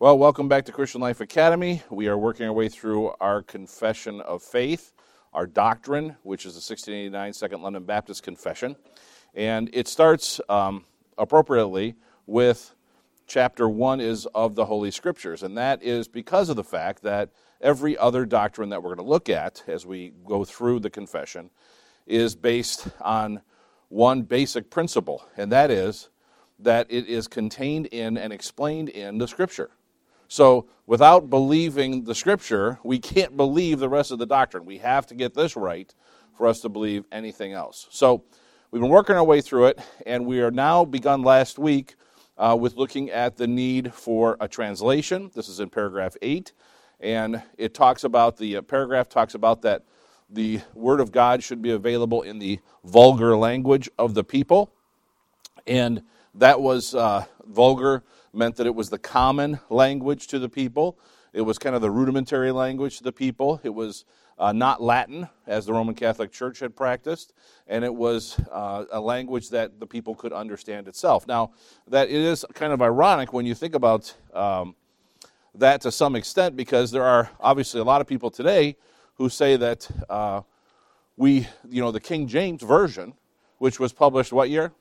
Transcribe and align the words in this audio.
Well, 0.00 0.16
welcome 0.16 0.48
back 0.48 0.64
to 0.64 0.72
Christian 0.72 1.02
Life 1.02 1.20
Academy. 1.20 1.82
We 1.90 2.08
are 2.08 2.16
working 2.16 2.46
our 2.46 2.54
way 2.54 2.70
through 2.70 3.12
our 3.20 3.42
confession 3.42 4.22
of 4.22 4.42
faith, 4.42 4.94
our 5.34 5.46
doctrine, 5.46 6.16
which 6.22 6.46
is 6.46 6.54
the 6.54 6.72
1689 6.72 7.34
Second 7.34 7.60
London 7.60 7.84
Baptist 7.84 8.22
Confession. 8.22 8.76
And 9.34 9.68
it 9.74 9.88
starts 9.88 10.40
um, 10.48 10.86
appropriately 11.18 11.96
with 12.26 12.74
chapter 13.26 13.68
1 13.68 14.00
is 14.00 14.24
of 14.34 14.54
the 14.54 14.64
Holy 14.64 14.90
Scriptures. 14.90 15.42
And 15.42 15.58
that 15.58 15.82
is 15.82 16.08
because 16.08 16.48
of 16.48 16.56
the 16.56 16.64
fact 16.64 17.02
that 17.02 17.28
every 17.60 17.98
other 17.98 18.24
doctrine 18.24 18.70
that 18.70 18.82
we're 18.82 18.94
going 18.94 19.06
to 19.06 19.12
look 19.12 19.28
at 19.28 19.62
as 19.66 19.84
we 19.84 20.14
go 20.24 20.46
through 20.46 20.80
the 20.80 20.88
confession 20.88 21.50
is 22.06 22.34
based 22.34 22.88
on 23.02 23.42
one 23.90 24.22
basic 24.22 24.70
principle, 24.70 25.26
and 25.36 25.52
that 25.52 25.70
is 25.70 26.08
that 26.58 26.86
it 26.88 27.06
is 27.06 27.28
contained 27.28 27.84
in 27.88 28.16
and 28.16 28.32
explained 28.32 28.88
in 28.88 29.18
the 29.18 29.28
Scripture. 29.28 29.68
So, 30.32 30.68
without 30.86 31.28
believing 31.28 32.04
the 32.04 32.14
Scripture, 32.14 32.78
we 32.84 33.00
can't 33.00 33.36
believe 33.36 33.80
the 33.80 33.88
rest 33.88 34.12
of 34.12 34.20
the 34.20 34.26
doctrine. 34.26 34.64
We 34.64 34.78
have 34.78 35.04
to 35.08 35.16
get 35.16 35.34
this 35.34 35.56
right 35.56 35.92
for 36.36 36.46
us 36.46 36.60
to 36.60 36.68
believe 36.68 37.04
anything 37.10 37.52
else. 37.52 37.88
So, 37.90 38.22
we've 38.70 38.80
been 38.80 38.92
working 38.92 39.16
our 39.16 39.24
way 39.24 39.40
through 39.40 39.66
it, 39.66 39.80
and 40.06 40.26
we 40.26 40.40
are 40.40 40.52
now 40.52 40.84
begun 40.84 41.24
last 41.24 41.58
week 41.58 41.96
uh, 42.38 42.56
with 42.58 42.76
looking 42.76 43.10
at 43.10 43.38
the 43.38 43.48
need 43.48 43.92
for 43.92 44.36
a 44.38 44.46
translation. 44.46 45.32
This 45.34 45.48
is 45.48 45.58
in 45.58 45.68
paragraph 45.68 46.16
8, 46.22 46.52
and 47.00 47.42
it 47.58 47.74
talks 47.74 48.04
about 48.04 48.36
the 48.36 48.58
uh, 48.58 48.62
paragraph 48.62 49.08
talks 49.08 49.34
about 49.34 49.62
that 49.62 49.82
the 50.30 50.60
Word 50.74 51.00
of 51.00 51.10
God 51.10 51.42
should 51.42 51.60
be 51.60 51.72
available 51.72 52.22
in 52.22 52.38
the 52.38 52.60
vulgar 52.84 53.36
language 53.36 53.90
of 53.98 54.14
the 54.14 54.22
people. 54.22 54.72
And 55.66 56.04
that 56.36 56.60
was 56.60 56.94
uh, 56.94 57.24
vulgar, 57.44 58.04
meant 58.32 58.56
that 58.56 58.66
it 58.66 58.74
was 58.74 58.90
the 58.90 58.98
common 58.98 59.60
language 59.68 60.26
to 60.28 60.38
the 60.38 60.48
people. 60.48 60.98
It 61.32 61.42
was 61.42 61.58
kind 61.58 61.74
of 61.76 61.82
the 61.82 61.90
rudimentary 61.90 62.52
language 62.52 62.98
to 62.98 63.04
the 63.04 63.12
people. 63.12 63.60
It 63.62 63.74
was 63.74 64.04
uh, 64.38 64.52
not 64.52 64.82
Latin, 64.82 65.28
as 65.46 65.66
the 65.66 65.72
Roman 65.72 65.94
Catholic 65.94 66.32
Church 66.32 66.60
had 66.60 66.74
practiced, 66.74 67.34
and 67.66 67.84
it 67.84 67.94
was 67.94 68.40
uh, 68.50 68.86
a 68.90 68.98
language 69.00 69.50
that 69.50 69.78
the 69.78 69.86
people 69.86 70.14
could 70.14 70.32
understand 70.32 70.88
itself. 70.88 71.26
Now, 71.26 71.52
that 71.88 72.08
is 72.08 72.46
kind 72.54 72.72
of 72.72 72.80
ironic 72.80 73.32
when 73.34 73.44
you 73.44 73.54
think 73.54 73.74
about 73.74 74.14
um, 74.32 74.74
that 75.54 75.82
to 75.82 75.92
some 75.92 76.16
extent, 76.16 76.56
because 76.56 76.90
there 76.90 77.04
are 77.04 77.30
obviously 77.38 77.80
a 77.80 77.84
lot 77.84 78.00
of 78.00 78.06
people 78.06 78.30
today 78.30 78.76
who 79.14 79.28
say 79.28 79.56
that 79.56 79.88
uh, 80.08 80.40
we, 81.18 81.46
you 81.68 81.82
know, 81.82 81.90
the 81.90 82.00
King 82.00 82.26
James 82.26 82.62
Version, 82.62 83.12
which 83.58 83.78
was 83.78 83.92
published 83.92 84.32
what 84.32 84.48
year? 84.48 84.72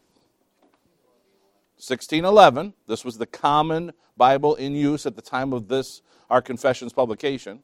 1611. 1.79 2.73
This 2.87 3.03
was 3.03 3.17
the 3.17 3.25
common 3.25 3.93
Bible 4.17 4.55
in 4.55 4.75
use 4.75 5.05
at 5.05 5.15
the 5.15 5.21
time 5.21 5.53
of 5.53 5.67
this, 5.67 6.01
our 6.29 6.41
confession's 6.41 6.93
publication. 6.93 7.63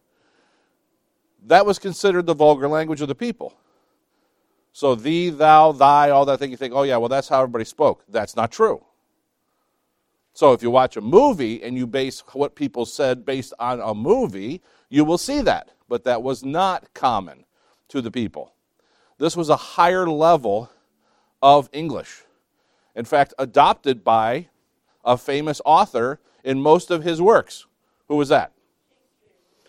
That 1.45 1.65
was 1.65 1.77
considered 1.77 2.25
the 2.25 2.33
vulgar 2.33 2.67
language 2.67 3.01
of 3.01 3.07
the 3.07 3.15
people. 3.15 3.53
So, 4.73 4.95
thee, 4.95 5.29
thou, 5.29 5.71
thy, 5.71 6.09
all 6.09 6.25
that 6.25 6.39
thing, 6.39 6.51
you 6.51 6.57
think, 6.57 6.73
oh, 6.73 6.83
yeah, 6.83 6.97
well, 6.97 7.09
that's 7.09 7.29
how 7.29 7.41
everybody 7.41 7.65
spoke. 7.65 8.03
That's 8.09 8.35
not 8.35 8.51
true. 8.51 8.83
So, 10.33 10.51
if 10.53 10.61
you 10.61 10.69
watch 10.69 10.97
a 10.97 11.01
movie 11.01 11.63
and 11.63 11.77
you 11.77 11.87
base 11.87 12.21
what 12.33 12.55
people 12.55 12.85
said 12.85 13.25
based 13.25 13.53
on 13.59 13.79
a 13.79 13.93
movie, 13.93 14.61
you 14.89 15.05
will 15.05 15.17
see 15.17 15.41
that 15.41 15.69
but 15.87 16.03
that 16.03 16.23
was 16.23 16.43
not 16.43 16.93
common 16.93 17.45
to 17.89 18.01
the 18.01 18.11
people. 18.11 18.53
This 19.17 19.37
was 19.37 19.49
a 19.49 19.55
higher 19.55 20.09
level 20.09 20.69
of 21.41 21.69
English. 21.71 22.23
In 22.95 23.05
fact, 23.05 23.33
adopted 23.37 24.03
by 24.03 24.47
a 25.03 25.17
famous 25.17 25.61
author 25.65 26.19
in 26.43 26.61
most 26.61 26.89
of 26.89 27.03
his 27.03 27.21
works. 27.21 27.65
Who 28.07 28.15
was 28.15 28.29
that? 28.29 28.51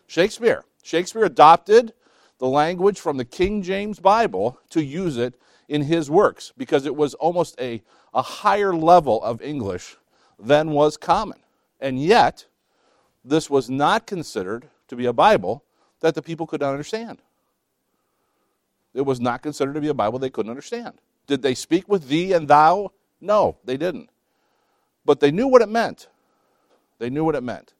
Shakespeare. 0.06 0.64
Shakespeare 0.82 1.24
adopted 1.24 1.92
the 2.38 2.46
language 2.46 3.00
from 3.00 3.16
the 3.16 3.24
King 3.24 3.62
James 3.62 3.98
Bible 3.98 4.58
to 4.70 4.82
use 4.82 5.16
it 5.16 5.34
in 5.68 5.82
his 5.82 6.10
works 6.10 6.52
because 6.56 6.86
it 6.86 6.94
was 6.94 7.14
almost 7.14 7.60
a, 7.60 7.82
a 8.14 8.22
higher 8.22 8.74
level 8.74 9.22
of 9.22 9.42
English 9.42 9.96
than 10.38 10.70
was 10.70 10.96
common. 10.96 11.38
And 11.80 12.00
yet, 12.00 12.46
this 13.24 13.50
was 13.50 13.68
not 13.68 14.06
considered 14.06 14.68
to 14.88 14.96
be 14.96 15.06
a 15.06 15.12
Bible 15.12 15.64
that 16.00 16.14
the 16.14 16.22
people 16.22 16.46
could 16.46 16.60
not 16.60 16.70
understand. 16.70 17.20
It 18.94 19.02
was 19.02 19.20
not 19.20 19.42
considered 19.42 19.74
to 19.74 19.80
be 19.80 19.88
a 19.88 19.94
Bible 19.94 20.18
they 20.18 20.30
couldn't 20.30 20.50
understand. 20.50 21.00
Did 21.26 21.42
they 21.42 21.54
speak 21.54 21.88
with 21.88 22.08
thee 22.08 22.32
and 22.32 22.46
thou? 22.48 22.92
No, 23.20 23.56
they 23.64 23.76
didn't. 23.76 24.10
But 25.04 25.20
they 25.20 25.30
knew 25.30 25.46
what 25.46 25.62
it 25.62 25.68
meant. 25.68 26.08
They 26.98 27.10
knew 27.10 27.24
what 27.24 27.34
it 27.34 27.42
meant. 27.42 27.74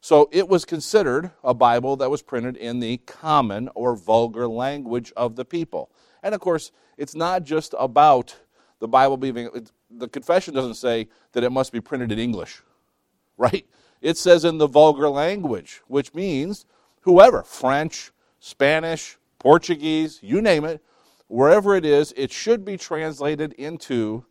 So 0.00 0.28
it 0.32 0.48
was 0.48 0.64
considered 0.64 1.30
a 1.44 1.54
Bible 1.54 1.96
that 1.96 2.10
was 2.10 2.22
printed 2.22 2.56
in 2.56 2.80
the 2.80 2.96
common 2.98 3.68
or 3.74 3.94
vulgar 3.94 4.48
language 4.48 5.12
of 5.16 5.36
the 5.36 5.44
people. 5.44 5.90
And 6.22 6.34
of 6.34 6.40
course, 6.40 6.72
it's 6.98 7.14
not 7.14 7.44
just 7.44 7.74
about 7.78 8.36
the 8.80 8.88
Bible 8.88 9.16
being, 9.16 9.48
the 9.90 10.08
confession 10.08 10.54
doesn't 10.54 10.74
say 10.74 11.08
that 11.32 11.44
it 11.44 11.50
must 11.50 11.72
be 11.72 11.80
printed 11.80 12.10
in 12.10 12.18
English, 12.18 12.62
right? 13.36 13.64
It 14.00 14.18
says 14.18 14.44
in 14.44 14.58
the 14.58 14.66
vulgar 14.66 15.08
language, 15.08 15.82
which 15.86 16.14
means 16.14 16.66
whoever, 17.02 17.44
French, 17.44 18.10
Spanish, 18.40 19.18
Portuguese, 19.38 20.18
you 20.20 20.42
name 20.42 20.64
it, 20.64 20.82
wherever 21.28 21.76
it 21.76 21.84
is, 21.84 22.12
it 22.16 22.32
should 22.32 22.64
be 22.64 22.76
translated 22.76 23.52
into 23.52 24.24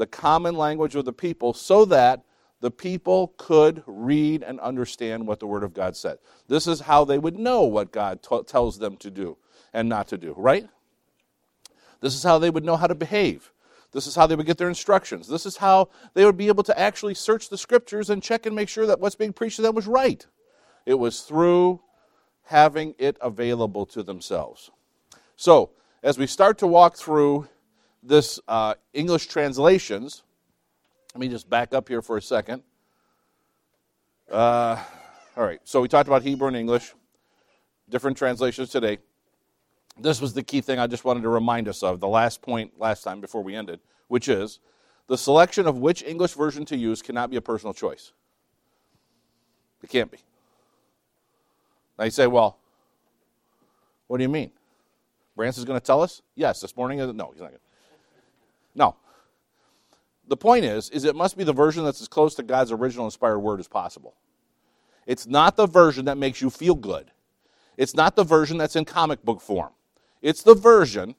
the 0.00 0.06
common 0.06 0.56
language 0.56 0.96
of 0.96 1.04
the 1.04 1.12
people 1.12 1.52
so 1.52 1.84
that 1.84 2.24
the 2.60 2.70
people 2.70 3.34
could 3.36 3.82
read 3.86 4.42
and 4.42 4.58
understand 4.60 5.26
what 5.26 5.40
the 5.40 5.46
Word 5.46 5.62
of 5.62 5.74
God 5.74 5.94
said. 5.94 6.16
This 6.48 6.66
is 6.66 6.80
how 6.80 7.04
they 7.04 7.18
would 7.18 7.38
know 7.38 7.64
what 7.64 7.92
God 7.92 8.22
t- 8.22 8.42
tells 8.46 8.78
them 8.78 8.96
to 8.96 9.10
do 9.10 9.36
and 9.74 9.90
not 9.90 10.08
to 10.08 10.16
do, 10.16 10.34
right? 10.38 10.66
This 12.00 12.14
is 12.14 12.22
how 12.22 12.38
they 12.38 12.48
would 12.48 12.64
know 12.64 12.76
how 12.76 12.86
to 12.86 12.94
behave. 12.94 13.52
This 13.92 14.06
is 14.06 14.14
how 14.14 14.26
they 14.26 14.36
would 14.36 14.46
get 14.46 14.56
their 14.56 14.70
instructions. 14.70 15.28
This 15.28 15.44
is 15.44 15.58
how 15.58 15.90
they 16.14 16.24
would 16.24 16.38
be 16.38 16.48
able 16.48 16.62
to 16.64 16.78
actually 16.78 17.14
search 17.14 17.50
the 17.50 17.58
scriptures 17.58 18.08
and 18.08 18.22
check 18.22 18.46
and 18.46 18.56
make 18.56 18.70
sure 18.70 18.86
that 18.86 19.00
what's 19.00 19.16
being 19.16 19.34
preached 19.34 19.56
to 19.56 19.62
them 19.62 19.74
was 19.74 19.86
right. 19.86 20.26
It 20.86 20.94
was 20.94 21.20
through 21.20 21.82
having 22.44 22.94
it 22.98 23.18
available 23.20 23.84
to 23.86 24.02
themselves. 24.02 24.70
So, 25.36 25.72
as 26.02 26.16
we 26.16 26.26
start 26.26 26.56
to 26.58 26.66
walk 26.66 26.96
through 26.96 27.48
this 28.02 28.40
uh, 28.48 28.74
English 28.92 29.26
translations, 29.26 30.22
let 31.14 31.20
me 31.20 31.28
just 31.28 31.48
back 31.48 31.74
up 31.74 31.88
here 31.88 32.02
for 32.02 32.16
a 32.16 32.22
second. 32.22 32.62
Uh, 34.30 34.82
all 35.36 35.44
right, 35.44 35.60
so 35.64 35.80
we 35.80 35.88
talked 35.88 36.08
about 36.08 36.22
Hebrew 36.22 36.48
and 36.48 36.56
English, 36.56 36.94
different 37.88 38.16
translations 38.16 38.70
today. 38.70 38.98
This 39.98 40.20
was 40.20 40.32
the 40.32 40.42
key 40.42 40.60
thing 40.60 40.78
I 40.78 40.86
just 40.86 41.04
wanted 41.04 41.22
to 41.22 41.28
remind 41.28 41.68
us 41.68 41.82
of, 41.82 42.00
the 42.00 42.08
last 42.08 42.40
point 42.42 42.78
last 42.78 43.02
time 43.02 43.20
before 43.20 43.42
we 43.42 43.54
ended, 43.54 43.80
which 44.08 44.28
is 44.28 44.60
the 45.08 45.18
selection 45.18 45.66
of 45.66 45.78
which 45.78 46.02
English 46.02 46.34
version 46.34 46.64
to 46.66 46.76
use 46.76 47.02
cannot 47.02 47.30
be 47.30 47.36
a 47.36 47.40
personal 47.40 47.74
choice. 47.74 48.12
It 49.82 49.90
can't 49.90 50.10
be. 50.10 50.18
Now 51.98 52.04
you 52.04 52.10
say, 52.10 52.26
well, 52.26 52.56
what 54.06 54.18
do 54.18 54.22
you 54.22 54.28
mean? 54.28 54.52
Branson's 55.36 55.64
going 55.64 55.78
to 55.78 55.84
tell 55.84 56.02
us? 56.02 56.22
Yes, 56.34 56.60
this 56.60 56.76
morning. 56.76 56.98
No, 56.98 57.06
he's 57.06 57.16
not 57.16 57.34
going 57.36 57.52
to. 57.52 57.58
No. 58.74 58.96
The 60.28 60.36
point 60.36 60.64
is, 60.64 60.90
is 60.90 61.04
it 61.04 61.16
must 61.16 61.36
be 61.36 61.44
the 61.44 61.52
version 61.52 61.84
that's 61.84 62.00
as 62.00 62.08
close 62.08 62.34
to 62.36 62.42
God's 62.42 62.70
original 62.72 63.04
inspired 63.04 63.40
word 63.40 63.60
as 63.60 63.68
possible. 63.68 64.14
It's 65.06 65.26
not 65.26 65.56
the 65.56 65.66
version 65.66 66.04
that 66.04 66.18
makes 66.18 66.40
you 66.40 66.50
feel 66.50 66.74
good. 66.74 67.10
It's 67.76 67.94
not 67.94 68.14
the 68.14 68.24
version 68.24 68.58
that's 68.58 68.76
in 68.76 68.84
comic 68.84 69.24
book 69.24 69.40
form. 69.40 69.70
It's 70.22 70.42
the 70.42 70.54
version, 70.54 71.14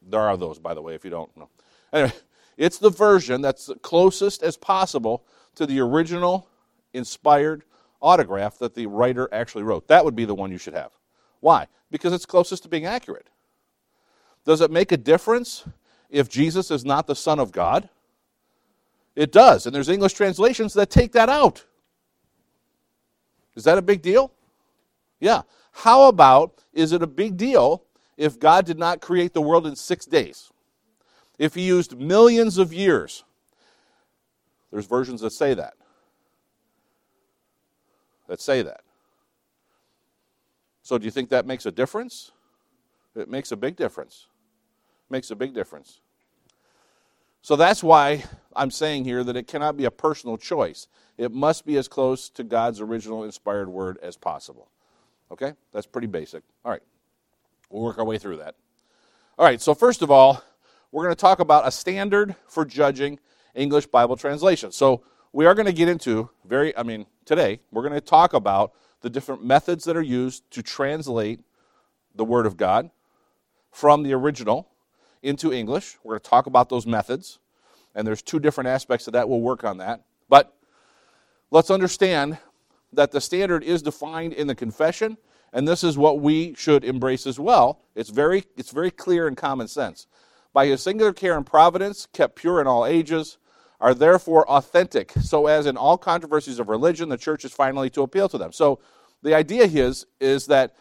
there 0.00 0.20
are 0.20 0.36
those, 0.36 0.58
by 0.58 0.72
the 0.72 0.80
way, 0.80 0.94
if 0.94 1.04
you 1.04 1.10
don't 1.10 1.36
know. 1.36 1.50
Anyway, 1.92 2.12
it's 2.56 2.78
the 2.78 2.90
version 2.90 3.42
that's 3.42 3.70
closest 3.82 4.42
as 4.42 4.56
possible 4.56 5.24
to 5.56 5.66
the 5.66 5.80
original 5.80 6.48
inspired 6.94 7.64
autograph 8.00 8.58
that 8.58 8.74
the 8.74 8.86
writer 8.86 9.28
actually 9.32 9.64
wrote. 9.64 9.88
That 9.88 10.04
would 10.04 10.16
be 10.16 10.24
the 10.24 10.34
one 10.34 10.50
you 10.50 10.58
should 10.58 10.74
have. 10.74 10.92
Why? 11.40 11.66
Because 11.90 12.12
it's 12.12 12.26
closest 12.26 12.62
to 12.62 12.68
being 12.68 12.86
accurate. 12.86 13.28
Does 14.44 14.60
it 14.60 14.70
make 14.70 14.92
a 14.92 14.96
difference 14.96 15.64
if 16.10 16.28
Jesus 16.28 16.70
is 16.70 16.84
not 16.84 17.06
the 17.06 17.14
Son 17.14 17.38
of 17.38 17.52
God? 17.52 17.88
It 19.16 19.32
does, 19.32 19.66
and 19.66 19.74
there's 19.74 19.88
English 19.88 20.14
translations 20.14 20.74
that 20.74 20.90
take 20.90 21.12
that 21.12 21.28
out. 21.28 21.64
Is 23.54 23.64
that 23.64 23.78
a 23.78 23.82
big 23.82 24.02
deal? 24.02 24.32
Yeah. 25.18 25.42
How 25.72 26.08
about 26.08 26.62
is 26.72 26.92
it 26.92 27.02
a 27.02 27.06
big 27.06 27.36
deal 27.36 27.84
if 28.16 28.38
God 28.38 28.64
did 28.64 28.78
not 28.78 29.00
create 29.00 29.34
the 29.34 29.42
world 29.42 29.66
in 29.66 29.76
six 29.76 30.06
days? 30.06 30.50
If 31.38 31.54
He 31.54 31.62
used 31.62 31.98
millions 31.98 32.58
of 32.58 32.72
years? 32.72 33.24
There's 34.70 34.86
versions 34.86 35.20
that 35.22 35.32
say 35.32 35.54
that 35.54 35.74
that 38.30 38.40
say 38.40 38.62
that. 38.62 38.82
So, 40.82 40.96
do 40.96 41.04
you 41.04 41.10
think 41.10 41.28
that 41.30 41.46
makes 41.46 41.66
a 41.66 41.70
difference? 41.70 42.30
It 43.14 43.28
makes 43.28 43.52
a 43.52 43.56
big 43.56 43.76
difference. 43.76 44.28
Makes 45.10 45.30
a 45.30 45.36
big 45.36 45.52
difference. 45.52 46.00
So 47.42 47.56
that's 47.56 47.82
why 47.82 48.24
I'm 48.54 48.70
saying 48.70 49.04
here 49.04 49.24
that 49.24 49.36
it 49.36 49.46
cannot 49.46 49.76
be 49.76 49.84
a 49.84 49.90
personal 49.90 50.36
choice. 50.36 50.86
It 51.18 51.32
must 51.32 51.66
be 51.66 51.76
as 51.76 51.88
close 51.88 52.28
to 52.30 52.44
God's 52.44 52.80
original 52.80 53.24
inspired 53.24 53.68
word 53.68 53.98
as 54.02 54.16
possible. 54.16 54.70
Okay? 55.32 55.52
That's 55.72 55.86
pretty 55.86 56.06
basic. 56.06 56.42
All 56.64 56.70
right. 56.70 56.82
We'll 57.70 57.82
work 57.82 57.98
our 57.98 58.04
way 58.04 58.18
through 58.18 58.38
that. 58.38 58.54
All 59.38 59.46
right, 59.46 59.60
so 59.60 59.74
first 59.74 60.02
of 60.02 60.10
all, 60.10 60.42
we're 60.92 61.04
going 61.04 61.14
to 61.14 61.20
talk 61.20 61.38
about 61.38 61.66
a 61.66 61.70
standard 61.70 62.34
for 62.46 62.64
judging 62.64 63.18
English 63.54 63.86
Bible 63.86 64.16
translation. 64.16 64.72
So 64.72 65.02
we 65.32 65.46
are 65.46 65.54
going 65.54 65.66
to 65.66 65.72
get 65.72 65.88
into 65.88 66.28
very, 66.44 66.76
I 66.76 66.82
mean, 66.82 67.06
today, 67.24 67.60
we're 67.70 67.82
going 67.82 67.94
to 67.94 68.00
talk 68.00 68.34
about 68.34 68.72
the 69.00 69.08
different 69.08 69.42
methods 69.42 69.84
that 69.84 69.96
are 69.96 70.02
used 70.02 70.50
to 70.50 70.62
translate 70.62 71.40
the 72.14 72.24
Word 72.24 72.44
of 72.44 72.56
God 72.56 72.90
from 73.70 74.02
the 74.02 74.12
original 74.12 74.68
into 75.22 75.52
English. 75.52 75.96
We're 76.02 76.12
going 76.12 76.22
to 76.22 76.30
talk 76.30 76.46
about 76.46 76.68
those 76.68 76.86
methods, 76.86 77.38
and 77.94 78.06
there's 78.06 78.22
two 78.22 78.38
different 78.38 78.68
aspects 78.68 79.06
of 79.06 79.12
that. 79.12 79.28
We'll 79.28 79.40
work 79.40 79.64
on 79.64 79.78
that. 79.78 80.04
But 80.28 80.54
let's 81.50 81.70
understand 81.70 82.38
that 82.92 83.12
the 83.12 83.20
standard 83.20 83.62
is 83.62 83.82
defined 83.82 84.32
in 84.32 84.46
the 84.46 84.54
confession, 84.54 85.16
and 85.52 85.66
this 85.66 85.84
is 85.84 85.98
what 85.98 86.20
we 86.20 86.54
should 86.54 86.84
embrace 86.84 87.26
as 87.26 87.38
well. 87.38 87.80
It's 87.94 88.10
very, 88.10 88.44
it's 88.56 88.70
very 88.70 88.90
clear 88.90 89.26
and 89.26 89.36
common 89.36 89.68
sense. 89.68 90.06
By 90.52 90.66
his 90.66 90.82
singular 90.82 91.12
care 91.12 91.36
and 91.36 91.46
providence, 91.46 92.06
kept 92.12 92.36
pure 92.36 92.60
in 92.60 92.66
all 92.66 92.86
ages, 92.86 93.38
are 93.80 93.94
therefore 93.94 94.48
authentic, 94.48 95.12
so 95.22 95.46
as 95.46 95.66
in 95.66 95.76
all 95.76 95.96
controversies 95.96 96.58
of 96.58 96.68
religion, 96.68 97.08
the 97.08 97.16
church 97.16 97.44
is 97.44 97.52
finally 97.52 97.88
to 97.90 98.02
appeal 98.02 98.28
to 98.28 98.36
them. 98.36 98.52
So 98.52 98.78
the 99.22 99.34
idea 99.34 99.64
is, 99.64 100.06
is 100.20 100.46
that 100.46 100.74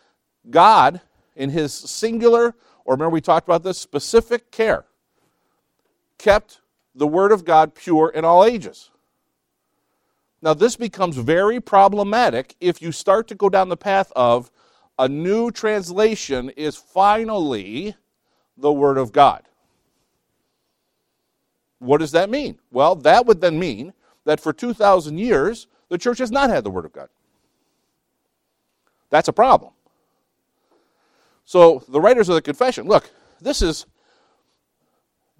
God, 0.50 1.02
in 1.36 1.50
his 1.50 1.74
singular, 1.74 2.56
or 2.90 2.94
remember 2.94 3.12
we 3.12 3.22
talked 3.22 3.48
about 3.48 3.62
this, 3.62 3.78
specific 3.78 4.50
care, 4.50 4.84
kept 6.18 6.60
the 6.96 7.06
Word 7.06 7.32
of 7.32 7.46
God 7.46 7.76
pure 7.76 8.10
in 8.10 8.26
all 8.26 8.44
ages. 8.44 8.90
Now, 10.42 10.56
this 10.56 10.76
becomes 10.76 11.16
very 11.16 11.60
problematic 11.60 12.56
if 12.60 12.82
you 12.82 12.92
start 12.92 13.28
to 13.28 13.36
go 13.36 13.48
down 13.48 13.70
the 13.70 13.78
path 13.78 14.12
of 14.16 14.50
a 14.98 15.08
new 15.08 15.52
translation 15.52 16.50
is 16.58 16.76
finally 16.76 17.96
the 18.58 18.74
Word 18.74 18.98
of 18.98 19.12
God. 19.12 19.44
What 21.78 22.00
does 22.00 22.14
that 22.14 22.32
mean? 22.32 22.58
Well, 22.72 22.96
that 22.96 23.28
would 23.28 23.40
then 23.40 23.60
mean 23.60 23.94
that 24.26 24.40
for 24.40 24.52
2,000 24.52 25.20
years, 25.20 25.68
the 25.90 26.00
church 26.00 26.18
has 26.18 26.32
not 26.32 26.50
had 26.50 26.64
the 26.64 26.72
Word 26.72 26.86
of 26.86 26.94
God. 26.94 27.10
That's 29.12 29.28
a 29.28 29.34
problem. 29.34 29.74
So, 31.50 31.84
the 31.88 32.00
writers 32.00 32.30
of 32.30 32.36
the 32.36 32.44
confession 32.44 32.86
look, 32.86 33.10
this 33.42 33.64
is. 33.64 33.88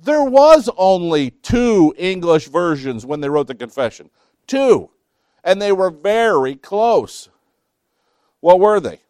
There 0.02 0.24
was 0.24 0.68
only 0.76 1.30
two 1.30 1.94
English 2.00 2.48
versions 2.48 3.06
when 3.06 3.22
they 3.22 3.30
wrote 3.30 3.46
the 3.46 3.54
confession. 3.54 4.10
Two. 4.48 4.90
And 5.44 5.62
they 5.62 5.72
were 5.72 5.92
very 5.92 6.56
close. 6.56 7.30
What 8.40 8.60
were 8.60 8.80
they? 8.80 9.02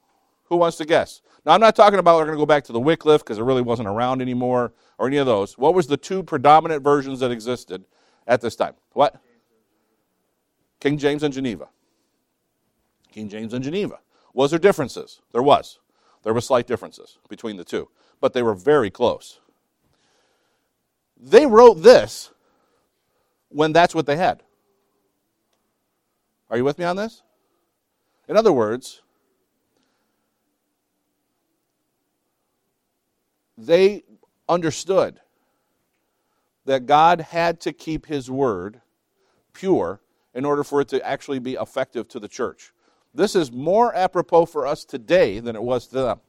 Who 0.47 0.57
wants 0.57 0.75
to 0.75 0.85
guess? 0.85 1.21
Now, 1.45 1.53
I'm 1.53 1.61
not 1.61 1.73
talking 1.77 1.99
about 1.99 2.17
we're 2.17 2.25
going 2.25 2.37
to 2.37 2.41
go 2.41 2.45
back 2.45 2.65
to 2.65 2.73
the 2.73 2.81
Wycliffe 2.81 3.23
because 3.23 3.37
it 3.37 3.43
really 3.43 3.61
wasn't 3.61 3.87
around 3.87 4.21
anymore 4.21 4.73
or 4.97 5.07
any 5.07 5.15
of 5.15 5.25
those. 5.25 5.57
What 5.57 5.73
was 5.73 5.87
the 5.87 5.95
two 5.95 6.21
predominant 6.21 6.83
versions 6.83 7.21
that 7.21 7.31
existed 7.31 7.85
at 8.27 8.41
this 8.41 8.57
time? 8.57 8.73
What? 8.91 9.21
King 10.81 10.97
James 10.97 11.23
and 11.23 11.33
Geneva. 11.33 11.69
King 13.09 13.29
James 13.29 13.53
and 13.53 13.63
Geneva. 13.63 13.99
Was 14.33 14.51
there 14.51 14.59
differences? 14.59 15.21
There 15.31 15.41
was. 15.41 15.79
There 16.29 16.33
were 16.35 16.41
slight 16.41 16.67
differences 16.67 17.17
between 17.27 17.57
the 17.57 17.63
two, 17.63 17.89
but 18.21 18.33
they 18.33 18.43
were 18.43 18.53
very 18.53 18.91
close. 18.91 19.39
They 21.19 21.47
wrote 21.47 21.81
this 21.81 22.29
when 23.47 23.73
that's 23.73 23.95
what 23.95 24.05
they 24.05 24.15
had. 24.15 24.43
Are 26.51 26.57
you 26.57 26.63
with 26.63 26.77
me 26.77 26.85
on 26.85 26.97
this? 26.97 27.23
In 28.27 28.37
other 28.37 28.53
words, 28.53 29.01
they 33.57 34.03
understood 34.47 35.21
that 36.65 36.85
God 36.85 37.21
had 37.21 37.59
to 37.61 37.73
keep 37.73 38.05
his 38.05 38.29
word 38.29 38.81
pure 39.53 39.99
in 40.35 40.45
order 40.45 40.63
for 40.63 40.79
it 40.79 40.89
to 40.89 41.03
actually 41.03 41.39
be 41.39 41.55
effective 41.55 42.07
to 42.09 42.19
the 42.19 42.27
church. 42.27 42.71
This 43.13 43.35
is 43.35 43.51
more 43.51 43.93
apropos 43.95 44.45
for 44.45 44.67
us 44.67 44.85
today 44.85 45.39
than 45.39 45.55
it 45.55 45.63
was 45.63 45.87
to 45.87 45.95
them. 45.95 46.19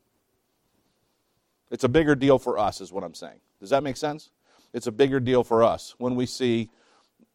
It's 1.71 1.85
a 1.85 1.89
bigger 1.89 2.15
deal 2.15 2.39
for 2.39 2.59
us, 2.59 2.81
is 2.81 2.93
what 2.93 3.05
I'm 3.05 3.15
saying. 3.15 3.41
Does 3.61 3.71
that 3.71 3.83
make 3.83 3.97
sense? 3.97 4.31
It's 4.73 4.87
a 4.87 4.93
bigger 4.93 5.21
deal 5.21 5.45
for 5.45 5.63
us 5.63 5.95
when 5.99 6.17
we 6.17 6.27
see 6.27 6.71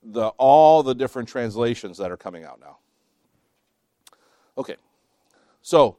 the, 0.04 0.28
all 0.38 0.84
the 0.84 0.96
different 0.96 1.30
translations 1.30 1.98
that 1.98 2.12
are 2.12 2.18
coming 2.18 2.44
out 2.44 2.60
now. 2.60 2.78
Okay, 4.58 4.76
so 5.62 5.98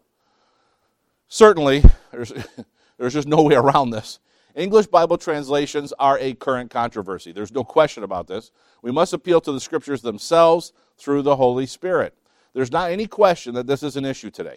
certainly 1.29 1.83
there's, 2.11 2.33
there's 2.99 3.13
just 3.13 3.29
no 3.29 3.43
way 3.43 3.55
around 3.55 3.91
this. 3.91 4.19
English 4.55 4.87
Bible 4.87 5.19
translations 5.19 5.93
are 5.99 6.19
a 6.19 6.33
current 6.33 6.71
controversy. 6.71 7.31
There's 7.31 7.53
no 7.53 7.63
question 7.63 8.03
about 8.03 8.27
this. 8.27 8.51
We 8.81 8.91
must 8.91 9.13
appeal 9.13 9.41
to 9.43 9.53
the 9.53 9.61
scriptures 9.61 10.01
themselves 10.01 10.73
through 10.97 11.23
the 11.23 11.37
Holy 11.37 11.67
Spirit. 11.67 12.15
There's 12.57 12.73
not 12.73 12.91
any 12.91 13.07
question 13.07 13.53
that 13.57 13.67
this 13.67 13.83
is 13.83 13.97
an 13.97 14.07
issue 14.07 14.31
today. 14.31 14.57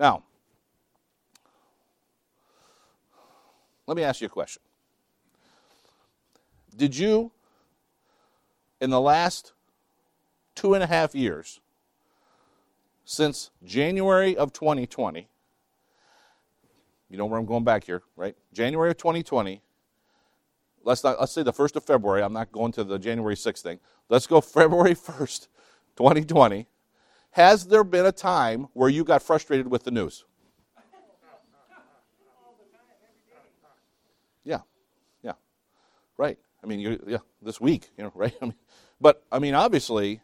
Now, 0.00 0.24
let 3.86 3.96
me 3.96 4.02
ask 4.02 4.20
you 4.20 4.26
a 4.26 4.28
question. 4.28 4.60
Did 6.76 6.98
you, 6.98 7.30
in 8.80 8.90
the 8.90 9.00
last 9.00 9.52
two 10.56 10.74
and 10.74 10.82
a 10.82 10.88
half 10.88 11.14
years, 11.14 11.60
since 13.04 13.52
January 13.64 14.36
of 14.36 14.52
2020, 14.52 15.28
you 17.08 17.16
know 17.16 17.26
where 17.26 17.38
I'm 17.38 17.46
going 17.46 17.62
back 17.62 17.84
here, 17.84 18.02
right? 18.16 18.34
January 18.52 18.90
of 18.90 18.96
2020. 18.96 19.62
Let's 20.82 21.04
not, 21.04 21.20
let's 21.20 21.30
say 21.30 21.44
the 21.44 21.52
1st 21.52 21.76
of 21.76 21.84
February. 21.84 22.24
I'm 22.24 22.32
not 22.32 22.50
going 22.50 22.72
to 22.72 22.82
the 22.82 22.98
January 22.98 23.36
6th 23.36 23.62
thing. 23.62 23.78
Let's 24.08 24.26
go 24.26 24.40
February 24.40 24.94
1st, 24.96 25.46
2020. 25.96 26.66
Has 27.38 27.68
there 27.68 27.84
been 27.84 28.04
a 28.04 28.10
time 28.10 28.66
where 28.72 28.88
you 28.88 29.04
got 29.04 29.22
frustrated 29.22 29.68
with 29.68 29.84
the 29.84 29.92
news? 29.92 30.24
Yeah, 34.42 34.58
yeah, 35.22 35.34
right. 36.16 36.36
I 36.64 36.66
mean, 36.66 36.80
you, 36.80 37.00
yeah, 37.06 37.18
this 37.40 37.60
week, 37.60 37.90
you 37.96 38.02
know, 38.02 38.10
right? 38.16 38.34
I 38.42 38.46
mean, 38.46 38.54
but 39.00 39.22
I 39.30 39.38
mean, 39.38 39.54
obviously, 39.54 40.20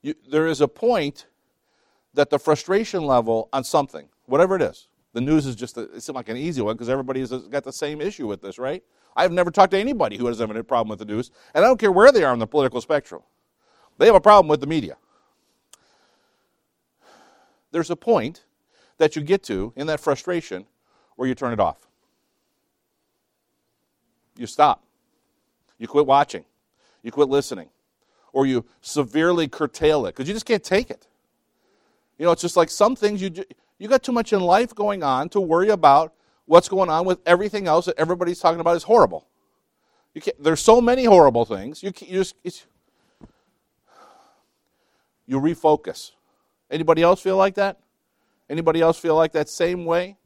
you, 0.00 0.14
there 0.30 0.46
is 0.46 0.62
a 0.62 0.68
point 0.68 1.26
that 2.14 2.30
the 2.30 2.38
frustration 2.38 3.04
level 3.04 3.50
on 3.52 3.62
something, 3.62 4.08
whatever 4.24 4.56
it 4.56 4.62
is, 4.62 4.88
the 5.12 5.20
news 5.20 5.44
is 5.44 5.56
just 5.56 5.76
a, 5.76 5.82
it 5.94 6.02
seems 6.02 6.16
like 6.16 6.30
an 6.30 6.38
easy 6.38 6.62
one 6.62 6.74
because 6.74 6.88
everybody's 6.88 7.32
got 7.32 7.64
the 7.64 7.72
same 7.72 8.00
issue 8.00 8.26
with 8.26 8.40
this, 8.40 8.58
right? 8.58 8.82
I've 9.14 9.30
never 9.30 9.50
talked 9.50 9.72
to 9.72 9.78
anybody 9.78 10.16
who 10.16 10.26
has 10.28 10.40
ever 10.40 10.54
had 10.54 10.60
a 10.60 10.64
problem 10.64 10.88
with 10.88 11.00
the 11.00 11.04
news, 11.14 11.30
and 11.52 11.62
I 11.62 11.68
don't 11.68 11.78
care 11.78 11.92
where 11.92 12.10
they 12.12 12.24
are 12.24 12.32
on 12.32 12.38
the 12.38 12.46
political 12.46 12.80
spectrum. 12.80 13.20
They 13.98 14.06
have 14.06 14.14
a 14.14 14.22
problem 14.22 14.48
with 14.48 14.62
the 14.62 14.66
media. 14.66 14.96
There's 17.72 17.90
a 17.90 17.96
point 17.96 18.44
that 18.98 19.16
you 19.16 19.22
get 19.22 19.42
to 19.44 19.72
in 19.76 19.86
that 19.86 20.00
frustration 20.00 20.66
where 21.16 21.28
you 21.28 21.34
turn 21.34 21.52
it 21.52 21.60
off. 21.60 21.86
You 24.36 24.46
stop. 24.46 24.84
You 25.78 25.88
quit 25.88 26.06
watching. 26.06 26.44
You 27.02 27.12
quit 27.12 27.28
listening. 27.28 27.68
Or 28.32 28.46
you 28.46 28.64
severely 28.80 29.48
curtail 29.48 30.06
it 30.06 30.14
because 30.14 30.28
you 30.28 30.34
just 30.34 30.46
can't 30.46 30.62
take 30.62 30.90
it. 30.90 31.06
You 32.18 32.26
know, 32.26 32.32
it's 32.32 32.42
just 32.42 32.56
like 32.56 32.70
some 32.70 32.94
things 32.94 33.22
you 33.22 33.32
you 33.78 33.88
got 33.88 34.02
too 34.02 34.12
much 34.12 34.32
in 34.32 34.40
life 34.40 34.74
going 34.74 35.02
on 35.02 35.30
to 35.30 35.40
worry 35.40 35.70
about 35.70 36.12
what's 36.44 36.68
going 36.68 36.90
on 36.90 37.06
with 37.06 37.18
everything 37.24 37.66
else 37.66 37.86
that 37.86 37.98
everybody's 37.98 38.38
talking 38.38 38.60
about 38.60 38.76
is 38.76 38.82
horrible. 38.82 39.26
You 40.14 40.20
can't, 40.20 40.42
there's 40.42 40.60
so 40.60 40.80
many 40.80 41.04
horrible 41.04 41.46
things. 41.46 41.82
You, 41.82 41.92
you 42.00 42.18
just 42.18 42.34
you 45.26 45.40
refocus. 45.40 46.10
Anybody 46.70 47.02
else 47.02 47.20
feel 47.20 47.36
like 47.36 47.54
that? 47.54 47.80
Anybody 48.48 48.80
else 48.80 48.98
feel 48.98 49.16
like 49.16 49.32
that 49.32 49.48
same 49.48 49.84
way? 49.84 50.16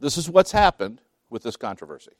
This 0.00 0.18
is 0.18 0.28
what's 0.28 0.52
happened 0.52 1.00
with 1.30 1.42
this 1.42 1.56
controversy. 1.56 2.12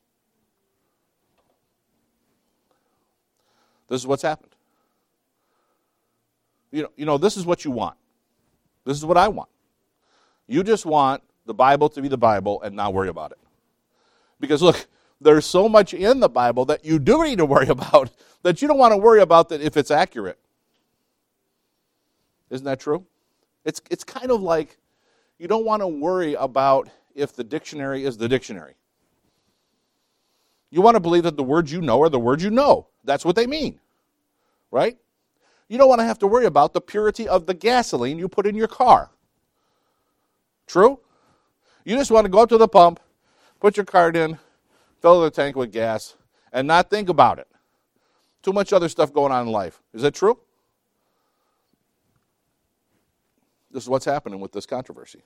This 3.88 4.00
is 4.00 4.07
what's 4.07 4.23
happened. 4.23 4.55
You 6.71 6.85
know, 6.85 6.88
you 6.97 7.05
know, 7.05 7.19
this 7.19 7.37
is 7.37 7.45
what 7.45 7.64
you 7.64 7.71
want. 7.71 7.97
This 8.85 8.97
is 8.97 9.05
what 9.05 9.19
I 9.19 9.29
want. 9.29 9.50
You 10.47 10.62
just 10.62 10.87
want 10.87 11.23
the 11.45 11.55
Bible 11.55 11.88
to 11.91 12.00
be 12.00 12.09
the 12.09 12.17
Bible 12.17 12.62
and 12.62 12.75
not 12.75 12.95
worry 12.95 13.09
about 13.09 13.33
it. 13.33 13.38
Because 14.41 14.62
look, 14.62 14.87
there's 15.21 15.45
so 15.45 15.69
much 15.69 15.95
in 15.95 16.21
the 16.21 16.29
Bible 16.29 16.64
that 16.67 16.85
you 16.85 16.99
do 16.99 17.23
need 17.23 17.38
to 17.38 17.47
worry 17.47 17.69
about 17.69 18.11
that 18.43 18.62
you 18.62 18.69
don't 18.69 18.79
want 18.79 18.93
to 18.93 18.97
worry 18.97 19.21
about 19.21 19.49
that 19.50 19.61
if 19.61 19.76
it's 19.76 19.91
accurate. 19.91 20.38
Isn't 22.52 22.66
that 22.66 22.80
true? 22.80 23.06
It's, 23.64 23.80
it's 23.90 24.04
kind 24.04 24.30
of 24.30 24.42
like 24.42 24.76
you 25.38 25.49
don't 25.49 25.64
want 25.64 25.80
to 25.80 25.88
worry 25.88 26.35
about 26.35 26.90
if 27.14 27.35
the 27.35 27.42
dictionary 27.42 28.04
is 28.04 28.18
the 28.18 28.28
dictionary. 28.28 28.75
You 30.71 30.82
want 30.82 30.97
to 30.97 31.00
believe 31.00 31.23
that 31.23 31.37
the 31.37 31.42
words 31.42 31.73
you 31.73 31.80
know 31.80 32.02
are 32.02 32.11
the 32.11 32.21
words 32.21 32.44
you 32.44 32.50
know. 32.50 32.88
That's 33.04 33.25
what 33.25 33.37
they 33.37 33.47
mean, 33.47 33.80
right? 34.71 34.99
You 35.68 35.78
don't 35.78 35.88
want 35.88 36.00
to 36.00 36.04
have 36.04 36.18
to 36.18 36.26
worry 36.26 36.44
about 36.44 36.75
the 36.75 36.80
purity 36.82 37.26
of 37.26 37.47
the 37.47 37.54
gasoline 37.54 38.18
you 38.18 38.28
put 38.28 38.47
in 38.47 38.54
your 38.54 38.68
car. 38.68 39.11
True? 40.66 41.00
You 41.85 41.97
just 41.97 42.11
want 42.11 42.26
to 42.26 42.30
go 42.30 42.40
up 42.40 42.50
to 42.50 42.59
the 42.59 42.68
pump, 42.68 43.00
put 43.61 43.78
your 43.78 43.87
card 43.87 44.14
in, 44.14 44.38
fill 45.00 45.23
the 45.23 45.30
tank 45.30 45.56
with 45.56 45.73
gas, 45.73 46.16
and 46.52 46.68
not 46.68 46.90
think 46.90 47.09
about 47.09 47.38
it. 47.38 47.49
Too 48.42 48.52
much 48.52 48.75
other 48.75 48.90
stuff 48.90 49.12
going 49.12 49.32
on 49.32 49.47
in 49.47 49.52
life. 49.52 49.80
Is 49.94 50.02
that 50.02 50.14
true? 50.14 50.38
This 53.73 53.85
is 53.85 53.88
what's 53.88 54.05
happening 54.05 54.41
with 54.41 54.52
this 54.52 54.67
controversy. 54.67 55.23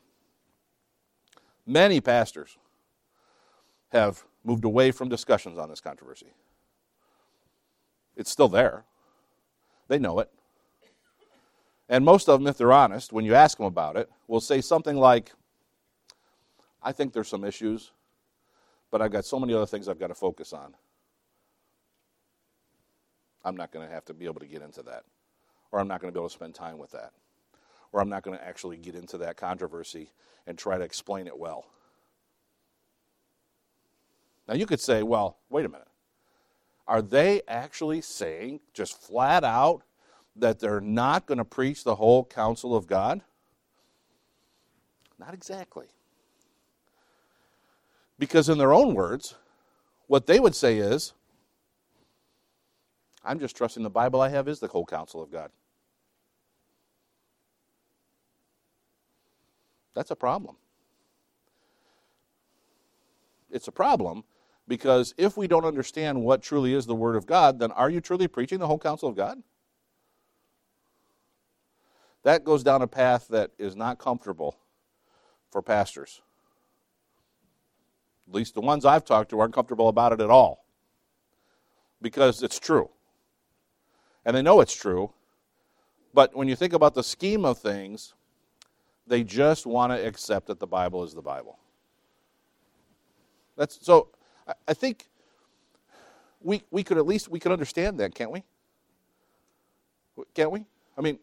Many 1.66 2.00
pastors 2.00 2.56
have 3.90 4.24
moved 4.44 4.64
away 4.64 4.92
from 4.92 5.08
discussions 5.08 5.58
on 5.58 5.68
this 5.68 5.80
controversy. 5.80 6.32
It's 8.16 8.30
still 8.30 8.48
there. 8.48 8.84
They 9.88 9.98
know 9.98 10.20
it. 10.20 10.30
And 11.88 12.04
most 12.04 12.28
of 12.28 12.40
them, 12.40 12.48
if 12.48 12.56
they're 12.56 12.72
honest, 12.72 13.12
when 13.12 13.24
you 13.24 13.34
ask 13.34 13.58
them 13.58 13.66
about 13.66 13.96
it, 13.96 14.10
will 14.26 14.40
say 14.40 14.60
something 14.60 14.96
like, 14.96 15.32
I 16.82 16.92
think 16.92 17.12
there's 17.12 17.28
some 17.28 17.44
issues, 17.44 17.90
but 18.90 19.02
I've 19.02 19.12
got 19.12 19.24
so 19.24 19.38
many 19.38 19.54
other 19.54 19.66
things 19.66 19.88
I've 19.88 19.98
got 19.98 20.08
to 20.08 20.14
focus 20.14 20.52
on. 20.52 20.74
I'm 23.44 23.56
not 23.56 23.70
going 23.70 23.86
to 23.86 23.92
have 23.92 24.04
to 24.06 24.14
be 24.14 24.24
able 24.24 24.40
to 24.40 24.46
get 24.46 24.62
into 24.62 24.82
that. 24.84 25.04
Or 25.70 25.78
I'm 25.78 25.86
not 25.88 26.00
going 26.00 26.12
to 26.12 26.16
be 26.16 26.20
able 26.20 26.28
to 26.28 26.34
spend 26.34 26.54
time 26.54 26.78
with 26.78 26.92
that. 26.92 27.12
Or 27.92 28.00
I'm 28.00 28.08
not 28.08 28.22
going 28.22 28.38
to 28.38 28.44
actually 28.44 28.76
get 28.76 28.94
into 28.94 29.18
that 29.18 29.36
controversy 29.36 30.10
and 30.46 30.58
try 30.58 30.78
to 30.78 30.84
explain 30.84 31.26
it 31.26 31.38
well. 31.38 31.66
Now 34.48 34.54
you 34.54 34.66
could 34.66 34.80
say, 34.80 35.02
well, 35.02 35.38
wait 35.50 35.64
a 35.64 35.68
minute. 35.68 35.88
Are 36.86 37.02
they 37.02 37.42
actually 37.48 38.00
saying 38.00 38.60
just 38.72 39.00
flat 39.00 39.42
out 39.42 39.82
that 40.36 40.60
they're 40.60 40.80
not 40.80 41.26
going 41.26 41.38
to 41.38 41.44
preach 41.44 41.82
the 41.82 41.96
whole 41.96 42.24
counsel 42.24 42.76
of 42.76 42.86
God? 42.86 43.22
Not 45.18 45.34
exactly. 45.34 45.86
Because, 48.18 48.48
in 48.48 48.58
their 48.58 48.72
own 48.72 48.94
words, 48.94 49.34
what 50.06 50.26
they 50.26 50.38
would 50.38 50.54
say 50.54 50.78
is, 50.78 51.12
I'm 53.24 53.40
just 53.40 53.56
trusting 53.56 53.82
the 53.82 53.90
Bible 53.90 54.20
I 54.20 54.28
have 54.28 54.46
is 54.46 54.60
the 54.60 54.68
whole 54.68 54.86
counsel 54.86 55.22
of 55.22 55.30
God. 55.30 55.50
That's 59.96 60.10
a 60.10 60.16
problem. 60.16 60.56
It's 63.50 63.66
a 63.66 63.72
problem 63.72 64.24
because 64.68 65.14
if 65.16 65.38
we 65.38 65.48
don't 65.48 65.64
understand 65.64 66.22
what 66.22 66.42
truly 66.42 66.74
is 66.74 66.84
the 66.84 66.94
Word 66.94 67.16
of 67.16 67.26
God, 67.26 67.58
then 67.58 67.72
are 67.72 67.88
you 67.88 68.02
truly 68.02 68.28
preaching 68.28 68.58
the 68.58 68.66
whole 68.66 68.78
counsel 68.78 69.08
of 69.08 69.16
God? 69.16 69.42
That 72.24 72.44
goes 72.44 72.62
down 72.62 72.82
a 72.82 72.86
path 72.86 73.28
that 73.28 73.52
is 73.58 73.74
not 73.74 73.98
comfortable 73.98 74.58
for 75.50 75.62
pastors. 75.62 76.20
At 78.28 78.34
least 78.34 78.54
the 78.54 78.60
ones 78.60 78.84
I've 78.84 79.04
talked 79.04 79.30
to 79.30 79.40
aren't 79.40 79.54
comfortable 79.54 79.88
about 79.88 80.12
it 80.12 80.20
at 80.20 80.28
all. 80.28 80.66
Because 82.02 82.42
it's 82.42 82.58
true. 82.58 82.90
And 84.26 84.36
they 84.36 84.42
know 84.42 84.60
it's 84.60 84.76
true. 84.76 85.12
But 86.12 86.36
when 86.36 86.48
you 86.48 86.56
think 86.56 86.74
about 86.74 86.94
the 86.94 87.02
scheme 87.02 87.46
of 87.46 87.58
things, 87.58 88.12
they 89.06 89.22
just 89.22 89.66
want 89.66 89.92
to 89.92 90.06
accept 90.06 90.46
that 90.48 90.58
the 90.58 90.66
Bible 90.66 91.04
is 91.04 91.14
the 91.14 91.22
Bible. 91.22 91.58
That's 93.56 93.78
so 93.80 94.08
I 94.68 94.74
think 94.74 95.08
we, 96.40 96.62
we 96.70 96.84
could 96.84 96.98
at 96.98 97.06
least 97.06 97.28
we 97.28 97.40
could 97.40 97.52
understand 97.52 97.98
that, 97.98 98.14
can't 98.14 98.30
we? 98.30 98.44
Can't 100.34 100.50
we? 100.50 100.64
I 100.96 101.00
mean, 101.00 101.18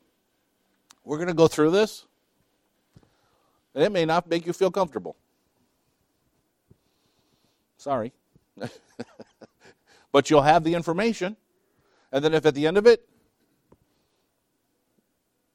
we're 1.03 1.17
going 1.17 1.29
to 1.29 1.33
go 1.33 1.47
through 1.47 1.71
this, 1.71 2.05
and 3.73 3.83
it 3.83 3.91
may 3.91 4.05
not 4.05 4.29
make 4.29 4.45
you 4.45 4.53
feel 4.53 4.71
comfortable. 4.71 5.15
Sorry. 7.77 8.13
but 10.11 10.29
you'll 10.29 10.41
have 10.41 10.63
the 10.63 10.73
information, 10.73 11.37
and 12.11 12.23
then 12.23 12.33
if 12.33 12.45
at 12.45 12.55
the 12.55 12.67
end 12.67 12.77
of 12.77 12.85
it, 12.85 13.07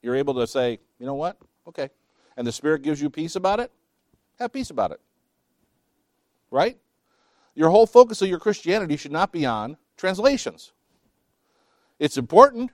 you're 0.03 0.17
able 0.17 0.35
to 0.35 0.47
say, 0.47 0.79
you 0.99 1.07
know 1.07 1.15
what? 1.15 1.37
Okay. 1.67 1.91
And 2.39 2.47
the 2.47 2.53
Spirit 2.53 2.81
gives 2.81 3.03
you 3.03 3.11
peace 3.11 3.37
about 3.37 3.61
it, 3.61 3.71
have 4.39 4.55
peace 4.55 4.71
about 4.71 4.93
it. 4.93 5.01
Right? 6.51 6.79
your 7.59 7.71
whole 7.71 7.87
focus 7.87 8.23
of 8.23 8.29
your 8.29 8.39
Christianity 8.39 8.97
should 8.97 9.11
not 9.11 9.33
be 9.33 9.45
on 9.45 9.77
translations. 9.97 10.71
It's 11.99 12.17
important, 12.17 12.71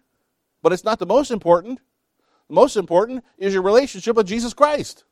but 0.61 0.75
it's 0.75 0.85
not 0.85 0.99
the 0.99 1.06
most 1.06 1.30
important. 1.30 1.80
The 2.49 2.54
most 2.54 2.76
important 2.76 3.25
is 3.38 3.54
your 3.54 3.62
relationship 3.62 4.14
with 4.14 4.26
Jesus 4.26 4.52
Christ. 4.52 5.04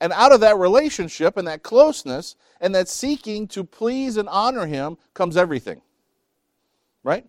And 0.00 0.12
out 0.12 0.30
of 0.30 0.38
that 0.42 0.58
relationship 0.58 1.36
and 1.36 1.48
that 1.48 1.64
closeness 1.64 2.36
and 2.60 2.72
that 2.76 2.88
seeking 2.88 3.48
to 3.48 3.64
please 3.64 4.16
and 4.16 4.28
honor 4.28 4.66
Him 4.66 4.96
comes 5.12 5.36
everything. 5.36 5.82
Right? 7.02 7.26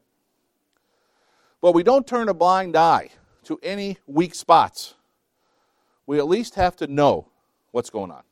But 1.61 1.73
we 1.73 1.81
don't 1.81 2.05
turn 2.05 2.29
a 2.29 2.33
blind 2.35 2.75
eye 2.77 3.09
to 3.49 3.59
any 3.61 3.97
weak 4.07 4.33
spots. 4.33 4.95
We 6.07 6.17
at 6.17 6.27
least 6.27 6.55
have 6.55 6.75
to 6.77 6.87
know 6.87 7.27
what's 7.71 7.91
going 7.91 8.09
on 8.09 8.23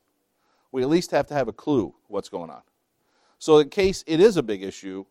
we 0.72 0.82
at 0.82 0.88
least 0.88 1.10
have 1.10 1.26
to 1.28 1.34
have 1.34 1.48
a 1.48 1.52
clue 1.52 1.94
what's 2.08 2.28
going 2.28 2.50
on. 2.50 2.62
So, 3.38 3.58
in 3.58 3.68
case 3.68 4.04
it 4.06 4.20
is 4.20 4.36
a 4.36 4.42
big 4.42 4.62
issue, 4.62 5.04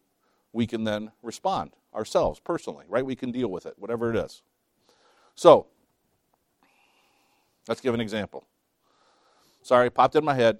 we 0.52 0.68
can 0.68 0.84
then 0.84 1.12
respond 1.24 1.72
ourselves 1.96 2.40
personally, 2.40 2.86
right? 2.90 3.06
We 3.06 3.16
can 3.16 3.32
deal 3.32 3.48
with 3.48 3.66
it, 3.66 3.74
whatever 3.78 4.10
it 4.10 4.18
is. 4.18 4.42
So, 5.36 5.68
let's 7.68 7.82
give 7.82 7.94
an 7.94 8.02
example. 8.02 8.46
Sorry, 9.62 9.90
popped 9.90 10.16
in 10.16 10.26
my 10.26 10.34
head. 10.34 10.58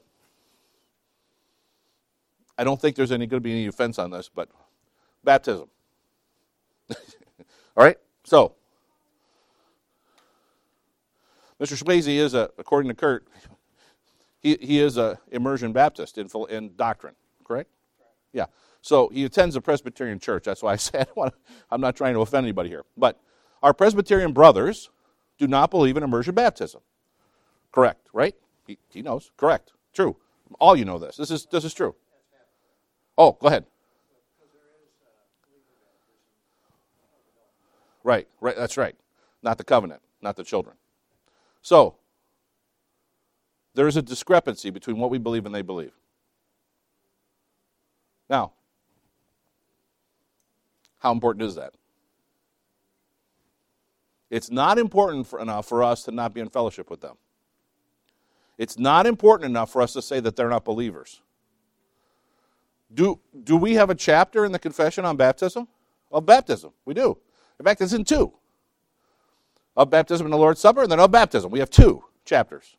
I 2.58 2.64
don't 2.64 2.80
think 2.82 2.96
there's 2.96 3.12
any 3.12 3.28
going 3.28 3.42
to 3.42 3.44
be 3.44 3.52
any 3.52 3.68
offense 3.68 4.00
on 4.00 4.12
this, 4.12 4.30
but 4.34 4.50
baptism. 5.24 5.70
All 6.90 6.96
right? 7.76 7.98
So, 8.24 8.56
Mr. 11.62 11.82
Swayze 11.82 12.08
is, 12.08 12.34
a, 12.34 12.50
according 12.58 12.90
to 12.90 12.96
Kurt, 12.96 13.28
he, 14.40 14.58
he 14.62 14.80
is 14.80 14.98
a 14.98 15.20
immersion 15.32 15.74
Baptist 15.74 16.18
in, 16.18 16.30
in 16.50 16.76
doctrine, 16.76 17.16
correct? 17.44 17.70
Yeah. 18.32 18.46
So 18.82 19.10
he 19.10 19.26
attends 19.26 19.56
a 19.56 19.62
Presbyterian 19.62 20.20
church. 20.20 20.44
That's 20.46 20.62
why 20.62 20.74
I 20.74 20.76
said 20.78 21.08
I'm 21.72 21.82
not 21.82 21.96
trying 21.96 22.14
to 22.14 22.22
offend 22.22 22.46
anybody 22.46 22.70
here. 22.70 22.84
But 22.96 23.20
our 23.64 23.74
Presbyterian 23.74 24.34
brothers 24.34 24.90
do 25.38 25.48
not 25.48 25.72
believe 25.72 25.98
in 25.98 26.04
immersion 26.04 26.36
baptism. 26.36 26.82
Correct, 27.72 28.08
right? 28.14 28.36
He, 28.66 28.78
he 28.90 29.02
knows. 29.02 29.32
Correct. 29.38 29.74
True. 29.94 30.16
All 30.60 30.76
you 30.76 30.86
know 30.86 31.00
this. 31.00 31.18
This 31.18 31.32
is 31.32 31.48
this 31.52 31.66
is 31.66 31.74
true. 31.74 31.96
Oh, 33.18 33.34
go 33.34 33.48
ahead. 33.48 33.66
Right, 38.04 38.28
right, 38.40 38.56
that's 38.56 38.78
right. 38.78 38.96
Not 39.44 39.58
the 39.58 39.66
covenant, 39.66 40.02
not 40.22 40.38
the 40.38 40.44
children. 40.44 40.78
So, 41.62 41.96
there 43.74 43.88
is 43.88 43.98
a 43.98 44.02
discrepancy 44.02 44.70
between 44.70 44.98
what 44.98 45.10
we 45.10 45.18
believe 45.18 45.46
and 45.46 45.54
they 45.54 45.62
believe. 45.62 45.94
Now, 48.30 48.54
how 51.00 51.12
important 51.12 51.44
is 51.44 51.56
that? 51.56 51.74
It's 54.30 54.52
not 54.52 54.78
important 54.78 55.28
for 55.28 55.40
enough 55.40 55.68
for 55.68 55.84
us 55.84 56.04
to 56.04 56.12
not 56.12 56.34
be 56.34 56.42
in 56.42 56.50
fellowship 56.50 56.90
with 56.90 57.02
them. 57.02 57.16
It's 58.58 58.78
not 58.78 59.06
important 59.06 59.50
enough 59.50 59.72
for 59.72 59.82
us 59.82 59.94
to 59.94 60.02
say 60.02 60.20
that 60.20 60.36
they're 60.36 60.50
not 60.50 60.66
believers. 60.66 61.22
Do, 62.94 63.20
do 63.44 63.56
we 63.56 63.76
have 63.76 63.90
a 63.90 63.96
chapter 63.96 64.46
in 64.46 64.52
the 64.52 64.60
confession 64.60 65.06
on 65.06 65.18
baptism? 65.18 65.68
Of 66.12 66.26
baptism. 66.26 66.72
We 66.86 66.94
do. 66.94 67.18
In 67.60 67.66
fact, 67.66 67.82
it's 67.82 67.94
in 67.94 68.06
two. 68.06 68.34
Of 69.78 69.90
baptism 69.90 70.28
in 70.28 70.32
the 70.32 70.38
Lord's 70.38 70.60
Supper 70.60 70.82
and 70.82 70.92
then 70.92 71.00
of 71.00 71.12
baptism. 71.12 71.52
We 71.52 71.60
have 71.60 71.70
two 71.70 72.04
chapters. 72.26 72.76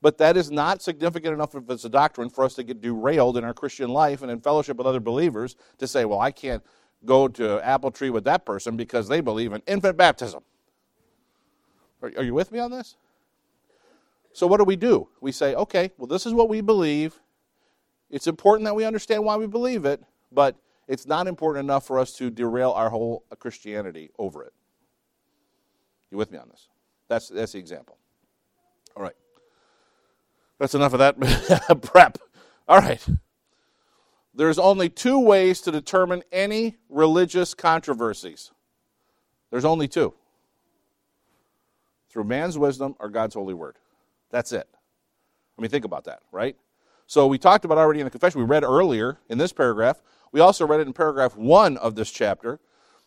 But 0.00 0.18
that 0.18 0.36
is 0.36 0.52
not 0.52 0.82
significant 0.82 1.34
enough 1.34 1.54
if 1.56 1.68
it's 1.68 1.84
a 1.84 1.88
doctrine 1.88 2.30
for 2.30 2.44
us 2.44 2.54
to 2.54 2.62
get 2.62 2.80
derailed 2.80 3.36
in 3.36 3.42
our 3.42 3.52
Christian 3.52 3.88
life 3.90 4.22
and 4.22 4.30
in 4.30 4.40
fellowship 4.40 4.76
with 4.76 4.86
other 4.86 5.00
believers 5.00 5.56
to 5.78 5.88
say, 5.88 6.04
well, 6.04 6.20
I 6.20 6.30
can't 6.30 6.62
go 7.04 7.26
to 7.26 7.60
Apple 7.66 7.90
Tree 7.90 8.10
with 8.10 8.22
that 8.22 8.46
person 8.46 8.76
because 8.76 9.08
they 9.08 9.20
believe 9.20 9.52
in 9.52 9.62
infant 9.66 9.96
baptism. 9.96 10.44
Are, 12.02 12.12
are 12.18 12.22
you 12.22 12.34
with 12.34 12.52
me 12.52 12.60
on 12.60 12.70
this? 12.70 12.96
So, 14.32 14.46
what 14.46 14.58
do 14.58 14.64
we 14.64 14.76
do? 14.76 15.08
We 15.20 15.32
say, 15.32 15.54
okay, 15.54 15.90
well, 15.98 16.06
this 16.06 16.24
is 16.24 16.34
what 16.34 16.48
we 16.48 16.60
believe. 16.60 17.18
It's 18.10 18.28
important 18.28 18.66
that 18.66 18.76
we 18.76 18.84
understand 18.84 19.24
why 19.24 19.36
we 19.36 19.48
believe 19.48 19.84
it, 19.86 20.02
but 20.30 20.56
it's 20.88 21.06
not 21.06 21.26
important 21.26 21.64
enough 21.64 21.86
for 21.86 21.98
us 21.98 22.12
to 22.14 22.30
derail 22.30 22.72
our 22.72 22.90
whole 22.90 23.24
Christianity 23.38 24.10
over 24.18 24.44
it. 24.44 24.52
You 26.10 26.18
with 26.18 26.30
me 26.30 26.38
on 26.38 26.48
this? 26.48 26.68
That's, 27.08 27.28
that's 27.28 27.52
the 27.52 27.58
example. 27.58 27.98
All 28.96 29.02
right. 29.02 29.16
That's 30.58 30.74
enough 30.74 30.94
of 30.94 31.00
that 31.00 31.82
prep. 31.82 32.18
All 32.68 32.78
right. 32.78 33.04
There's 34.34 34.58
only 34.58 34.88
two 34.88 35.18
ways 35.18 35.60
to 35.62 35.72
determine 35.72 36.22
any 36.30 36.76
religious 36.88 37.54
controversies. 37.54 38.52
There's 39.50 39.64
only 39.64 39.88
two 39.88 40.14
through 42.10 42.24
man's 42.24 42.56
wisdom 42.56 42.94
or 42.98 43.08
God's 43.08 43.34
holy 43.34 43.54
word. 43.54 43.76
That's 44.30 44.52
it. 44.52 44.68
I 45.58 45.62
mean, 45.62 45.70
think 45.70 45.84
about 45.84 46.04
that, 46.04 46.20
right? 46.32 46.56
So 47.06 47.26
we 47.26 47.38
talked 47.38 47.64
about 47.64 47.78
already 47.78 48.00
in 48.00 48.04
the 48.04 48.10
confession, 48.10 48.40
we 48.40 48.46
read 48.46 48.64
earlier 48.64 49.18
in 49.28 49.38
this 49.38 49.52
paragraph. 49.52 50.02
We 50.32 50.40
also 50.40 50.66
read 50.66 50.80
it 50.80 50.86
in 50.86 50.92
paragraph 50.92 51.36
one 51.36 51.76
of 51.76 51.94
this 51.94 52.10
chapter 52.10 52.60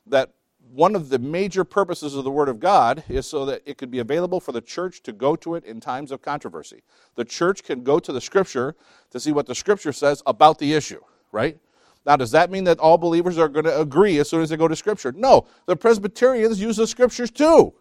that 0.08 0.34
one 0.72 0.96
of 0.96 1.10
the 1.10 1.20
major 1.20 1.64
purposes 1.64 2.16
of 2.16 2.24
the 2.24 2.32
Word 2.32 2.50
of 2.50 2.60
God 2.60 3.04
is 3.10 3.26
so 3.26 3.46
that 3.46 3.62
it 3.66 3.78
could 3.78 3.90
be 3.90 4.00
available 4.00 4.40
for 4.40 4.52
the 4.52 4.62
church 4.62 5.02
to 5.04 5.12
go 5.12 5.36
to 5.38 5.56
it 5.56 5.66
in 5.66 5.80
times 5.80 6.12
of 6.12 6.22
controversy. 6.22 6.84
The 7.16 7.26
church 7.26 7.64
can 7.64 7.84
go 7.84 8.00
to 8.00 8.12
the 8.12 8.22
Scripture 8.22 8.76
to 9.12 9.20
see 9.20 9.32
what 9.32 9.48
the 9.48 9.56
Scripture 9.56 9.92
says 9.92 10.22
about 10.28 10.60
the 10.60 10.74
issue, 10.74 11.02
right? 11.32 11.58
Now, 12.06 12.16
does 12.16 12.32
that 12.32 12.52
mean 12.52 12.66
that 12.66 12.80
all 12.80 12.98
believers 12.98 13.38
are 13.38 13.50
going 13.50 13.66
to 13.66 13.80
agree 13.80 14.20
as 14.20 14.30
soon 14.30 14.42
as 14.42 14.50
they 14.50 14.58
go 14.58 14.68
to 14.68 14.76
Scripture? 14.76 15.12
No. 15.12 15.48
The 15.66 15.76
Presbyterians 15.76 16.62
use 16.62 16.78
the 16.78 16.88
Scriptures 16.88 17.32
too 17.32 17.74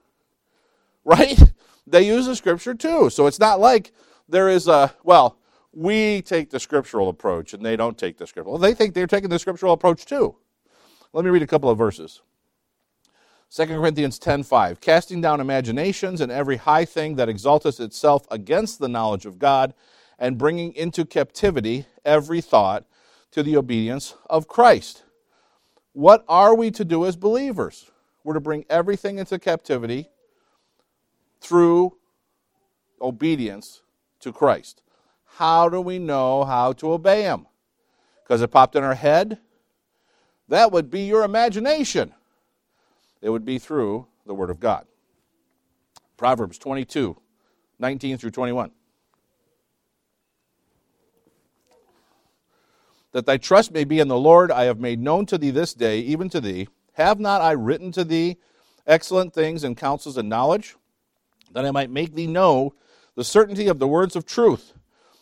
right? 1.08 1.42
They 1.86 2.02
use 2.06 2.26
the 2.26 2.36
scripture 2.36 2.74
too. 2.74 3.08
So 3.08 3.26
it's 3.26 3.40
not 3.40 3.60
like 3.60 3.92
there 4.28 4.50
is 4.50 4.68
a, 4.68 4.94
well, 5.02 5.38
we 5.78 6.22
take 6.22 6.50
the 6.50 6.58
scriptural 6.58 7.08
approach 7.08 7.54
and 7.54 7.64
they 7.64 7.76
don't 7.76 7.96
take 7.96 8.18
the 8.18 8.26
scriptural. 8.26 8.54
Well, 8.54 8.60
they 8.60 8.74
think 8.74 8.94
they're 8.94 9.06
taking 9.06 9.30
the 9.30 9.38
scriptural 9.38 9.72
approach 9.72 10.04
too. 10.04 10.34
Let 11.12 11.24
me 11.24 11.30
read 11.30 11.42
a 11.42 11.46
couple 11.46 11.70
of 11.70 11.78
verses. 11.78 12.20
2 13.50 13.66
Corinthians 13.66 14.18
10:5 14.18 14.80
Casting 14.80 15.20
down 15.20 15.40
imaginations 15.40 16.20
and 16.20 16.32
every 16.32 16.56
high 16.56 16.84
thing 16.84 17.14
that 17.14 17.28
exalteth 17.28 17.78
itself 17.78 18.26
against 18.28 18.80
the 18.80 18.88
knowledge 18.88 19.24
of 19.24 19.38
God 19.38 19.72
and 20.18 20.36
bringing 20.36 20.74
into 20.74 21.04
captivity 21.04 21.86
every 22.04 22.40
thought 22.40 22.84
to 23.30 23.44
the 23.44 23.56
obedience 23.56 24.16
of 24.28 24.48
Christ. 24.48 25.04
What 25.92 26.24
are 26.28 26.56
we 26.56 26.72
to 26.72 26.84
do 26.84 27.06
as 27.06 27.14
believers? 27.14 27.88
We're 28.24 28.34
to 28.34 28.40
bring 28.40 28.64
everything 28.68 29.18
into 29.18 29.38
captivity 29.38 30.08
through 31.40 31.96
obedience 33.00 33.82
to 34.20 34.32
Christ. 34.32 34.82
How 35.38 35.68
do 35.68 35.80
we 35.80 35.98
know 35.98 36.44
how 36.44 36.72
to 36.74 36.92
obey 36.92 37.22
Him? 37.22 37.46
Because 38.22 38.42
it 38.42 38.50
popped 38.50 38.76
in 38.76 38.84
our 38.84 38.94
head? 38.94 39.38
That 40.48 40.72
would 40.72 40.90
be 40.90 41.02
your 41.02 41.22
imagination. 41.22 42.14
It 43.22 43.30
would 43.30 43.44
be 43.44 43.58
through 43.58 44.06
the 44.26 44.34
Word 44.34 44.50
of 44.50 44.60
God. 44.60 44.86
Proverbs 46.16 46.58
22, 46.58 47.16
19 47.78 48.18
through 48.18 48.30
21. 48.30 48.70
That 53.12 53.26
thy 53.26 53.36
trust 53.36 53.72
may 53.72 53.84
be 53.84 54.00
in 54.00 54.08
the 54.08 54.18
Lord, 54.18 54.50
I 54.50 54.64
have 54.64 54.80
made 54.80 55.00
known 55.00 55.24
to 55.26 55.38
thee 55.38 55.50
this 55.50 55.72
day, 55.72 56.00
even 56.00 56.28
to 56.30 56.40
thee. 56.40 56.68
Have 56.94 57.20
not 57.20 57.40
I 57.40 57.52
written 57.52 57.92
to 57.92 58.04
thee 58.04 58.36
excellent 58.86 59.32
things 59.32 59.64
and 59.64 59.76
counsels 59.76 60.16
and 60.16 60.28
knowledge? 60.28 60.76
that 61.52 61.64
I 61.64 61.70
might 61.70 61.90
make 61.90 62.14
thee 62.14 62.26
know 62.26 62.74
the 63.14 63.24
certainty 63.24 63.68
of 63.68 63.78
the 63.78 63.88
words 63.88 64.16
of 64.16 64.26
truth, 64.26 64.74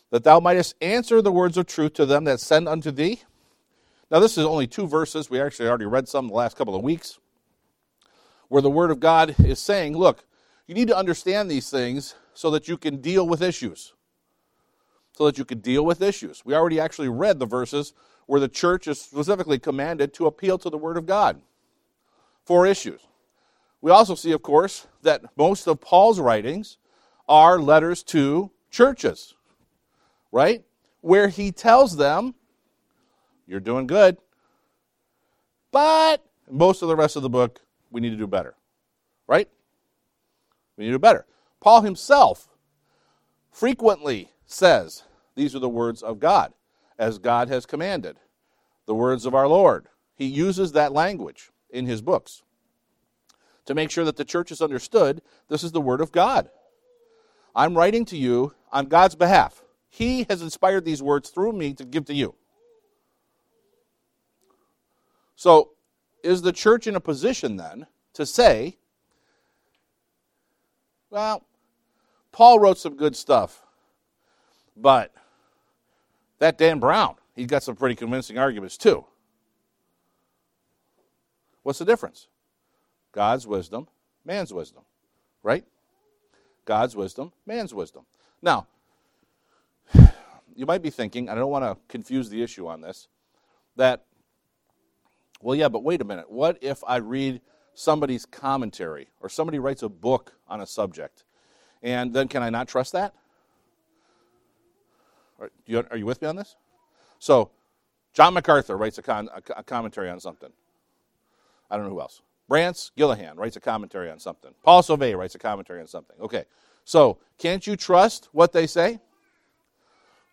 that 0.09 0.23
thou 0.23 0.39
mightest 0.39 0.75
answer 0.81 1.21
the 1.21 1.31
words 1.31 1.57
of 1.57 1.65
truth 1.65 1.93
to 1.93 2.05
them 2.05 2.23
that 2.25 2.39
send 2.39 2.67
unto 2.67 2.91
thee. 2.91 3.23
Now, 4.09 4.19
this 4.19 4.37
is 4.37 4.45
only 4.45 4.67
two 4.67 4.87
verses. 4.87 5.29
We 5.29 5.41
actually 5.41 5.67
already 5.67 5.85
read 5.85 6.07
some 6.07 6.29
the 6.29 6.33
last 6.33 6.55
couple 6.55 6.75
of 6.75 6.83
weeks, 6.83 7.19
where 8.47 8.61
the 8.61 8.69
Word 8.69 8.89
of 8.89 8.99
God 8.99 9.35
is 9.39 9.59
saying, 9.59 9.97
look, 9.97 10.23
you 10.65 10.73
need 10.73 10.87
to 10.87 10.97
understand 10.97 11.51
these 11.51 11.69
things 11.69 12.15
so 12.33 12.49
that 12.51 12.67
you 12.67 12.77
can 12.77 12.97
deal 13.01 13.27
with 13.27 13.41
issues. 13.41 13.93
So 15.13 15.25
that 15.25 15.37
you 15.37 15.43
can 15.45 15.59
deal 15.59 15.83
with 15.83 16.01
issues. 16.01 16.43
We 16.45 16.53
already 16.53 16.79
actually 16.79 17.09
read 17.09 17.39
the 17.39 17.45
verses 17.45 17.93
where 18.27 18.39
the 18.39 18.47
church 18.47 18.87
is 18.87 19.01
specifically 19.01 19.59
commanded 19.59 20.13
to 20.13 20.27
appeal 20.27 20.57
to 20.59 20.69
the 20.69 20.77
Word 20.77 20.97
of 20.97 21.05
God 21.05 21.41
for 22.45 22.65
issues. 22.65 23.01
We 23.81 23.91
also 23.91 24.15
see, 24.15 24.31
of 24.31 24.41
course, 24.41 24.87
that 25.01 25.23
most 25.35 25.67
of 25.67 25.81
Paul's 25.81 26.19
writings 26.19 26.77
are 27.27 27.59
letters 27.59 28.03
to 28.03 28.51
churches, 28.71 29.33
right? 30.31 30.63
Where 31.01 31.27
he 31.27 31.51
tells 31.51 31.97
them, 31.97 32.35
You're 33.45 33.59
doing 33.59 33.87
good, 33.87 34.17
but 35.71 36.25
most 36.49 36.81
of 36.81 36.87
the 36.87 36.95
rest 36.95 37.15
of 37.15 37.21
the 37.21 37.29
book, 37.29 37.61
we 37.91 38.01
need 38.01 38.09
to 38.11 38.17
do 38.17 38.27
better, 38.27 38.55
right? 39.27 39.47
We 40.75 40.83
need 40.83 40.91
to 40.91 40.95
do 40.95 40.99
better. 40.99 41.25
Paul 41.59 41.81
himself 41.81 42.47
frequently 43.51 44.31
says, 44.45 45.03
These 45.35 45.55
are 45.55 45.59
the 45.59 45.69
words 45.69 46.01
of 46.01 46.19
God, 46.19 46.53
as 46.97 47.17
God 47.17 47.49
has 47.49 47.65
commanded, 47.65 48.17
the 48.85 48.95
words 48.95 49.25
of 49.25 49.35
our 49.35 49.47
Lord. 49.47 49.87
He 50.15 50.25
uses 50.25 50.71
that 50.71 50.93
language 50.93 51.51
in 51.69 51.85
his 51.85 52.01
books 52.01 52.43
to 53.65 53.75
make 53.75 53.91
sure 53.91 54.05
that 54.05 54.15
the 54.15 54.25
church 54.25 54.51
is 54.51 54.61
understood 54.61 55.21
this 55.49 55.63
is 55.63 55.71
the 55.71 55.81
Word 55.81 56.01
of 56.01 56.11
God. 56.11 56.49
I'm 57.55 57.77
writing 57.77 58.05
to 58.05 58.17
you 58.17 58.53
on 58.71 58.85
God's 58.87 59.15
behalf. 59.15 59.61
He 59.89 60.25
has 60.29 60.41
inspired 60.41 60.85
these 60.85 61.01
words 61.01 61.29
through 61.29 61.53
me 61.53 61.73
to 61.73 61.85
give 61.85 62.05
to 62.05 62.13
you. 62.13 62.35
So, 65.35 65.71
is 66.23 66.41
the 66.41 66.51
church 66.51 66.87
in 66.87 66.95
a 66.95 66.99
position 66.99 67.57
then 67.57 67.85
to 68.13 68.25
say, 68.25 68.77
well, 71.09 71.43
Paul 72.31 72.59
wrote 72.59 72.77
some 72.77 72.95
good 72.95 73.15
stuff, 73.15 73.63
but 74.75 75.13
that 76.39 76.57
Dan 76.57 76.79
Brown, 76.79 77.15
he's 77.35 77.47
got 77.47 77.63
some 77.63 77.75
pretty 77.75 77.95
convincing 77.95 78.37
arguments 78.37 78.77
too. 78.77 79.05
What's 81.63 81.79
the 81.79 81.85
difference? 81.85 82.27
God's 83.11 83.47
wisdom, 83.47 83.87
man's 84.25 84.53
wisdom, 84.53 84.83
right? 85.43 85.65
God's 86.65 86.95
wisdom, 86.95 87.31
man's 87.45 87.73
wisdom. 87.73 88.05
Now, 88.41 88.67
you 90.57 90.65
might 90.65 90.81
be 90.81 90.89
thinking, 90.89 91.29
I 91.29 91.35
don't 91.35 91.51
want 91.51 91.63
to 91.63 91.77
confuse 91.87 92.29
the 92.29 92.41
issue 92.41 92.67
on 92.67 92.81
this, 92.81 93.07
that, 93.75 94.05
well, 95.39 95.55
yeah, 95.55 95.69
but 95.69 95.83
wait 95.83 96.01
a 96.01 96.03
minute. 96.03 96.31
What 96.31 96.57
if 96.61 96.83
I 96.85 96.97
read 96.97 97.41
somebody's 97.75 98.25
commentary 98.25 99.09
or 99.21 99.29
somebody 99.29 99.59
writes 99.59 99.83
a 99.83 99.89
book 99.89 100.33
on 100.47 100.59
a 100.59 100.65
subject? 100.65 101.23
And 101.83 102.11
then 102.11 102.27
can 102.27 102.41
I 102.41 102.49
not 102.49 102.67
trust 102.67 102.93
that? 102.93 103.13
Are 105.39 105.51
you, 105.67 106.05
with 106.07 106.23
me 106.23 106.27
on 106.27 106.35
this? 106.35 106.55
So, 107.19 107.51
John 108.13 108.33
MacArthur 108.33 108.75
writes 108.75 108.97
a, 108.97 109.03
con, 109.03 109.29
a, 109.55 109.63
commentary 109.63 110.09
on 110.09 110.19
something. 110.19 110.49
I 111.69 111.77
don't 111.77 111.85
know 111.85 111.91
who 111.91 112.01
else. 112.01 112.23
Brantz 112.49 112.89
Gillihan 112.97 113.37
writes 113.37 113.55
a 113.55 113.59
commentary 113.59 114.09
on 114.09 114.17
something. 114.17 114.55
Paul 114.63 114.81
Sauvé 114.81 115.15
writes 115.15 115.35
a 115.35 115.39
commentary 115.39 115.81
on 115.81 115.87
something. 115.87 116.15
Okay, 116.19 116.45
so 116.83 117.19
can't 117.37 117.67
you 117.67 117.75
trust 117.75 118.29
what 118.31 118.53
they 118.53 118.65
say? 118.65 118.99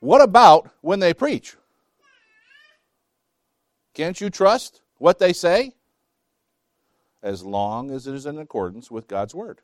What 0.04 0.20
about 0.20 0.68
when 0.82 1.00
they 1.00 1.14
preach? 1.14 1.56
Can't 3.94 4.20
you 4.20 4.28
trust 4.28 4.82
what 4.98 5.18
they 5.18 5.32
say? 5.32 5.72
As 7.22 7.42
long 7.42 7.90
as 7.90 8.06
it 8.06 8.14
is 8.14 8.26
in 8.26 8.38
accordance 8.38 8.90
with 8.90 9.08
God's 9.08 9.34
Word. 9.34 9.62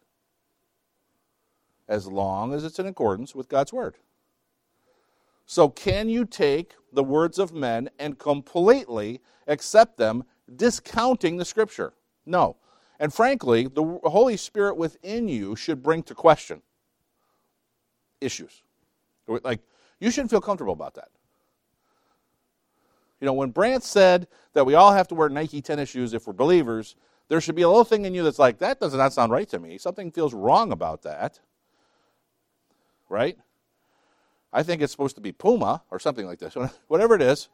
As 1.87 2.07
long 2.07 2.55
as 2.55 2.64
it's 2.64 2.79
in 2.79 2.87
accordance 2.87 3.35
with 3.35 3.50
God's 3.50 3.70
Word. 3.70 3.96
So, 5.44 5.68
can 5.68 6.09
you 6.09 6.24
take 6.24 6.72
the 6.90 7.05
words 7.05 7.38
of 7.38 7.53
men 7.53 7.90
and 7.98 8.18
completely 8.18 9.20
accept 9.46 9.98
them, 9.98 10.24
discounting 10.57 11.37
the 11.37 11.44
Scripture? 11.44 11.92
No. 12.24 12.57
And 12.98 13.12
frankly, 13.12 13.66
the 13.66 14.00
Holy 14.05 14.38
Spirit 14.38 14.79
within 14.79 15.29
you 15.29 15.55
should 15.55 15.83
bring 15.83 16.03
to 16.05 16.14
question 16.14 16.62
issues. 18.22 18.62
Like, 19.29 19.61
you 20.00 20.10
shouldn't 20.10 20.30
feel 20.30 20.40
comfortable 20.40 20.72
about 20.72 20.94
that. 20.94 21.08
You 23.20 23.26
know, 23.26 23.34
when 23.34 23.50
Brant 23.50 23.84
said 23.84 24.26
that 24.54 24.64
we 24.64 24.74
all 24.74 24.92
have 24.92 25.06
to 25.08 25.14
wear 25.14 25.28
Nike 25.28 25.60
tennis 25.60 25.90
shoes 25.90 26.14
if 26.14 26.26
we're 26.26 26.32
believers, 26.32 26.96
there 27.28 27.40
should 27.40 27.54
be 27.54 27.62
a 27.62 27.68
little 27.68 27.84
thing 27.84 28.06
in 28.06 28.14
you 28.14 28.22
that's 28.22 28.38
like, 28.38 28.58
that 28.58 28.80
does 28.80 28.94
not 28.94 29.12
sound 29.12 29.30
right 29.30 29.48
to 29.50 29.58
me. 29.58 29.78
Something 29.78 30.10
feels 30.10 30.34
wrong 30.34 30.72
about 30.72 31.02
that. 31.02 31.38
Right? 33.08 33.36
I 34.52 34.62
think 34.62 34.82
it's 34.82 34.90
supposed 34.90 35.16
to 35.16 35.20
be 35.20 35.32
Puma 35.32 35.82
or 35.90 35.98
something 35.98 36.26
like 36.26 36.38
this. 36.38 36.56
Whatever 36.88 37.14
it 37.14 37.22
is, 37.22 37.48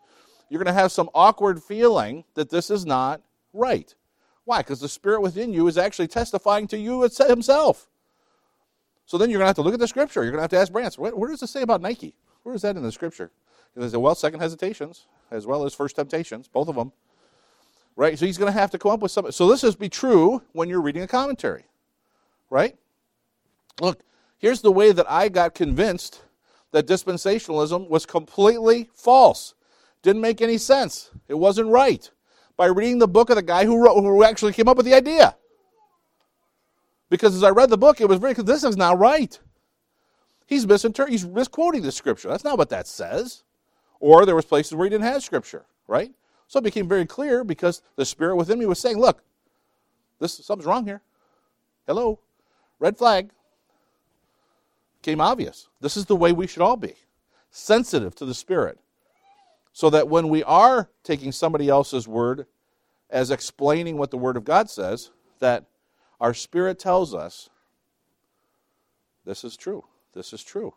you're 0.48 0.62
going 0.62 0.74
to 0.74 0.80
have 0.80 0.92
some 0.92 1.11
awkward 1.14 1.62
feeling 1.62 2.24
that 2.35 2.48
this 2.48 2.70
is 2.70 2.87
not 2.87 3.20
right. 3.52 3.94
Why? 4.44 4.61
Because 4.61 4.80
the 4.80 4.88
Spirit 4.88 5.20
within 5.20 5.52
you 5.52 5.66
is 5.66 5.76
actually 5.76 6.09
testifying 6.09 6.68
to 6.68 6.78
you 6.78 7.02
himself. 7.02 7.88
So 9.04 9.18
then 9.18 9.28
you're 9.30 9.38
going 9.38 9.46
to 9.46 9.48
have 9.48 9.56
to 9.56 9.62
look 9.62 9.74
at 9.74 9.80
the 9.80 9.88
Scripture. 9.88 10.22
You're 10.22 10.32
going 10.32 10.38
to 10.38 10.44
have 10.44 10.50
to 10.50 10.59
ask 10.59 10.72
Brant, 10.72 10.96
what, 10.96 11.18
what 11.18 11.28
does 11.28 11.42
it 11.42 11.48
say 11.48 11.62
about 11.62 11.82
Nike? 11.82 12.14
Where 12.46 12.54
is 12.54 12.62
that 12.62 12.76
in 12.76 12.85
the 12.85 12.92
Scripture? 12.92 13.32
And 13.74 13.82
they 13.82 13.96
well, 13.98 14.14
second 14.14 14.38
hesitations 14.38 15.06
as 15.32 15.48
well 15.48 15.64
as 15.64 15.74
first 15.74 15.96
temptations, 15.96 16.46
both 16.46 16.68
of 16.68 16.76
them. 16.76 16.92
Right? 17.96 18.16
So 18.16 18.24
he's 18.24 18.38
going 18.38 18.52
to 18.52 18.56
have 18.56 18.70
to 18.70 18.78
come 18.78 18.92
up 18.92 19.00
with 19.00 19.11
something. 19.11 19.32
So 19.32 19.48
this 19.48 19.64
is 19.64 19.74
be 19.74 19.88
true 19.88 20.42
when 20.52 20.68
you're 20.68 20.80
reading 20.80 21.02
a 21.02 21.09
commentary. 21.09 21.64
Right? 22.48 22.76
Look, 23.80 24.04
here's 24.38 24.61
the 24.61 24.70
way 24.70 24.92
that 24.92 25.11
I 25.11 25.28
got 25.28 25.56
convinced 25.56 26.22
that 26.70 26.87
dispensationalism 26.87 27.88
was 27.88 28.06
completely 28.06 28.90
false. 28.94 29.54
Didn't 30.02 30.22
make 30.22 30.40
any 30.40 30.56
sense. 30.56 31.11
It 31.26 31.35
wasn't 31.35 31.70
right. 31.70 32.09
By 32.56 32.66
reading 32.66 33.00
the 33.00 33.09
book 33.09 33.28
of 33.28 33.35
the 33.35 33.42
guy 33.42 33.64
who, 33.64 33.82
wrote, 33.82 34.00
who 34.00 34.22
actually 34.22 34.52
came 34.52 34.68
up 34.68 34.76
with 34.76 34.87
the 34.87 34.94
idea. 34.94 35.35
Because 37.11 37.35
as 37.35 37.42
I 37.42 37.50
read 37.50 37.70
the 37.70 37.76
book, 37.76 38.00
it 38.00 38.09
was 38.09 38.20
very, 38.20 38.35
this 38.35 38.62
is 38.62 38.76
not 38.76 39.00
right. 39.00 39.37
He's, 40.46 40.64
misinter- 40.64 41.09
he's 41.09 41.26
misquoting 41.26 41.82
the 41.82 41.92
scripture. 41.92 42.28
That's 42.28 42.44
not 42.44 42.56
what 42.56 42.70
that 42.70 42.87
says. 42.87 43.42
Or 43.98 44.24
there 44.24 44.37
was 44.37 44.44
places 44.44 44.74
where 44.74 44.85
he 44.85 44.90
didn't 44.90 45.04
have 45.04 45.22
scripture, 45.22 45.64
right? 45.88 46.12
So 46.48 46.59
it 46.59 46.64
became 46.64 46.88
very 46.88 47.06
clear 47.06 47.42
because 47.42 47.82
the 47.96 48.04
spirit 48.04 48.37
within 48.37 48.59
me 48.59 48.66
was 48.66 48.78
saying, 48.78 48.98
look, 48.98 49.22
this 50.20 50.35
something's 50.35 50.66
wrong 50.66 50.85
here. 50.85 51.02
Hello. 51.87 52.20
Red 52.78 52.96
flag. 52.96 53.30
Came 55.02 55.20
obvious. 55.20 55.68
This 55.80 55.96
is 55.96 56.06
the 56.06 56.16
way 56.16 56.32
we 56.32 56.46
should 56.46 56.62
all 56.62 56.76
be. 56.76 56.94
Sensitive 57.50 58.14
to 58.16 58.24
the 58.24 58.35
spirit. 58.35 58.78
So 59.72 59.90
that 59.90 60.09
when 60.09 60.28
we 60.28 60.42
are 60.44 60.88
taking 61.02 61.32
somebody 61.32 61.68
else's 61.68 62.09
word 62.09 62.46
as 63.11 63.30
explaining 63.30 63.98
what 63.98 64.11
the 64.11 64.16
word 64.18 64.37
of 64.37 64.44
God 64.44 64.70
says, 64.70 65.11
that 65.38 65.64
our 66.20 66.35
spirit 66.35 66.78
tells 66.78 67.14
us 67.14 67.50
this 69.24 69.44
is 69.44 69.56
true. 69.56 69.85
This 70.16 70.33
is 70.33 70.42
true. 70.42 70.74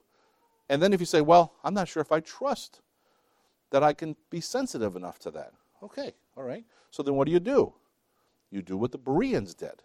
And 0.69 0.83
then 0.83 0.93
if 0.93 0.99
you 0.99 1.05
say, 1.05 1.21
well, 1.21 1.53
I'm 1.63 1.73
not 1.73 1.87
sure 1.87 2.01
if 2.01 2.11
I 2.11 2.19
trust 2.19 2.81
that 3.71 3.83
I 3.83 3.93
can 3.93 4.15
be 4.29 4.41
sensitive 4.41 4.95
enough 4.95 5.17
to 5.19 5.31
that. 5.31 5.53
Okay, 5.81 6.13
all 6.35 6.43
right. 6.43 6.65
So 6.91 7.01
then 7.01 7.15
what 7.15 7.25
do 7.25 7.31
you 7.31 7.39
do? 7.39 7.73
You 8.51 8.61
do 8.61 8.77
what 8.77 8.91
the 8.91 8.97
Bereans 8.97 9.53
did. 9.53 9.83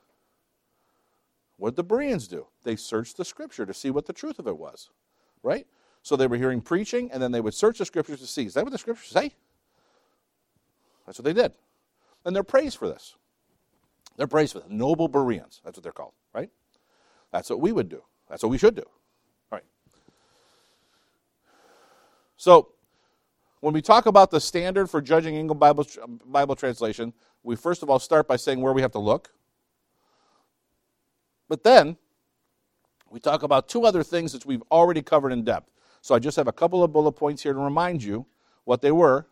What 1.57 1.71
did 1.71 1.77
the 1.77 1.85
Bereans 1.85 2.27
do? 2.27 2.49
They 2.65 2.77
searched 2.77 3.17
the 3.17 3.25
scripture 3.25 3.65
to 3.65 3.73
see 3.73 3.91
what 3.91 4.07
the 4.07 4.13
truth 4.13 4.39
of 4.39 4.47
it 4.49 4.59
was, 4.59 4.91
right? 5.43 5.67
So 6.03 6.17
they 6.17 6.27
were 6.27 6.37
hearing 6.37 6.61
preaching, 6.61 7.11
and 7.13 7.23
then 7.23 7.33
they 7.33 7.41
would 7.41 7.55
search 7.55 7.79
the 7.79 7.85
scriptures 7.85 8.21
to 8.21 8.27
see, 8.27 8.45
is 8.45 8.55
that 8.55 8.65
what 8.65 8.73
the 8.73 8.79
scriptures 8.79 9.09
say? 9.09 9.33
That's 11.07 11.19
what 11.19 11.25
they 11.25 11.33
did. 11.33 11.53
And 12.25 12.35
they're 12.35 12.43
praised 12.43 12.77
for 12.79 12.89
this. 12.89 13.15
They're 14.17 14.27
praised 14.27 14.55
for 14.55 14.61
this. 14.61 14.69
Noble 14.71 15.09
Bereans. 15.09 15.61
That's 15.65 15.77
what 15.77 15.83
they're 15.83 15.93
called, 15.93 16.15
right? 16.35 16.51
That's 17.31 17.51
what 17.51 17.61
we 17.61 17.73
would 17.73 17.89
do. 17.89 18.03
That's 18.29 18.43
what 18.43 18.49
we 18.49 18.59
should 18.59 18.75
do. 18.75 18.85
All 19.53 19.59
right. 19.59 19.65
So 22.37 22.71
when 23.61 23.73
we 23.73 23.83
talk 23.83 24.07
about 24.07 24.31
the 24.31 24.41
standard 24.41 24.91
for 24.91 25.01
judging 25.01 25.37
English 25.37 25.59
Bible, 25.59 25.87
Bible 26.27 26.57
translation, 26.57 27.13
we 27.43 27.57
first 27.57 27.83
of 27.83 27.91
all 27.91 27.99
start 27.99 28.29
by 28.29 28.37
saying 28.37 28.61
where 28.61 28.73
we 28.73 28.83
have 28.83 28.93
to 28.93 28.99
look. 28.99 29.31
But 31.49 31.63
then 31.63 31.97
we 33.11 33.21
talk 33.21 33.43
about 33.43 33.69
two 33.69 33.85
other 33.85 34.03
things 34.03 34.33
that 34.33 34.45
we've 34.45 34.63
already 34.71 35.03
covered 35.03 35.33
in 35.33 35.45
depth. 35.45 35.71
So 36.01 36.15
I 36.15 36.19
just 36.19 36.37
have 36.37 36.49
a 36.49 36.53
couple 36.53 36.83
of 36.83 36.93
bullet 36.93 37.13
points 37.13 37.43
here 37.43 37.53
to 37.53 37.59
remind 37.59 38.03
you 38.03 38.27
what 38.65 38.83
they 38.83 38.93
were. 38.93 39.27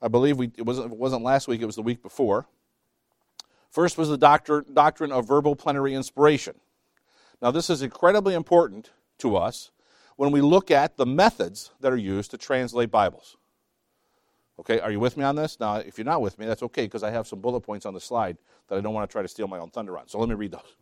I 0.00 0.08
believe 0.08 0.36
we, 0.36 0.50
it, 0.56 0.62
wasn't, 0.62 0.92
it 0.92 0.98
wasn't 0.98 1.22
last 1.22 1.46
week, 1.46 1.62
it 1.62 1.66
was 1.66 1.76
the 1.76 1.82
week 1.82 2.02
before. 2.02 2.46
First 3.70 3.96
was 3.96 4.08
the 4.08 4.18
doctor, 4.18 4.64
doctrine 4.72 5.12
of 5.12 5.28
verbal 5.28 5.54
plenary 5.54 5.94
inspiration. 5.94 6.56
Now, 7.40 7.50
this 7.50 7.70
is 7.70 7.82
incredibly 7.82 8.34
important 8.34 8.90
to 9.18 9.36
us 9.36 9.70
when 10.16 10.30
we 10.30 10.40
look 10.40 10.70
at 10.70 10.96
the 10.96 11.06
methods 11.06 11.70
that 11.80 11.92
are 11.92 11.96
used 11.96 12.30
to 12.32 12.38
translate 12.38 12.90
Bibles. 12.90 13.36
Okay, 14.60 14.80
are 14.80 14.90
you 14.92 15.00
with 15.00 15.16
me 15.16 15.24
on 15.24 15.34
this? 15.34 15.58
Now, 15.58 15.76
if 15.76 15.98
you're 15.98 16.04
not 16.04 16.20
with 16.20 16.38
me, 16.38 16.46
that's 16.46 16.62
okay 16.62 16.84
because 16.84 17.02
I 17.02 17.10
have 17.10 17.26
some 17.26 17.40
bullet 17.40 17.62
points 17.62 17.86
on 17.86 17.94
the 17.94 18.00
slide 18.00 18.36
that 18.68 18.76
I 18.76 18.80
don't 18.80 18.94
want 18.94 19.08
to 19.08 19.12
try 19.12 19.22
to 19.22 19.28
steal 19.28 19.48
my 19.48 19.58
own 19.58 19.70
thunder 19.70 19.98
on. 19.98 20.08
So 20.08 20.18
let 20.18 20.28
me 20.28 20.34
read 20.34 20.52
those. 20.52 20.76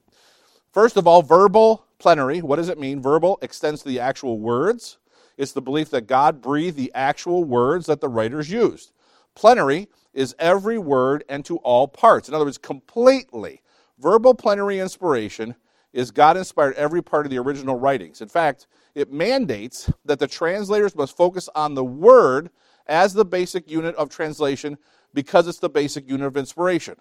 First 0.73 0.97
of 0.97 1.07
all, 1.07 1.23
verbal 1.23 1.85
plenary. 1.99 2.43
What 2.43 2.57
does 2.57 2.69
it 2.69 2.79
mean? 2.79 3.01
Verbal 3.01 3.39
extends 3.43 3.83
to 3.83 3.89
the 3.89 4.01
actual 4.01 4.39
words. 4.39 4.99
It's 5.37 5.53
the 5.53 5.63
belief 5.63 5.91
that 5.91 6.07
God 6.07 6.43
breathed 6.43 6.77
the 6.77 6.93
actual 6.95 7.45
words 7.45 7.87
that 7.87 8.01
the 8.01 8.09
writers 8.09 8.51
used. 8.51 8.93
Plenary 9.35 9.89
is 10.13 10.35
every 10.39 10.79
word 10.79 11.25
and 11.29 11.45
to 11.45 11.57
all 11.59 11.89
parts. 11.89 12.29
In 12.29 12.35
other 12.35 12.45
words, 12.45 12.59
completely. 12.59 13.63
Verbal 13.99 14.35
plenary 14.35 14.79
inspiration 14.79 15.55
is 15.93 16.11
God 16.11 16.37
inspired 16.37 16.75
every 16.75 17.03
part 17.03 17.27
of 17.27 17.31
the 17.31 17.39
original 17.39 17.79
writings. 17.79 18.21
In 18.21 18.29
fact, 18.29 18.67
it 18.95 19.13
mandates 19.13 19.91
that 20.05 20.19
the 20.19 20.27
translators 20.27 20.95
must 20.95 21.17
focus 21.17 21.49
on 21.55 21.75
the 21.75 21.85
word 21.85 22.51
as 22.87 23.15
the 23.15 23.25
basic 23.25 23.71
unit 23.71 23.95
of 23.97 24.09
translation 24.11 24.79
because 25.15 25.47
it's 25.47 25.59
the 25.59 25.69
basic 25.69 26.09
unit 26.09 26.27
of 26.27 26.37
inspiration. 26.37 26.97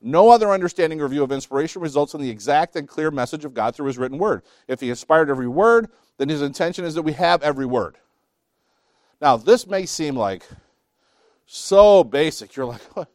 No 0.00 0.30
other 0.30 0.50
understanding 0.50 1.00
or 1.00 1.08
view 1.08 1.22
of 1.22 1.30
inspiration 1.30 1.80
results 1.80 2.14
in 2.14 2.20
the 2.20 2.30
exact 2.30 2.74
and 2.74 2.88
clear 2.88 3.10
message 3.10 3.44
of 3.44 3.54
God 3.54 3.74
through 3.74 3.86
His 3.86 3.98
written 3.98 4.18
word. 4.18 4.42
If 4.66 4.80
He 4.80 4.90
inspired 4.90 5.30
every 5.30 5.46
word, 5.46 5.88
then 6.18 6.28
His 6.28 6.42
intention 6.42 6.84
is 6.84 6.94
that 6.94 7.02
we 7.02 7.12
have 7.12 7.42
every 7.42 7.66
word. 7.66 7.98
Now, 9.20 9.36
this 9.36 9.68
may 9.68 9.86
seem 9.86 10.16
like 10.16 10.44
so 11.46 12.02
basic. 12.02 12.56
You're 12.56 12.66
like, 12.66 12.82
what? 12.96 13.08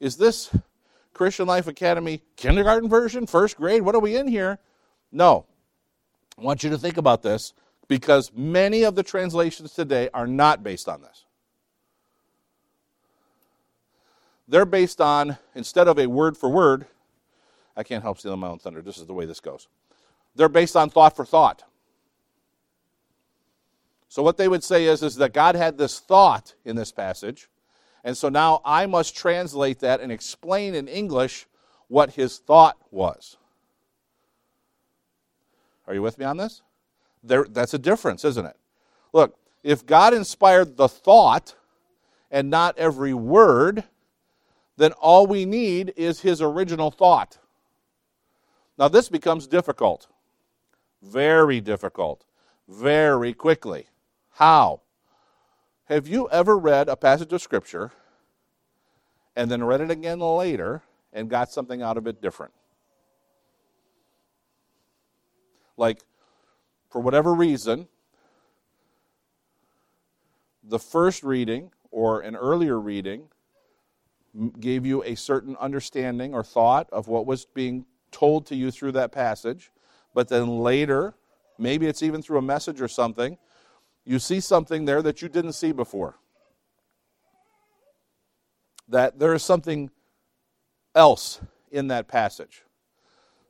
is 0.00 0.16
this 0.16 0.54
Christian 1.14 1.46
Life 1.46 1.66
Academy 1.66 2.20
kindergarten 2.36 2.90
version, 2.90 3.26
first 3.26 3.56
grade? 3.56 3.82
What 3.82 3.94
are 3.94 4.00
we 4.00 4.16
in 4.16 4.28
here? 4.28 4.58
No. 5.10 5.46
I 6.38 6.42
want 6.42 6.64
you 6.64 6.70
to 6.70 6.78
think 6.78 6.96
about 6.96 7.22
this 7.22 7.52
because 7.88 8.32
many 8.34 8.82
of 8.82 8.94
the 8.94 9.02
translations 9.02 9.72
today 9.72 10.08
are 10.12 10.26
not 10.26 10.62
based 10.62 10.88
on 10.88 11.02
this. 11.02 11.24
They're 14.46 14.66
based 14.66 15.00
on, 15.00 15.38
instead 15.54 15.88
of 15.88 15.98
a 15.98 16.06
word 16.06 16.36
for 16.36 16.48
word, 16.48 16.86
I 17.76 17.82
can't 17.82 18.02
help 18.02 18.18
stealing 18.18 18.40
my 18.40 18.48
own 18.48 18.58
thunder. 18.58 18.82
This 18.82 18.98
is 18.98 19.06
the 19.06 19.14
way 19.14 19.24
this 19.24 19.40
goes. 19.40 19.68
They're 20.34 20.48
based 20.48 20.76
on 20.76 20.90
thought 20.90 21.16
for 21.16 21.24
thought. 21.24 21.62
So 24.08 24.22
what 24.22 24.36
they 24.36 24.48
would 24.48 24.62
say 24.62 24.86
is, 24.86 25.02
is 25.02 25.16
that 25.16 25.32
God 25.32 25.54
had 25.54 25.78
this 25.78 25.98
thought 25.98 26.54
in 26.64 26.76
this 26.76 26.92
passage, 26.92 27.48
and 28.04 28.16
so 28.16 28.28
now 28.28 28.60
I 28.64 28.86
must 28.86 29.16
translate 29.16 29.80
that 29.80 30.00
and 30.00 30.12
explain 30.12 30.74
in 30.74 30.88
English 30.88 31.46
what 31.88 32.12
his 32.12 32.38
thought 32.38 32.76
was. 32.90 33.38
Are 35.86 35.94
you 35.94 36.02
with 36.02 36.18
me 36.18 36.24
on 36.24 36.36
this? 36.36 36.62
There, 37.22 37.44
that's 37.48 37.74
a 37.74 37.78
difference, 37.78 38.24
isn't 38.24 38.46
it? 38.46 38.56
Look, 39.12 39.36
if 39.62 39.86
God 39.86 40.12
inspired 40.12 40.76
the 40.76 40.88
thought 40.88 41.54
and 42.30 42.50
not 42.50 42.76
every 42.78 43.14
word, 43.14 43.84
then 44.76 44.92
all 44.92 45.26
we 45.26 45.44
need 45.44 45.92
is 45.96 46.20
his 46.20 46.42
original 46.42 46.90
thought. 46.90 47.38
Now, 48.78 48.88
this 48.88 49.08
becomes 49.08 49.46
difficult. 49.46 50.08
Very 51.00 51.60
difficult. 51.60 52.24
Very 52.68 53.32
quickly. 53.32 53.86
How? 54.32 54.80
Have 55.84 56.08
you 56.08 56.28
ever 56.30 56.58
read 56.58 56.88
a 56.88 56.96
passage 56.96 57.32
of 57.32 57.42
Scripture 57.42 57.92
and 59.36 59.50
then 59.50 59.62
read 59.62 59.80
it 59.80 59.90
again 59.90 60.18
later 60.18 60.82
and 61.12 61.30
got 61.30 61.52
something 61.52 61.82
out 61.82 61.96
of 61.96 62.06
it 62.06 62.20
different? 62.20 62.52
Like, 65.76 66.02
for 66.90 67.00
whatever 67.00 67.34
reason, 67.34 67.88
the 70.62 70.78
first 70.78 71.22
reading 71.22 71.70
or 71.90 72.20
an 72.20 72.36
earlier 72.36 72.80
reading 72.80 73.28
gave 74.58 74.84
you 74.84 75.02
a 75.04 75.14
certain 75.14 75.56
understanding 75.56 76.34
or 76.34 76.42
thought 76.42 76.88
of 76.90 77.08
what 77.08 77.26
was 77.26 77.44
being 77.44 77.84
told 78.10 78.46
to 78.46 78.56
you 78.56 78.70
through 78.70 78.92
that 78.92 79.12
passage, 79.12 79.70
but 80.14 80.28
then 80.28 80.60
later, 80.60 81.14
maybe 81.58 81.86
it's 81.86 82.02
even 82.02 82.22
through 82.22 82.38
a 82.38 82.42
message 82.42 82.80
or 82.80 82.88
something, 82.88 83.36
you 84.04 84.18
see 84.18 84.40
something 84.40 84.84
there 84.84 85.02
that 85.02 85.22
you 85.22 85.28
didn't 85.28 85.52
see 85.52 85.72
before. 85.72 86.16
That 88.88 89.18
there 89.18 89.34
is 89.34 89.42
something 89.42 89.90
else 90.94 91.40
in 91.70 91.88
that 91.88 92.06
passage. 92.06 92.62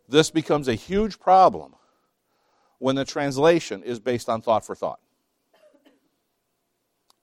This 0.09 0.31
becomes 0.31 0.69
a 0.69 0.75
huge 0.75 1.19
problem 1.19 1.75
when 2.85 2.97
the 2.97 3.05
translation 3.05 3.83
is 3.83 3.99
based 3.99 4.29
on 4.29 4.43
thought 4.43 4.65
for 4.65 4.75
thought. 4.75 5.01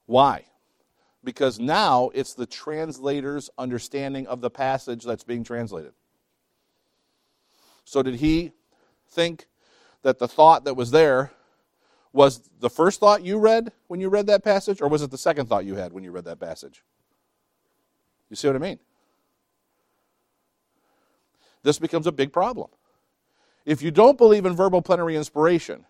Why? 0.06 0.46
because 1.24 1.60
now 1.60 2.10
it's 2.14 2.34
the 2.34 2.46
translator's 2.46 3.50
understanding 3.58 4.28
of 4.28 4.42
the 4.42 4.50
passage 4.50 5.04
that's 5.04 5.24
being 5.24 5.44
translated. 5.44 5.94
So, 7.86 8.02
did 8.02 8.16
he 8.16 8.52
think 9.10 9.48
that 10.04 10.20
the 10.20 10.28
thought 10.28 10.66
that 10.66 10.76
was 10.76 10.92
there 10.92 11.32
was 12.14 12.50
the 12.60 12.70
first 12.70 13.00
thought 13.00 13.24
you 13.24 13.38
read 13.38 13.72
when 13.88 14.00
you 14.00 14.10
read 14.10 14.28
that 14.28 14.44
passage, 14.44 14.82
or 14.82 14.88
was 14.88 15.02
it 15.02 15.12
the 15.12 15.18
second 15.18 15.48
thought 15.48 15.66
you 15.66 15.76
had 15.76 15.94
when 15.94 16.04
you 16.04 16.12
read 16.12 16.26
that 16.26 16.40
passage? 16.40 16.84
You 18.30 18.36
see 18.36 18.48
what 18.48 18.56
I 18.56 18.60
mean? 18.60 18.80
This 21.64 21.80
becomes 21.80 22.08
a 22.08 22.12
big 22.12 22.34
problem. 22.34 22.70
If 23.66 23.82
you 23.82 23.92
don't 23.92 24.18
believe 24.18 24.46
in 24.46 24.56
verbal 24.56 24.82
plenary 24.82 25.16
inspiration, 25.16 25.86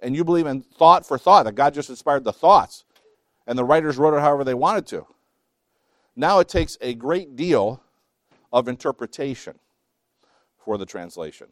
and 0.00 0.16
you 0.16 0.24
believe 0.24 0.46
in 0.46 0.62
thought 0.62 1.06
for 1.06 1.18
thought, 1.18 1.44
that 1.44 1.54
God 1.54 1.74
just 1.74 1.90
inspired 1.90 2.24
the 2.24 2.32
thoughts, 2.32 2.84
and 3.46 3.58
the 3.58 3.64
writers 3.64 3.98
wrote 3.98 4.14
it 4.16 4.20
however 4.20 4.44
they 4.44 4.54
wanted 4.54 4.86
to. 4.88 5.06
Now 6.16 6.38
it 6.40 6.48
takes 6.48 6.76
a 6.80 6.94
great 6.94 7.36
deal 7.36 7.82
of 8.52 8.68
interpretation 8.68 9.58
for 10.58 10.76
the 10.78 10.86
translation. 10.86 11.48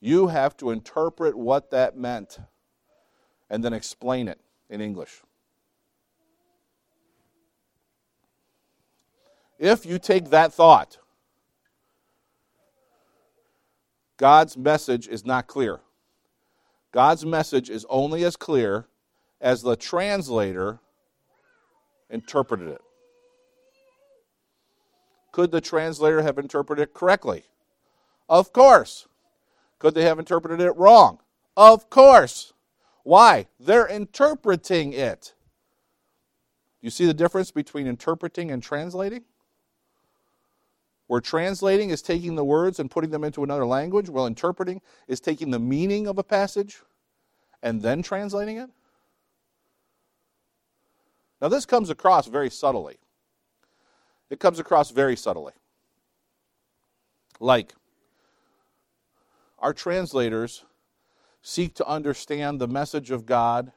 You 0.00 0.28
have 0.28 0.56
to 0.58 0.70
interpret 0.70 1.36
what 1.36 1.70
that 1.70 1.96
meant. 1.96 2.38
and 3.50 3.62
then 3.62 3.74
explain 3.74 4.28
it 4.28 4.40
in 4.70 4.80
English. 4.80 5.20
If 9.58 9.84
you 9.84 9.98
take 9.98 10.30
that 10.30 10.54
thought, 10.54 10.96
God's 14.22 14.56
message 14.56 15.08
is 15.08 15.26
not 15.26 15.48
clear. 15.48 15.80
God's 16.92 17.26
message 17.26 17.68
is 17.68 17.84
only 17.90 18.22
as 18.22 18.36
clear 18.36 18.86
as 19.40 19.62
the 19.62 19.74
translator 19.74 20.78
interpreted 22.08 22.68
it. 22.68 22.80
Could 25.32 25.50
the 25.50 25.60
translator 25.60 26.22
have 26.22 26.38
interpreted 26.38 26.84
it 26.84 26.94
correctly? 26.94 27.46
Of 28.28 28.52
course. 28.52 29.08
Could 29.80 29.96
they 29.96 30.04
have 30.04 30.20
interpreted 30.20 30.60
it 30.60 30.76
wrong? 30.76 31.18
Of 31.56 31.90
course. 31.90 32.52
Why? 33.02 33.48
They're 33.58 33.88
interpreting 33.88 34.92
it. 34.92 35.34
You 36.80 36.90
see 36.90 37.06
the 37.06 37.12
difference 37.12 37.50
between 37.50 37.88
interpreting 37.88 38.52
and 38.52 38.62
translating? 38.62 39.24
Where 41.06 41.20
translating 41.20 41.90
is 41.90 42.00
taking 42.00 42.36
the 42.36 42.44
words 42.44 42.78
and 42.78 42.90
putting 42.90 43.10
them 43.10 43.24
into 43.24 43.42
another 43.42 43.66
language, 43.66 44.08
while 44.08 44.26
interpreting 44.26 44.80
is 45.08 45.20
taking 45.20 45.50
the 45.50 45.58
meaning 45.58 46.06
of 46.06 46.18
a 46.18 46.24
passage 46.24 46.80
and 47.62 47.82
then 47.82 48.02
translating 48.02 48.56
it. 48.56 48.70
Now, 51.40 51.48
this 51.48 51.66
comes 51.66 51.90
across 51.90 52.28
very 52.28 52.50
subtly. 52.50 52.98
It 54.30 54.40
comes 54.40 54.58
across 54.58 54.90
very 54.90 55.16
subtly. 55.16 55.52
Like, 57.40 57.74
our 59.58 59.72
translators 59.72 60.64
seek 61.42 61.74
to 61.74 61.86
understand 61.86 62.60
the 62.60 62.68
message 62.68 63.10
of 63.10 63.26
God 63.26 63.72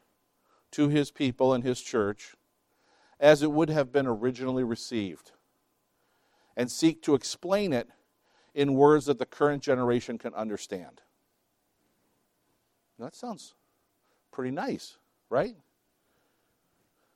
to 0.71 0.89
his 0.89 1.09
people 1.09 1.53
and 1.53 1.63
his 1.63 1.81
church 1.81 2.35
as 3.19 3.41
it 3.41 3.51
would 3.51 3.69
have 3.69 3.91
been 3.91 4.07
originally 4.07 4.63
received 4.63 5.31
and 6.55 6.71
seek 6.71 7.01
to 7.03 7.15
explain 7.15 7.73
it 7.73 7.89
in 8.53 8.73
words 8.73 9.05
that 9.05 9.19
the 9.19 9.25
current 9.25 9.61
generation 9.61 10.17
can 10.17 10.33
understand. 10.33 11.01
That 12.97 13.15
sounds 13.15 13.53
pretty 14.31 14.51
nice, 14.51 14.97
right? 15.29 15.55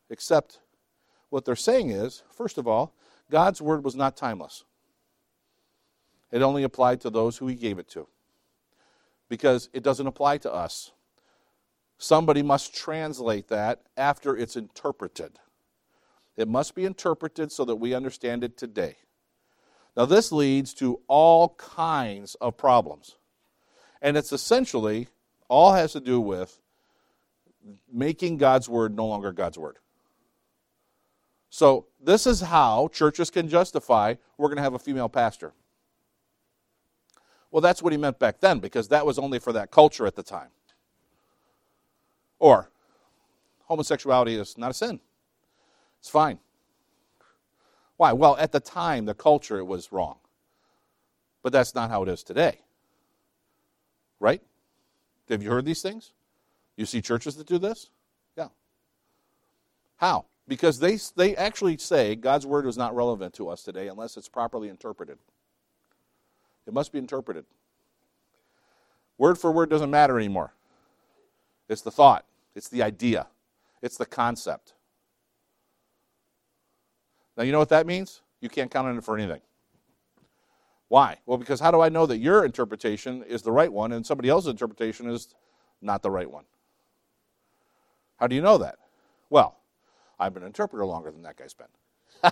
Except 0.10 0.60
what 1.30 1.46
they're 1.46 1.56
saying 1.56 1.92
is, 1.92 2.24
first 2.30 2.58
of 2.58 2.68
all, 2.68 2.94
God's 3.32 3.62
word 3.62 3.84
was 3.84 3.96
not 3.96 4.18
timeless. 4.18 4.66
It 6.32 6.42
only 6.42 6.64
applied 6.64 7.02
to 7.02 7.10
those 7.10 7.38
who 7.38 7.48
he 7.48 7.56
gave 7.56 7.80
it 7.80 7.88
to. 7.90 8.08
Because 9.30 9.70
it 9.74 9.84
doesn't 9.84 10.08
apply 10.08 10.40
to 10.40 10.54
us. 10.54 10.92
Somebody 11.98 12.42
must 12.42 12.74
translate 12.74 13.48
that 13.50 13.84
after 13.96 14.36
it's 14.36 14.56
interpreted. 14.56 15.34
It 16.36 16.48
must 16.48 16.74
be 16.74 16.86
interpreted 16.86 17.52
so 17.52 17.66
that 17.66 17.76
we 17.76 17.94
understand 17.94 18.44
it 18.44 18.58
today. 18.58 18.98
Now, 20.00 20.06
this 20.06 20.32
leads 20.32 20.74
to 20.76 21.02
all 21.10 21.50
kinds 21.58 22.36
of 22.36 22.56
problems. 22.56 23.18
And 24.02 24.16
it's 24.16 24.32
essentially 24.32 25.10
all 25.50 25.74
has 25.74 25.92
to 25.92 26.00
do 26.00 26.22
with 26.22 26.58
making 27.92 28.38
God's 28.38 28.70
word 28.70 28.96
no 28.96 29.06
longer 29.06 29.34
God's 29.34 29.58
word. 29.58 29.76
So, 31.50 31.88
this 32.02 32.26
is 32.26 32.40
how 32.40 32.88
churches 32.94 33.30
can 33.30 33.50
justify 33.50 34.16
we're 34.38 34.48
going 34.48 34.56
to 34.56 34.64
have 34.64 34.74
a 34.74 34.80
female 34.80 35.10
pastor. 35.10 35.52
Well, 37.52 37.60
that's 37.60 37.84
what 37.84 37.92
he 37.92 37.98
meant 37.98 38.20
back 38.20 38.40
then 38.40 38.60
because 38.60 38.88
that 38.88 39.06
was 39.06 39.20
only 39.20 39.40
for 39.40 39.52
that 39.52 39.70
culture 39.70 40.06
at 40.06 40.16
the 40.16 40.24
time. 40.24 40.52
Or, 42.40 42.70
homosexuality 43.66 44.36
is 44.36 44.58
not 44.58 44.72
a 44.72 44.74
sin, 44.74 45.02
it's 46.00 46.10
fine. 46.10 46.40
Why? 48.00 48.14
Well, 48.14 48.38
at 48.38 48.54
the 48.54 48.62
time, 48.62 49.04
the 49.04 49.14
culture, 49.14 49.58
it 49.58 49.66
was 49.66 49.92
wrong. 49.92 50.20
But 51.44 51.52
that's 51.52 51.76
not 51.76 51.90
how 51.90 52.02
it 52.04 52.08
is 52.08 52.24
today. 52.24 52.62
Right? 54.22 54.42
Have 55.28 55.44
you 55.44 55.50
heard 55.50 55.66
these 55.66 55.82
things? 55.82 56.14
You 56.78 56.86
see 56.86 57.02
churches 57.02 57.36
that 57.36 57.46
do 57.46 57.58
this? 57.58 57.90
Yeah. 58.38 58.48
How? 59.98 60.28
Because 60.48 60.80
they, 60.80 60.98
they 61.18 61.36
actually 61.36 61.78
say 61.78 62.16
God's 62.16 62.46
word 62.46 62.66
is 62.66 62.78
not 62.78 62.96
relevant 62.96 63.34
to 63.34 63.50
us 63.50 63.64
today 63.64 63.90
unless 63.90 64.16
it's 64.16 64.30
properly 64.30 64.70
interpreted. 64.70 65.18
It 66.66 66.74
must 66.74 66.94
be 66.94 67.00
interpreted. 67.00 67.44
Word 69.18 69.38
for 69.38 69.52
word 69.52 69.70
doesn't 69.70 69.92
matter 69.92 70.18
anymore. 70.18 70.54
It's 71.68 71.82
the 71.82 71.92
thought, 71.92 72.24
it's 72.56 72.70
the 72.70 72.82
idea, 72.82 73.28
it's 73.82 73.98
the 73.98 74.06
concept. 74.06 74.72
Now, 77.40 77.46
you 77.46 77.54
know 77.54 77.60
what 77.60 77.70
that 77.70 77.88
means? 77.88 78.22
You 78.42 78.50
can't 78.50 78.70
count 78.70 78.86
on 78.86 78.98
it 78.98 79.04
for 79.06 79.18
anything. 79.18 79.40
Why? 80.90 81.20
Well, 81.26 81.38
because 81.38 81.62
how 81.62 81.72
do 81.72 81.80
I 81.80 81.88
know 81.88 82.06
that 82.06 82.18
your 82.18 82.44
interpretation 82.44 83.24
is 83.24 83.44
the 83.44 83.52
right 83.54 83.72
one 83.72 83.94
and 83.94 84.06
somebody 84.06 84.28
else's 84.28 84.50
interpretation 84.50 85.10
is 85.10 85.34
not 85.82 86.04
the 86.04 86.12
right 86.12 86.30
one? 86.30 86.44
How 88.18 88.28
do 88.28 88.36
you 88.36 88.42
know 88.42 88.58
that? 88.58 88.76
Well, 89.30 89.58
I've 90.20 90.34
been 90.34 90.44
an 90.44 90.48
interpreter 90.48 90.86
longer 90.86 91.12
than 91.12 91.22
that 91.22 91.38
guy's 91.38 91.54
been. 91.54 92.32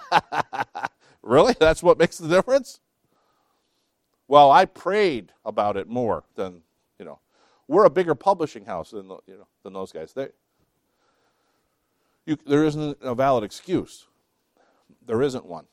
really? 1.21 1.55
That's 1.57 1.81
what 1.81 1.97
makes 1.97 2.17
the 2.17 2.27
difference? 2.27 2.81
Well, 4.27 4.51
I 4.51 4.65
prayed 4.65 5.31
about 5.45 5.77
it 5.77 5.87
more 5.87 6.25
than, 6.35 6.63
you 6.99 7.05
know. 7.05 7.19
We're 7.69 7.85
a 7.85 7.89
bigger 7.89 8.13
publishing 8.13 8.65
house 8.65 8.91
than, 8.91 9.07
you 9.25 9.37
know, 9.37 9.47
than 9.63 9.71
those 9.71 9.93
guys. 9.93 10.11
They, 10.11 10.27
you, 12.25 12.37
there 12.45 12.65
isn't 12.65 12.97
a 12.99 13.15
valid 13.15 13.45
excuse. 13.45 14.07
There 15.07 15.21
isn't 15.21 15.45
one. 15.45 15.65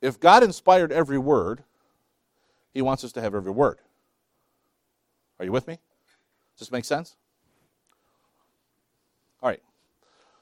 If 0.00 0.20
God 0.20 0.42
inspired 0.42 0.92
every 0.92 1.18
word, 1.18 1.64
He 2.72 2.82
wants 2.82 3.04
us 3.04 3.12
to 3.12 3.22
have 3.22 3.34
every 3.34 3.52
word. 3.52 3.78
Are 5.38 5.44
you 5.44 5.52
with 5.52 5.66
me? 5.66 5.78
Does 6.54 6.68
this 6.68 6.72
make 6.72 6.84
sense? 6.84 7.16
All 9.42 9.48
right. 9.48 9.62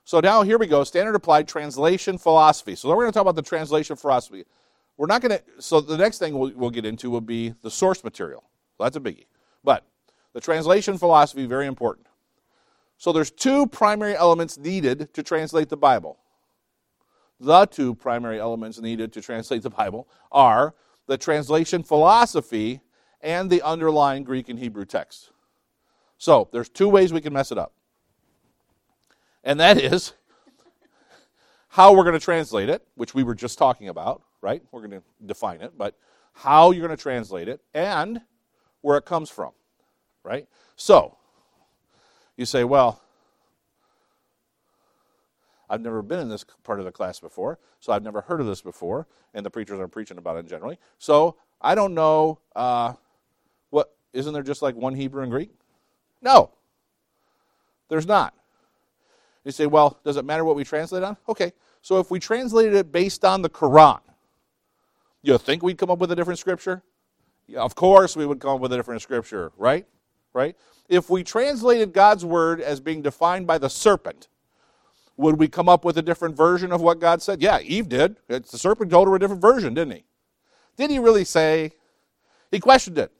So 0.05 0.21
now 0.21 0.43
here 0.43 0.59
we 0.59 0.67
go 0.67 0.85
standard 0.85 1.15
applied 1.15 1.47
translation 1.47 2.19
philosophy. 2.19 2.75
So 2.75 2.89
we're 2.89 2.97
going 2.97 3.13
to 3.13 3.13
talk 3.13 3.23
about 3.23 3.37
the 3.37 3.43
translation 3.43 3.97
philosophy. 3.97 4.45
We're 4.97 5.07
not 5.07 5.23
going 5.23 5.39
to, 5.39 5.43
so 5.59 5.81
the 5.81 5.97
next 5.97 6.19
thing 6.19 6.37
we'll, 6.37 6.53
we'll 6.55 6.71
get 6.71 6.85
into 6.85 7.09
will 7.09 7.21
be 7.21 7.55
the 7.63 7.71
source 7.71 8.03
material. 8.05 8.43
So 8.77 8.85
that's 8.85 8.97
a 8.97 9.01
biggie. 9.01 9.27
But 9.65 9.85
the 10.33 10.41
translation 10.41 10.99
philosophy, 10.99 11.47
very 11.47 11.67
important. 11.67 12.09
So 13.03 13.11
there's 13.11 13.33
two 13.33 13.67
primary 13.67 14.15
elements 14.15 14.57
needed 14.57 15.13
to 15.15 15.25
translate 15.25 15.69
the 15.69 15.77
Bible. 15.77 16.21
The 17.41 17.67
two 17.67 17.97
primary 17.97 18.39
elements 18.39 18.81
needed 18.81 19.13
to 19.15 19.21
translate 19.21 19.65
the 19.65 19.71
Bible 19.71 20.07
are 20.31 20.77
the 21.09 21.19
translation 21.19 21.83
philosophy 21.83 22.81
and 23.21 23.51
the 23.51 23.61
underlying 23.63 24.23
Greek 24.23 24.49
and 24.49 24.57
Hebrew 24.57 24.85
text. 24.85 25.33
So 26.17 26.49
there's 26.53 26.69
two 26.69 26.89
ways 26.89 27.13
we 27.13 27.21
can 27.21 27.33
mess 27.33 27.51
it 27.51 27.59
up. 27.59 27.73
And 29.43 29.59
that 29.59 29.79
is 29.79 30.13
how 31.71 31.95
we're 31.95 32.05
going 32.05 32.13
to 32.13 32.25
translate 32.25 32.69
it, 32.69 32.87
which 32.95 33.15
we 33.15 33.25
were 33.25 33.35
just 33.35 33.59
talking 33.59 33.89
about, 33.89 34.23
right? 34.43 34.63
We're 34.71 34.87
going 34.87 35.01
to 35.01 35.03
define 35.27 35.61
it, 35.61 35.73
but 35.77 35.99
how 36.35 36.71
you're 36.71 36.87
going 36.87 36.97
to 36.97 37.03
translate 37.03 37.49
it 37.49 37.63
and 37.75 38.21
where 38.81 38.97
it 38.97 39.07
comes 39.07 39.29
from, 39.29 39.51
right? 40.23 40.47
So, 40.77 41.17
you 42.37 42.47
say, 42.47 42.65
well, 42.65 43.03
I've 45.69 45.81
never 45.81 46.03
been 46.03 46.21
in 46.21 46.29
this 46.29 46.45
part 46.65 46.81
of 46.81 46.85
the 46.85 46.93
class 46.93 47.19
before, 47.19 47.59
so 47.81 47.93
I've 47.93 48.03
never 48.03 48.21
heard 48.21 48.41
of 48.41 48.47
this 48.47 48.61
before, 48.61 49.07
and 49.33 49.45
the 49.45 49.51
preachers 49.51 49.81
are 49.81 49.89
preaching 49.89 50.19
about 50.19 50.37
it 50.37 50.47
generally. 50.47 50.79
So 50.99 51.37
I 51.61 51.75
don't 51.75 51.95
know 51.95 52.41
uh, 52.55 52.93
what 53.71 53.95
isn't 54.13 54.35
there 54.35 54.43
just 54.43 54.61
like 54.61 54.75
one 54.75 54.95
Hebrew 54.95 55.23
and 55.23 55.31
Greek? 55.31 55.51
No, 56.21 56.51
there's 57.89 58.07
not. 58.07 58.35
You 59.45 59.51
say, 59.51 59.67
well, 59.67 59.99
does 60.05 60.17
it 60.17 60.25
matter 60.25 60.45
what 60.45 60.57
we 60.57 60.65
translate 60.65 61.03
on? 61.03 61.17
Okay, 61.29 61.53
so 61.81 61.99
if 61.99 62.11
we 62.11 62.21
translated 62.21 62.75
it 62.75 62.93
based 62.93 63.25
on 63.25 63.43
the 63.43 63.49
Quran, 63.49 64.01
you 65.23 65.37
think 65.39 65.63
we'd 65.63 65.79
come 65.79 65.91
up 65.91 65.99
with 65.99 66.13
a 66.13 66.17
different 66.17 66.39
scripture? 66.39 66.83
Yeah, 67.47 67.61
of 67.61 67.75
course 67.75 68.17
we 68.17 68.27
would 68.27 68.41
come 68.41 68.57
up 68.57 68.61
with 68.61 68.73
a 68.73 68.77
different 68.77 69.03
scripture, 69.03 69.53
right? 69.57 69.87
Right? 70.35 70.57
if 70.93 71.09
we 71.09 71.25
translated 71.25 71.95
God's 71.95 72.23
word 72.23 72.61
as 72.61 72.79
being 72.79 73.01
defined 73.01 73.47
by 73.47 73.57
the 73.57 73.71
serpent, 73.71 74.29
would 75.17 75.39
we 75.39 75.49
come 75.49 75.67
up 75.67 75.87
with 75.87 75.97
a 75.97 76.03
different 76.03 76.37
version 76.37 76.71
of 76.71 76.83
what 76.83 77.01
God 77.01 77.23
said? 77.23 77.41
Yeah, 77.41 77.61
Eve 77.61 77.89
did. 77.89 78.17
It's, 78.29 78.51
the 78.51 78.59
serpent 78.59 78.91
told 78.91 79.09
her 79.09 79.15
a 79.15 79.19
different 79.19 79.41
version, 79.41 79.73
didn't 79.73 79.95
he? 79.95 80.05
Did 80.77 80.91
he 80.91 80.99
really 80.99 81.25
say? 81.25 81.73
He 82.51 82.61
questioned 82.61 82.99
it. 82.99 83.11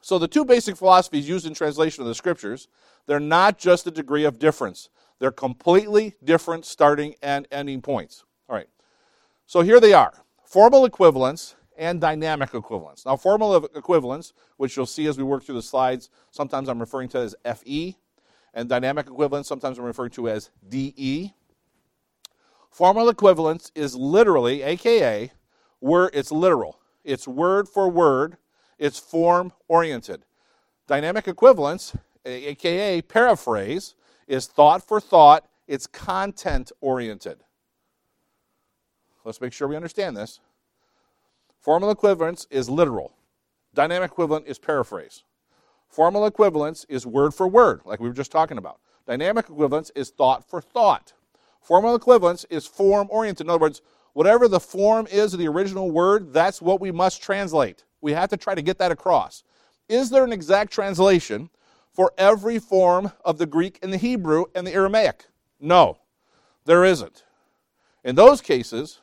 So 0.00 0.18
the 0.18 0.26
two 0.26 0.44
basic 0.44 0.76
philosophies 0.76 1.28
used 1.28 1.46
in 1.46 1.54
translation 1.54 2.02
of 2.02 2.08
the 2.08 2.14
scriptures, 2.16 2.66
they're 3.06 3.20
not 3.20 3.56
just 3.56 3.86
a 3.86 3.92
degree 3.92 4.24
of 4.24 4.40
difference. 4.40 4.88
They're 5.20 5.30
completely 5.30 6.16
different 6.24 6.66
starting 6.66 7.14
and 7.22 7.46
ending 7.52 7.82
points. 7.82 8.24
All 8.48 8.56
right. 8.56 8.68
So 9.46 9.60
here 9.60 9.78
they 9.78 9.92
are. 9.92 10.24
Formal 10.44 10.84
equivalence 10.84 11.54
and 11.76 12.00
dynamic 12.00 12.54
equivalence. 12.54 13.04
Now, 13.04 13.16
formal 13.16 13.56
equivalence, 13.56 14.32
which 14.56 14.76
you'll 14.76 14.86
see 14.86 15.06
as 15.06 15.18
we 15.18 15.24
work 15.24 15.44
through 15.44 15.56
the 15.56 15.62
slides, 15.62 16.10
sometimes 16.30 16.68
I'm 16.68 16.78
referring 16.78 17.08
to 17.10 17.18
as 17.18 17.34
FE, 17.56 17.96
and 18.52 18.68
dynamic 18.68 19.06
equivalence, 19.06 19.48
sometimes 19.48 19.78
I'm 19.78 19.84
referring 19.84 20.12
to 20.12 20.28
as 20.28 20.50
DE. 20.68 21.34
Formal 22.70 23.08
equivalence 23.08 23.72
is 23.74 23.94
literally, 23.96 24.62
aka, 24.62 25.32
where 25.80 26.10
it's 26.12 26.30
literal. 26.32 26.78
It's 27.02 27.28
word 27.28 27.68
for 27.68 27.88
word, 27.88 28.36
it's 28.78 28.98
form 28.98 29.52
oriented. 29.68 30.24
Dynamic 30.86 31.28
equivalence, 31.28 31.96
aka 32.24 33.02
paraphrase, 33.02 33.94
is 34.26 34.46
thought 34.46 34.86
for 34.86 35.00
thought, 35.00 35.46
it's 35.66 35.86
content 35.86 36.72
oriented. 36.80 37.38
Let's 39.24 39.40
make 39.40 39.52
sure 39.52 39.66
we 39.66 39.76
understand 39.76 40.16
this. 40.16 40.40
Formal 41.64 41.90
equivalence 41.90 42.46
is 42.50 42.68
literal. 42.68 43.14
Dynamic 43.72 44.10
equivalent 44.10 44.46
is 44.46 44.58
paraphrase. 44.58 45.22
Formal 45.88 46.26
equivalence 46.26 46.84
is 46.90 47.06
word 47.06 47.32
for 47.32 47.48
word, 47.48 47.80
like 47.86 48.00
we 48.00 48.08
were 48.08 48.14
just 48.14 48.30
talking 48.30 48.58
about. 48.58 48.80
Dynamic 49.06 49.48
equivalence 49.48 49.90
is 49.96 50.10
thought 50.10 50.46
for 50.46 50.60
thought. 50.60 51.14
Formal 51.62 51.94
equivalence 51.94 52.44
is 52.50 52.66
form 52.66 53.08
oriented. 53.10 53.46
In 53.46 53.50
other 53.50 53.60
words, 53.60 53.80
whatever 54.12 54.46
the 54.46 54.60
form 54.60 55.06
is 55.10 55.32
of 55.32 55.40
the 55.40 55.48
original 55.48 55.90
word, 55.90 56.34
that's 56.34 56.60
what 56.60 56.82
we 56.82 56.92
must 56.92 57.22
translate. 57.22 57.84
We 58.02 58.12
have 58.12 58.28
to 58.28 58.36
try 58.36 58.54
to 58.54 58.60
get 58.60 58.76
that 58.76 58.92
across. 58.92 59.42
Is 59.88 60.10
there 60.10 60.24
an 60.24 60.34
exact 60.34 60.70
translation 60.70 61.48
for 61.94 62.12
every 62.18 62.58
form 62.58 63.10
of 63.24 63.38
the 63.38 63.46
Greek 63.46 63.78
and 63.82 63.90
the 63.90 63.96
Hebrew 63.96 64.44
and 64.54 64.66
the 64.66 64.74
Aramaic? 64.74 65.28
No, 65.58 65.96
there 66.66 66.84
isn't. 66.84 67.24
In 68.04 68.16
those 68.16 68.42
cases, 68.42 69.00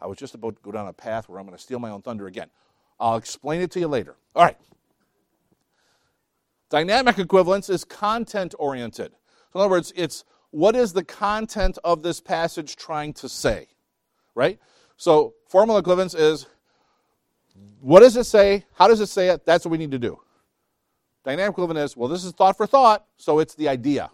I 0.00 0.06
was 0.06 0.18
just 0.18 0.34
about 0.34 0.56
to 0.56 0.62
go 0.62 0.72
down 0.72 0.86
a 0.86 0.92
path 0.92 1.28
where 1.28 1.38
I'm 1.38 1.46
going 1.46 1.56
to 1.56 1.62
steal 1.62 1.78
my 1.78 1.90
own 1.90 2.02
thunder 2.02 2.26
again. 2.26 2.48
I'll 3.00 3.16
explain 3.16 3.60
it 3.60 3.70
to 3.72 3.80
you 3.80 3.88
later. 3.88 4.16
All 4.34 4.44
right. 4.44 4.56
Dynamic 6.70 7.18
equivalence 7.18 7.68
is 7.68 7.84
content 7.84 8.54
oriented. 8.58 9.12
So, 9.52 9.58
In 9.58 9.60
other 9.60 9.70
words, 9.70 9.92
it's 9.96 10.24
what 10.50 10.76
is 10.76 10.92
the 10.92 11.04
content 11.04 11.78
of 11.84 12.02
this 12.02 12.20
passage 12.20 12.76
trying 12.76 13.12
to 13.14 13.28
say, 13.28 13.68
right? 14.34 14.58
So, 14.96 15.34
formal 15.48 15.78
equivalence 15.78 16.14
is 16.14 16.46
what 17.80 18.00
does 18.00 18.16
it 18.16 18.24
say? 18.24 18.64
How 18.74 18.88
does 18.88 19.00
it 19.00 19.08
say 19.08 19.28
it? 19.28 19.44
That's 19.46 19.64
what 19.64 19.72
we 19.72 19.78
need 19.78 19.92
to 19.92 19.98
do. 19.98 20.20
Dynamic 21.24 21.52
equivalent 21.52 21.78
is 21.78 21.96
well, 21.96 22.08
this 22.08 22.24
is 22.24 22.32
thought 22.32 22.56
for 22.56 22.66
thought, 22.66 23.04
so 23.16 23.38
it's 23.38 23.54
the 23.54 23.68
idea. 23.68 24.10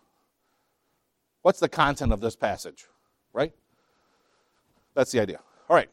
What's 1.42 1.60
the 1.60 1.68
content 1.68 2.12
of 2.12 2.20
this 2.20 2.36
passage, 2.36 2.86
right? 3.32 3.52
That's 4.94 5.12
the 5.12 5.20
idea. 5.20 5.40
All 5.70 5.76
right. 5.76 5.88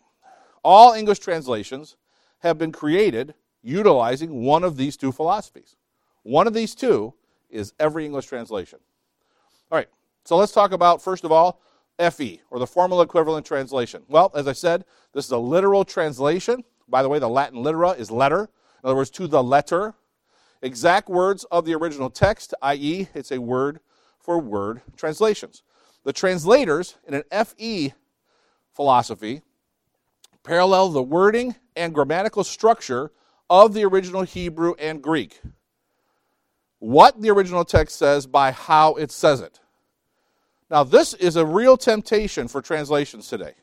All 0.63 0.93
English 0.93 1.19
translations 1.19 1.97
have 2.39 2.57
been 2.57 2.71
created 2.71 3.35
utilizing 3.61 4.43
one 4.43 4.63
of 4.63 4.75
these 4.75 4.97
two 4.97 5.11
philosophies. 5.11 5.75
One 6.23 6.47
of 6.47 6.53
these 6.53 6.73
two 6.73 7.13
is 7.51 7.73
every 7.79 8.03
English 8.03 8.25
translation. 8.25 8.79
All 9.71 9.77
right. 9.77 9.87
So 10.25 10.35
let's 10.35 10.51
talk 10.51 10.71
about, 10.71 11.01
first 11.01 11.23
of 11.23 11.31
all, 11.31 11.61
FE, 11.99 12.41
or 12.49 12.57
the 12.57 12.65
formal 12.65 13.01
equivalent 13.01 13.45
translation. 13.45 14.01
Well, 14.07 14.31
as 14.35 14.47
I 14.47 14.53
said, 14.53 14.83
this 15.13 15.25
is 15.25 15.31
a 15.31 15.37
literal 15.37 15.85
translation. 15.85 16.63
By 16.87 17.03
the 17.03 17.09
way, 17.09 17.19
the 17.19 17.29
Latin 17.29 17.61
litera 17.61 17.91
is 17.91 18.09
letter. 18.09 18.49
In 18.83 18.89
other 18.89 18.95
words, 18.95 19.11
to 19.11 19.27
the 19.27 19.43
letter. 19.43 19.93
Exact 20.63 21.07
words 21.07 21.43
of 21.45 21.65
the 21.65 21.75
original 21.75 22.09
text, 22.09 22.55
i.e., 22.63 23.09
it's 23.13 23.31
a 23.31 23.39
word 23.39 23.79
for 24.19 24.39
word 24.39 24.81
translations. 24.95 25.61
The 26.03 26.13
translators 26.13 26.95
in 27.07 27.13
an 27.13 27.45
FE 27.45 27.93
philosophy 28.73 29.43
parallel 30.47 30.87
the 30.89 31.03
wording 31.03 31.53
and 31.75 31.93
grammatical 31.93 32.41
structure 32.41 33.11
of 33.49 33.73
the 33.73 33.83
original 33.83 34.21
Hebrew 34.21 34.75
and 34.79 35.03
Greek. 35.03 35.41
What 36.79 37.21
the 37.21 37.31
original 37.31 37.65
text 37.65 37.97
says 37.97 38.25
by 38.25 38.51
how 38.51 38.95
it 38.95 39.11
says 39.11 39.41
it. 39.41 39.59
Now, 40.71 40.85
this 40.85 41.13
is 41.13 41.35
a 41.35 41.45
real 41.45 41.75
temptation 41.75 42.47
for 42.47 42.61
translations 42.61 43.27
today. 43.27 43.55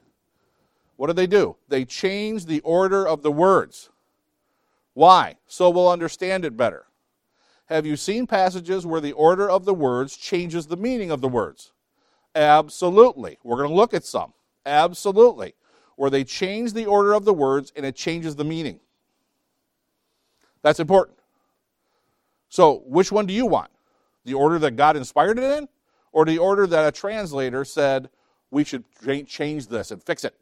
What 0.97 1.07
do 1.07 1.15
they 1.15 1.27
do? 1.27 1.57
They 1.69 1.87
change 1.87 2.45
the 2.45 2.61
order 2.61 3.09
of 3.09 3.23
the 3.23 3.33
words. 3.33 3.89
Why? 4.93 5.37
So 5.47 5.71
we'll 5.71 5.89
understand 5.89 6.45
it 6.45 6.55
better. 6.55 6.85
Have 7.67 7.87
you 7.87 7.97
seen 7.97 8.27
passages 8.27 8.85
where 8.85 9.01
the 9.01 9.13
order 9.13 9.49
of 9.49 9.65
the 9.65 9.75
words 9.75 10.19
changes 10.19 10.67
the 10.67 10.77
meaning 10.77 11.11
of 11.11 11.23
the 11.23 11.29
words? 11.29 11.73
Absolutely. 12.35 13.39
We're 13.43 13.57
going 13.57 13.71
to 13.71 13.75
look 13.75 13.95
at 13.95 14.05
some. 14.05 14.35
Absolutely 14.67 15.55
where 15.97 16.11
they 16.11 16.25
change 16.25 16.73
the 16.73 16.87
order 16.87 17.13
of 17.13 17.25
the 17.25 17.35
words 17.35 17.73
and 17.77 17.85
it 17.87 17.97
changes 17.97 18.37
the 18.37 18.45
meaning. 18.45 18.81
That's 20.63 20.81
important. 20.81 21.19
So, 22.49 22.83
which 22.87 23.13
one 23.13 23.27
do 23.27 23.35
you 23.35 23.47
want? 23.47 23.71
The 24.25 24.35
order 24.35 24.59
that 24.61 24.73
God 24.73 24.97
inspired 24.97 25.39
it 25.39 25.59
in, 25.59 25.69
or 26.13 26.25
the 26.25 26.39
order 26.39 26.67
that 26.67 26.87
a 26.87 26.93
translator 26.93 27.65
said 27.65 28.09
we 28.51 28.65
should 28.65 28.85
change 29.27 29.67
this 29.67 29.91
and 29.91 30.03
fix 30.03 30.25
it? 30.25 30.35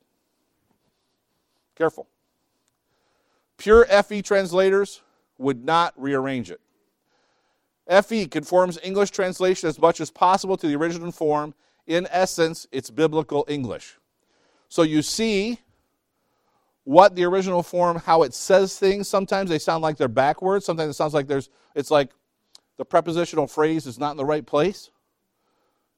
Careful. 1.74 2.06
Pure 3.56 3.86
FE 3.86 4.22
translators 4.22 5.00
would 5.38 5.64
not 5.64 5.94
rearrange 5.96 6.50
it. 6.50 6.60
FE 8.04 8.26
conforms 8.26 8.78
English 8.82 9.10
translation 9.10 9.68
as 9.68 9.78
much 9.78 10.00
as 10.00 10.10
possible 10.10 10.56
to 10.56 10.66
the 10.66 10.76
original 10.76 11.10
form. 11.10 11.54
In 11.86 12.06
essence, 12.10 12.66
it's 12.70 12.90
biblical 12.90 13.44
English. 13.48 13.98
So 14.72 14.84
you 14.84 15.02
see 15.02 15.58
what 16.84 17.14
the 17.14 17.24
original 17.24 17.62
form, 17.62 17.98
how 17.98 18.22
it 18.22 18.32
says 18.32 18.78
things. 18.78 19.06
Sometimes 19.06 19.50
they 19.50 19.58
sound 19.58 19.82
like 19.82 19.98
they're 19.98 20.08
backwards. 20.08 20.64
Sometimes 20.64 20.88
it 20.88 20.94
sounds 20.94 21.12
like 21.12 21.26
there's, 21.26 21.50
it's 21.74 21.90
like 21.90 22.08
the 22.78 22.84
prepositional 22.86 23.46
phrase 23.46 23.84
is 23.84 23.98
not 23.98 24.12
in 24.12 24.16
the 24.16 24.24
right 24.24 24.46
place. 24.46 24.90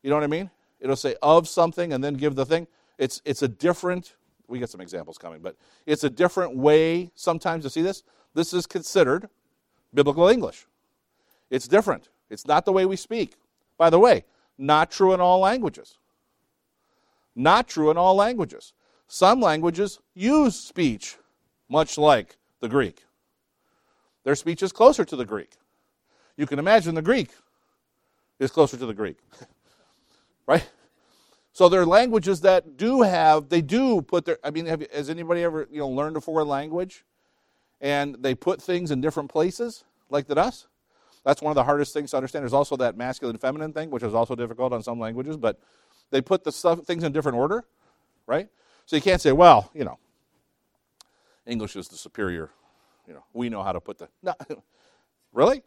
You 0.02 0.10
know 0.10 0.16
what 0.16 0.24
I 0.24 0.26
mean? 0.26 0.50
It'll 0.80 0.96
say 0.96 1.14
of 1.22 1.46
something 1.46 1.92
and 1.92 2.02
then 2.02 2.14
give 2.14 2.34
the 2.34 2.44
thing. 2.44 2.66
It's, 2.98 3.22
it's 3.24 3.42
a 3.42 3.48
different, 3.48 4.16
we 4.48 4.58
get 4.58 4.70
some 4.70 4.80
examples 4.80 5.18
coming, 5.18 5.40
but 5.40 5.54
it's 5.86 6.02
a 6.02 6.10
different 6.10 6.56
way 6.56 7.12
sometimes 7.14 7.62
to 7.62 7.70
see 7.70 7.82
this. 7.82 8.02
This 8.34 8.52
is 8.52 8.66
considered 8.66 9.28
biblical 9.94 10.26
English. 10.26 10.66
It's 11.48 11.68
different. 11.68 12.08
It's 12.28 12.44
not 12.44 12.64
the 12.64 12.72
way 12.72 12.86
we 12.86 12.96
speak. 12.96 13.36
By 13.78 13.88
the 13.88 14.00
way, 14.00 14.24
not 14.58 14.90
true 14.90 15.14
in 15.14 15.20
all 15.20 15.38
languages. 15.38 15.96
Not 17.34 17.68
true 17.68 17.90
in 17.90 17.96
all 17.96 18.14
languages. 18.14 18.72
Some 19.06 19.40
languages 19.40 19.98
use 20.14 20.56
speech 20.56 21.16
much 21.68 21.98
like 21.98 22.36
the 22.60 22.68
Greek. 22.68 23.04
Their 24.24 24.34
speech 24.34 24.62
is 24.62 24.72
closer 24.72 25.04
to 25.04 25.16
the 25.16 25.24
Greek. 25.24 25.52
You 26.36 26.46
can 26.46 26.58
imagine 26.58 26.94
the 26.94 27.02
Greek 27.02 27.30
is 28.38 28.50
closer 28.50 28.76
to 28.76 28.86
the 28.86 28.94
Greek. 28.94 29.18
right? 30.46 30.68
So 31.52 31.68
there 31.68 31.80
are 31.80 31.86
languages 31.86 32.40
that 32.40 32.76
do 32.76 33.02
have, 33.02 33.48
they 33.48 33.62
do 33.62 34.02
put 34.02 34.24
their, 34.24 34.38
I 34.42 34.50
mean, 34.50 34.66
have, 34.66 34.84
has 34.92 35.08
anybody 35.08 35.42
ever, 35.42 35.68
you 35.70 35.78
know, 35.78 35.88
learned 35.88 36.16
a 36.16 36.20
foreign 36.20 36.48
language 36.48 37.04
and 37.80 38.16
they 38.20 38.34
put 38.34 38.60
things 38.60 38.90
in 38.90 39.00
different 39.00 39.30
places 39.30 39.84
like 40.10 40.26
that 40.26 40.38
us? 40.38 40.66
That's 41.24 41.40
one 41.40 41.52
of 41.52 41.54
the 41.54 41.64
hardest 41.64 41.94
things 41.94 42.10
to 42.10 42.16
understand. 42.16 42.42
There's 42.42 42.52
also 42.52 42.76
that 42.78 42.96
masculine 42.96 43.38
feminine 43.38 43.72
thing, 43.72 43.90
which 43.90 44.02
is 44.02 44.14
also 44.14 44.34
difficult 44.34 44.72
on 44.72 44.82
some 44.82 44.98
languages, 44.98 45.36
but 45.36 45.60
they 46.10 46.20
put 46.20 46.44
the 46.44 46.52
stuff, 46.52 46.80
things 46.84 47.04
in 47.04 47.12
different 47.12 47.38
order, 47.38 47.64
right? 48.26 48.48
So 48.86 48.96
you 48.96 49.02
can't 49.02 49.20
say, 49.20 49.32
well, 49.32 49.70
you 49.74 49.84
know, 49.84 49.98
English 51.46 51.76
is 51.76 51.88
the 51.88 51.96
superior, 51.96 52.50
you 53.06 53.14
know, 53.14 53.24
we 53.32 53.48
know 53.48 53.62
how 53.62 53.72
to 53.72 53.80
put 53.80 53.98
the. 53.98 54.08
No. 54.22 54.34
really? 55.32 55.62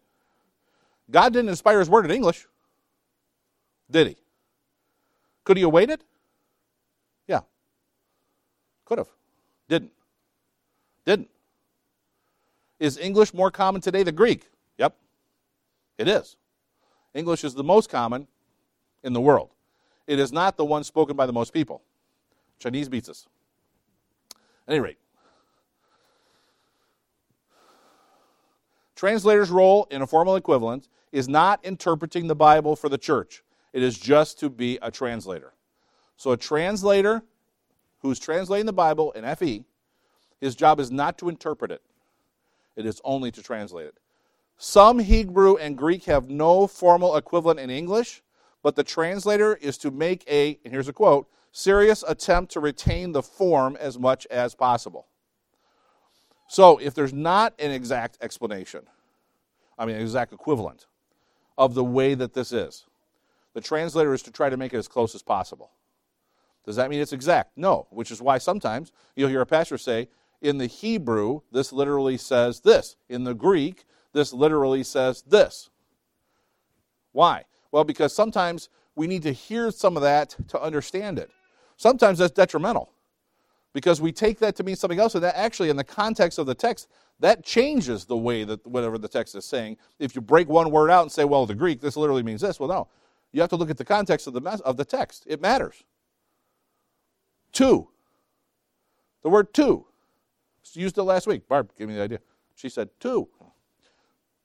God 1.10 1.34
didn't 1.34 1.50
inspire 1.50 1.80
his 1.80 1.90
word 1.90 2.06
in 2.06 2.12
English, 2.12 2.48
did 3.90 4.08
he? 4.08 4.18
Could 5.44 5.58
he 5.58 5.64
have 5.64 5.72
waited? 5.72 6.04
Yeah. 7.28 7.42
Could 8.86 8.98
have. 8.98 9.08
Didn't. 9.70 9.92
Didn't. 11.06 11.30
Is 12.80 12.98
English 12.98 13.34
more 13.34 13.50
common 13.50 13.82
today 13.82 14.04
than 14.04 14.16
Greek? 14.16 14.50
Yep. 14.78 14.96
It 15.98 16.08
is. 16.08 16.36
English 17.14 17.44
is 17.44 17.54
the 17.54 17.64
most 17.64 17.90
common 17.90 18.28
in 19.04 19.14
the 19.14 19.22
world. 19.22 19.50
It 20.08 20.20
is 20.20 20.32
not 20.32 20.58
the 20.58 20.66
one 20.66 20.84
spoken 20.84 21.16
by 21.16 21.26
the 21.26 21.34
most 21.34 21.54
people. 21.54 21.84
Chinese 22.60 22.90
beats 22.90 23.10
us. 23.10 23.28
At 24.68 24.74
any 24.74 24.80
rate, 24.80 24.98
translator's 28.96 29.50
role 29.50 29.88
in 29.92 30.02
a 30.02 30.08
formal 30.08 30.36
equivalent 30.36 30.88
is 31.12 31.30
not 31.30 31.64
interpreting 31.64 32.28
the 32.28 32.36
Bible 32.36 32.76
for 32.76 32.90
the 32.90 32.98
church. 32.98 33.44
It 33.74 33.84
is 33.84 33.98
just 33.98 34.40
to 34.40 34.50
be 34.50 34.80
a 34.82 34.90
translator. 34.90 35.54
So 36.16 36.32
a 36.32 36.38
translator 36.38 37.22
who's 38.00 38.20
translating 38.20 38.66
the 38.66 38.74
Bible 38.74 39.12
in 39.12 39.36
FE, 39.36 39.64
his 40.40 40.56
job 40.56 40.80
is 40.80 40.92
not 40.92 41.18
to 41.20 41.30
interpret 41.30 41.72
it. 41.72 41.82
It 42.76 42.86
is 42.86 43.02
only 43.04 43.32
to 43.32 43.42
translate 43.42 43.88
it. 43.88 43.96
Some 44.58 45.00
Hebrew 45.00 45.56
and 45.58 45.78
Greek 45.78 46.06
have 46.06 46.30
no 46.30 46.66
formal 46.66 47.16
equivalent 47.16 47.60
in 47.60 47.70
English, 47.70 48.24
but 48.64 48.76
the 48.76 48.84
translator 48.84 49.56
is 49.56 49.78
to 49.80 49.92
make 49.92 50.24
a, 50.30 50.60
and 50.64 50.74
here's 50.74 50.88
a 50.88 50.94
quote, 50.94 51.30
serious 51.52 52.04
attempt 52.08 52.52
to 52.54 52.60
retain 52.60 53.12
the 53.12 53.24
form 53.24 53.78
as 53.80 53.98
much 53.98 54.26
as 54.28 54.56
possible. 54.56 55.08
So, 56.48 56.78
if 56.78 56.94
there's 56.94 57.14
not 57.14 57.54
an 57.60 57.72
exact 57.72 58.18
explanation, 58.22 58.84
I 59.78 59.86
mean, 59.86 59.96
an 59.96 60.02
exact 60.02 60.34
equivalent 60.34 60.86
of 61.58 61.74
the 61.74 61.84
way 61.84 62.14
that 62.14 62.34
this 62.34 62.52
is, 62.52 62.86
the 63.54 63.62
translator 63.62 64.14
is 64.14 64.22
to 64.24 64.32
try 64.32 64.50
to 64.50 64.58
make 64.58 64.74
it 64.74 64.78
as 64.78 64.88
close 64.88 65.14
as 65.16 65.22
possible. 65.22 65.72
Does 66.66 66.76
that 66.76 66.90
mean 66.90 67.02
it's 67.02 67.14
exact? 67.14 67.58
No, 67.58 67.88
which 67.90 68.12
is 68.12 68.22
why 68.22 68.38
sometimes 68.38 68.92
you'll 69.16 69.30
hear 69.30 69.42
a 69.42 69.46
pastor 69.46 69.78
say, 69.78 70.10
in 70.42 70.58
the 70.58 70.68
Hebrew, 70.68 71.42
this 71.52 71.74
literally 71.74 72.18
says 72.18 72.60
this. 72.60 72.96
In 73.10 73.24
the 73.24 73.34
Greek, 73.34 73.86
this 74.14 74.34
literally 74.34 74.84
says 74.84 75.24
this. 75.24 75.70
Why? 77.12 77.46
Well, 77.72 77.84
because 77.84 78.14
sometimes 78.14 78.70
we 78.96 79.08
need 79.08 79.24
to 79.24 79.32
hear 79.32 79.72
some 79.72 79.96
of 79.96 80.04
that 80.04 80.36
to 80.50 80.62
understand 80.62 81.20
it. 81.20 81.30
Sometimes 81.76 82.20
that's 82.20 82.34
detrimental 82.34 82.92
because 83.74 84.02
we 84.02 84.12
take 84.12 84.40
that 84.40 84.56
to 84.56 84.64
mean 84.64 84.76
something 84.76 85.00
else, 85.00 85.14
and 85.14 85.24
that 85.24 85.38
actually, 85.38 85.70
in 85.70 85.76
the 85.76 85.84
context 85.84 86.40
of 86.40 86.48
the 86.48 86.56
text, 86.56 86.88
that 87.20 87.44
changes 87.44 88.06
the 88.06 88.18
way 88.18 88.44
that 88.44 88.66
whatever 88.66 88.98
the 88.98 89.08
text 89.08 89.36
is 89.36 89.46
saying. 89.46 89.78
If 90.00 90.16
you 90.16 90.22
break 90.22 90.50
one 90.50 90.72
word 90.72 90.90
out 90.90 91.04
and 91.04 91.12
say, 91.12 91.26
well, 91.26 91.46
the 91.46 91.56
Greek, 91.56 91.82
this 91.82 91.96
literally 91.98 92.24
means 92.24 92.42
this, 92.42 92.60
well, 92.60 92.70
no. 92.70 92.88
You 93.32 93.42
have 93.42 93.50
to 93.52 93.56
look 93.56 93.70
at 93.70 93.78
the 93.78 93.86
context 93.86 94.26
of 94.26 94.34
the, 94.34 94.62
of 94.64 94.78
the 94.78 94.86
text. 94.86 95.26
It 95.28 95.42
matters. 95.42 95.84
Two. 97.52 97.90
The 99.22 99.30
word 99.30 99.54
two. 99.54 99.86
Used 100.74 100.98
it 100.98 101.04
last 101.04 101.28
week. 101.28 101.48
Barb 101.48 101.72
gave 101.78 101.88
me 101.88 101.96
the 101.96 102.02
idea. 102.02 102.20
She 102.56 102.70
said, 102.70 102.90
two. 103.00 103.30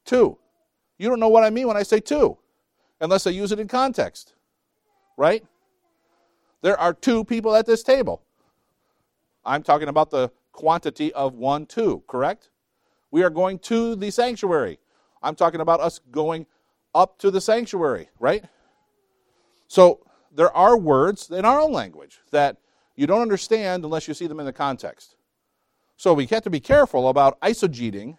Two. 0.04 0.38
You 0.98 1.08
don't 1.08 1.20
know 1.20 1.28
what 1.28 1.44
I 1.44 1.50
mean 1.50 1.66
when 1.68 1.76
I 1.76 1.82
say 1.82 2.00
two, 2.00 2.38
unless 3.02 3.26
I 3.26 3.30
use 3.30 3.52
it 3.52 3.60
in 3.60 3.68
context. 3.68 4.32
Right? 5.18 5.44
There 6.62 6.78
are 6.80 6.94
two 6.94 7.24
people 7.24 7.54
at 7.54 7.66
this 7.66 7.82
table. 7.82 8.22
I'm 9.44 9.62
talking 9.62 9.88
about 9.88 10.10
the 10.10 10.30
quantity 10.52 11.12
of 11.12 11.34
one, 11.34 11.66
two, 11.66 12.02
correct? 12.06 12.48
We 13.10 13.22
are 13.22 13.30
going 13.30 13.58
to 13.60 13.96
the 13.96 14.10
sanctuary. 14.10 14.78
I'm 15.22 15.34
talking 15.34 15.60
about 15.60 15.80
us 15.80 16.00
going 16.10 16.46
up 16.94 17.18
to 17.18 17.30
the 17.30 17.40
sanctuary, 17.40 18.08
right? 18.18 18.44
So 19.66 20.06
there 20.34 20.54
are 20.56 20.76
words 20.76 21.30
in 21.30 21.44
our 21.44 21.60
own 21.60 21.72
language 21.72 22.20
that 22.30 22.58
you 22.94 23.06
don't 23.06 23.22
understand 23.22 23.84
unless 23.84 24.06
you 24.06 24.14
see 24.14 24.26
them 24.26 24.40
in 24.40 24.46
the 24.46 24.52
context. 24.52 25.16
So 25.96 26.14
we 26.14 26.26
have 26.26 26.42
to 26.42 26.50
be 26.50 26.60
careful 26.60 27.08
about 27.08 27.40
eisegeting 27.40 28.18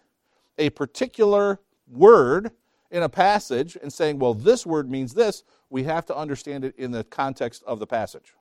a 0.58 0.70
particular 0.70 1.60
word 1.88 2.50
in 2.94 3.02
a 3.02 3.08
passage 3.08 3.76
and 3.82 3.92
saying, 3.92 4.20
well, 4.20 4.34
this 4.34 4.64
word 4.64 4.88
means 4.88 5.14
this. 5.14 5.42
We 5.68 5.82
have 5.82 6.06
to 6.06 6.16
understand 6.16 6.64
it 6.64 6.76
in 6.78 6.92
the 6.92 7.02
context 7.02 7.64
of 7.66 7.80
the 7.80 7.88
passage. 7.88 8.34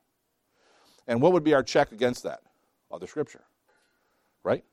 And 1.07 1.19
what 1.23 1.33
would 1.33 1.43
be 1.43 1.55
our 1.55 1.63
check 1.63 1.91
against 1.91 2.21
that? 2.21 2.41
Other 2.91 3.07
scripture. 3.07 3.41
Right? 4.43 4.63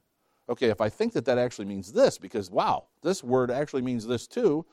Okay, 0.50 0.68
if 0.68 0.82
I 0.82 0.90
think 0.90 1.14
that 1.14 1.24
that 1.24 1.38
actually 1.38 1.64
means 1.64 1.92
this, 1.92 2.18
because 2.18 2.50
wow, 2.50 2.88
this 3.02 3.24
word 3.24 3.50
actually 3.50 3.80
means 3.80 4.06
this 4.06 4.26
too, 4.26 4.66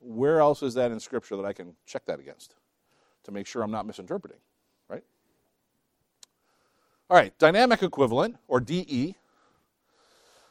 where 0.00 0.40
else 0.40 0.62
is 0.62 0.72
that 0.74 0.90
in 0.90 0.98
scripture 0.98 1.36
that 1.36 1.44
I 1.44 1.52
can 1.52 1.74
check 1.84 2.06
that 2.06 2.18
against 2.18 2.54
to 3.24 3.32
make 3.32 3.46
sure 3.46 3.62
I'm 3.62 3.70
not 3.70 3.84
misinterpreting? 3.84 4.38
Right? 4.88 5.04
All 7.10 7.18
right, 7.18 7.38
dynamic 7.38 7.82
equivalent, 7.82 8.36
or 8.48 8.60
DE. 8.60 9.14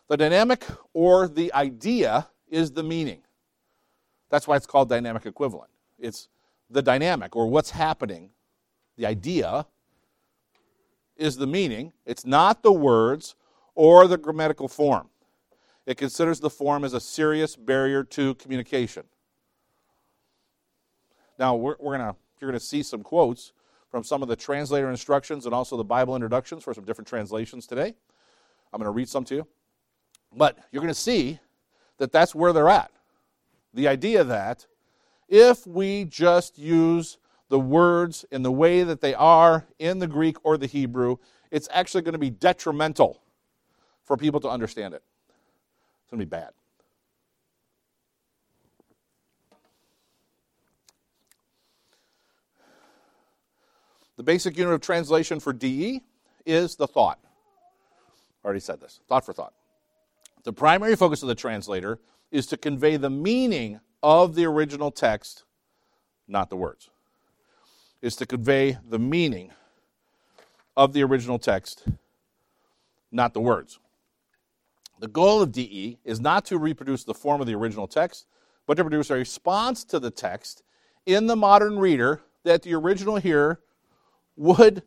The 0.07 0.17
dynamic 0.17 0.63
or 0.93 1.27
the 1.27 1.51
idea 1.55 2.27
is 2.47 2.73
the 2.73 2.83
meaning. 2.83 3.23
That's 4.33 4.47
why 4.47 4.55
it's 4.55 4.65
called 4.65 4.89
dynamic 4.89 5.27
equivalent. 5.27 5.69
It's 5.99 6.27
the 6.67 6.81
dynamic, 6.81 7.35
or 7.35 7.45
what's 7.45 7.69
happening, 7.69 8.31
the 8.97 9.05
idea, 9.05 9.67
is 11.15 11.37
the 11.37 11.45
meaning. 11.45 11.93
It's 12.03 12.25
not 12.25 12.63
the 12.63 12.71
words 12.71 13.35
or 13.75 14.07
the 14.07 14.17
grammatical 14.17 14.67
form. 14.67 15.09
It 15.85 15.97
considers 15.97 16.39
the 16.39 16.49
form 16.49 16.83
as 16.83 16.93
a 16.93 16.99
serious 16.99 17.55
barrier 17.55 18.03
to 18.05 18.33
communication. 18.33 19.03
Now, 21.37 21.53
we're, 21.53 21.75
we're 21.79 21.95
gonna, 21.95 22.15
you're 22.41 22.49
going 22.49 22.59
to 22.59 22.65
see 22.65 22.81
some 22.81 23.03
quotes 23.03 23.53
from 23.91 24.03
some 24.03 24.23
of 24.23 24.29
the 24.29 24.35
translator 24.35 24.89
instructions 24.89 25.45
and 25.45 25.53
also 25.53 25.77
the 25.77 25.83
Bible 25.83 26.15
introductions 26.15 26.63
for 26.63 26.73
some 26.73 26.85
different 26.85 27.07
translations 27.07 27.67
today. 27.67 27.93
I'm 28.73 28.79
going 28.79 28.85
to 28.85 28.95
read 28.95 29.09
some 29.09 29.25
to 29.25 29.35
you. 29.35 29.47
But 30.35 30.57
you're 30.71 30.81
going 30.81 30.91
to 30.91 30.99
see 30.99 31.39
that 31.99 32.11
that's 32.11 32.33
where 32.33 32.51
they're 32.51 32.69
at. 32.69 32.89
The 33.73 33.87
idea 33.87 34.23
that 34.23 34.67
if 35.27 35.65
we 35.65 36.05
just 36.05 36.57
use 36.57 37.17
the 37.49 37.59
words 37.59 38.25
in 38.31 38.43
the 38.43 38.51
way 38.51 38.83
that 38.83 39.01
they 39.01 39.13
are 39.13 39.65
in 39.79 39.99
the 39.99 40.07
Greek 40.07 40.37
or 40.43 40.57
the 40.57 40.67
Hebrew, 40.67 41.17
it's 41.51 41.67
actually 41.71 42.01
going 42.01 42.13
to 42.13 42.19
be 42.19 42.29
detrimental 42.29 43.21
for 44.03 44.17
people 44.17 44.39
to 44.41 44.49
understand 44.49 44.93
it. 44.93 45.03
It's 46.03 46.11
going 46.11 46.19
to 46.19 46.25
be 46.25 46.29
bad. 46.29 46.49
The 54.17 54.23
basic 54.23 54.57
unit 54.57 54.73
of 54.73 54.81
translation 54.81 55.39
for 55.39 55.53
DE 55.53 56.01
is 56.45 56.75
the 56.75 56.87
thought. 56.87 57.19
I 58.43 58.45
already 58.45 58.59
said 58.59 58.79
this 58.79 58.99
thought 59.07 59.25
for 59.25 59.33
thought. 59.33 59.53
The 60.43 60.53
primary 60.53 60.95
focus 60.95 61.23
of 61.23 61.29
the 61.29 61.35
translator 61.35 61.99
is 62.33 62.47
to 62.47 62.57
convey 62.57 62.97
the 62.97 63.11
meaning 63.11 63.79
of 64.01 64.33
the 64.33 64.43
original 64.43 64.89
text, 64.89 65.43
not 66.27 66.49
the 66.49 66.57
words. 66.57 66.89
Is 68.01 68.15
to 68.17 68.25
convey 68.25 68.77
the 68.89 68.97
meaning 68.97 69.51
of 70.75 70.93
the 70.93 71.03
original 71.03 71.37
text, 71.37 71.87
not 73.11 73.35
the 73.35 73.39
words. 73.39 73.79
The 74.99 75.07
goal 75.07 75.43
of 75.43 75.51
DE 75.51 75.99
is 76.03 76.19
not 76.19 76.43
to 76.45 76.57
reproduce 76.57 77.03
the 77.03 77.13
form 77.13 77.39
of 77.39 77.45
the 77.45 77.53
original 77.53 77.87
text, 77.87 78.25
but 78.65 78.77
to 78.77 78.83
produce 78.83 79.11
a 79.11 79.15
response 79.15 79.83
to 79.85 79.99
the 79.99 80.11
text 80.11 80.63
in 81.05 81.27
the 81.27 81.35
modern 81.35 81.77
reader 81.77 82.21
that 82.43 82.63
the 82.63 82.73
original 82.73 83.17
hearer 83.17 83.59
would 84.35 84.81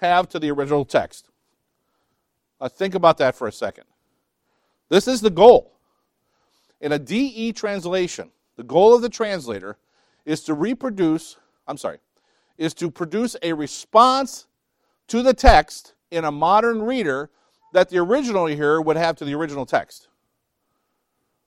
have 0.00 0.28
to 0.30 0.40
the 0.40 0.50
original 0.50 0.84
text. 0.84 1.28
Now, 2.60 2.66
think 2.66 2.96
about 2.96 3.18
that 3.18 3.36
for 3.36 3.46
a 3.46 3.52
second. 3.52 3.84
This 4.88 5.06
is 5.06 5.20
the 5.20 5.30
goal. 5.30 5.77
In 6.80 6.92
a 6.92 6.98
DE 6.98 7.52
translation, 7.52 8.30
the 8.56 8.62
goal 8.62 8.94
of 8.94 9.02
the 9.02 9.08
translator 9.08 9.78
is 10.24 10.42
to 10.44 10.54
reproduce, 10.54 11.36
I'm 11.66 11.76
sorry, 11.76 11.98
is 12.56 12.74
to 12.74 12.90
produce 12.90 13.36
a 13.42 13.52
response 13.52 14.46
to 15.08 15.22
the 15.22 15.34
text 15.34 15.94
in 16.10 16.24
a 16.24 16.30
modern 16.30 16.82
reader 16.82 17.30
that 17.72 17.88
the 17.88 17.98
original 17.98 18.46
hearer 18.46 18.80
would 18.80 18.96
have 18.96 19.16
to 19.16 19.24
the 19.24 19.34
original 19.34 19.66
text. 19.66 20.08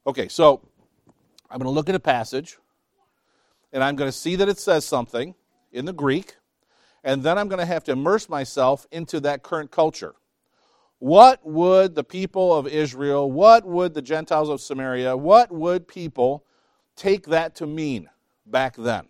Okay, 0.05 0.27
so 0.27 0.61
I'm 1.49 1.59
going 1.59 1.65
to 1.65 1.75
look 1.75 1.89
at 1.89 1.95
a 1.95 1.99
passage 1.99 2.57
and 3.73 3.83
I'm 3.83 3.95
going 3.95 4.07
to 4.07 4.17
see 4.17 4.35
that 4.35 4.49
it 4.49 4.59
says 4.59 4.85
something 4.85 5.35
in 5.71 5.85
the 5.85 5.93
Greek, 5.93 6.35
and 7.03 7.23
then 7.23 7.37
I'm 7.37 7.47
going 7.47 7.59
to 7.59 7.65
have 7.65 7.83
to 7.85 7.93
immerse 7.93 8.27
myself 8.27 8.85
into 8.91 9.19
that 9.21 9.43
current 9.43 9.71
culture. 9.71 10.15
What 11.01 11.43
would 11.43 11.95
the 11.95 12.03
people 12.03 12.53
of 12.53 12.67
Israel, 12.67 13.31
what 13.31 13.65
would 13.65 13.95
the 13.95 14.03
Gentiles 14.03 14.49
of 14.49 14.61
Samaria, 14.61 15.17
what 15.17 15.51
would 15.51 15.87
people 15.87 16.45
take 16.95 17.25
that 17.25 17.55
to 17.55 17.65
mean 17.65 18.07
back 18.45 18.75
then? 18.75 19.07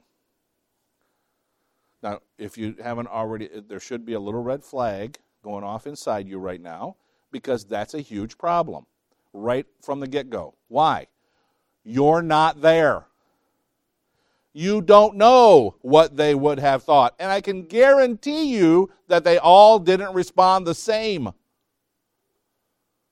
Now, 2.02 2.20
if 2.38 2.58
you 2.58 2.78
haven't 2.82 3.08
already, 3.08 3.50
there 3.68 3.82
should 3.82 4.06
be 4.06 4.14
a 4.14 4.22
little 4.22 4.42
red 4.42 4.64
flag 4.64 5.18
going 5.44 5.66
off 5.66 5.86
inside 5.86 6.30
you 6.30 6.39
right 6.39 6.62
now 6.62 6.96
because 7.30 7.66
that's 7.66 7.94
a 7.94 8.00
huge 8.00 8.38
problem 8.38 8.86
right 9.34 9.66
from 9.82 10.00
the 10.00 10.08
get 10.08 10.30
go. 10.30 10.56
Why? 10.70 11.08
You're 11.84 12.22
not 12.22 12.62
there. 12.62 13.04
You 14.54 14.82
don't 14.82 15.18
know 15.18 15.76
what 15.82 16.16
they 16.16 16.36
would 16.36 16.60
have 16.60 16.84
thought. 16.84 17.16
And 17.20 17.30
I 17.30 17.42
can 17.42 17.64
guarantee 17.64 18.46
you 18.56 18.92
that 19.10 19.26
they 19.26 19.38
all 19.38 19.78
didn't 19.78 20.14
respond 20.14 20.66
the 20.66 20.74
same. 20.74 21.34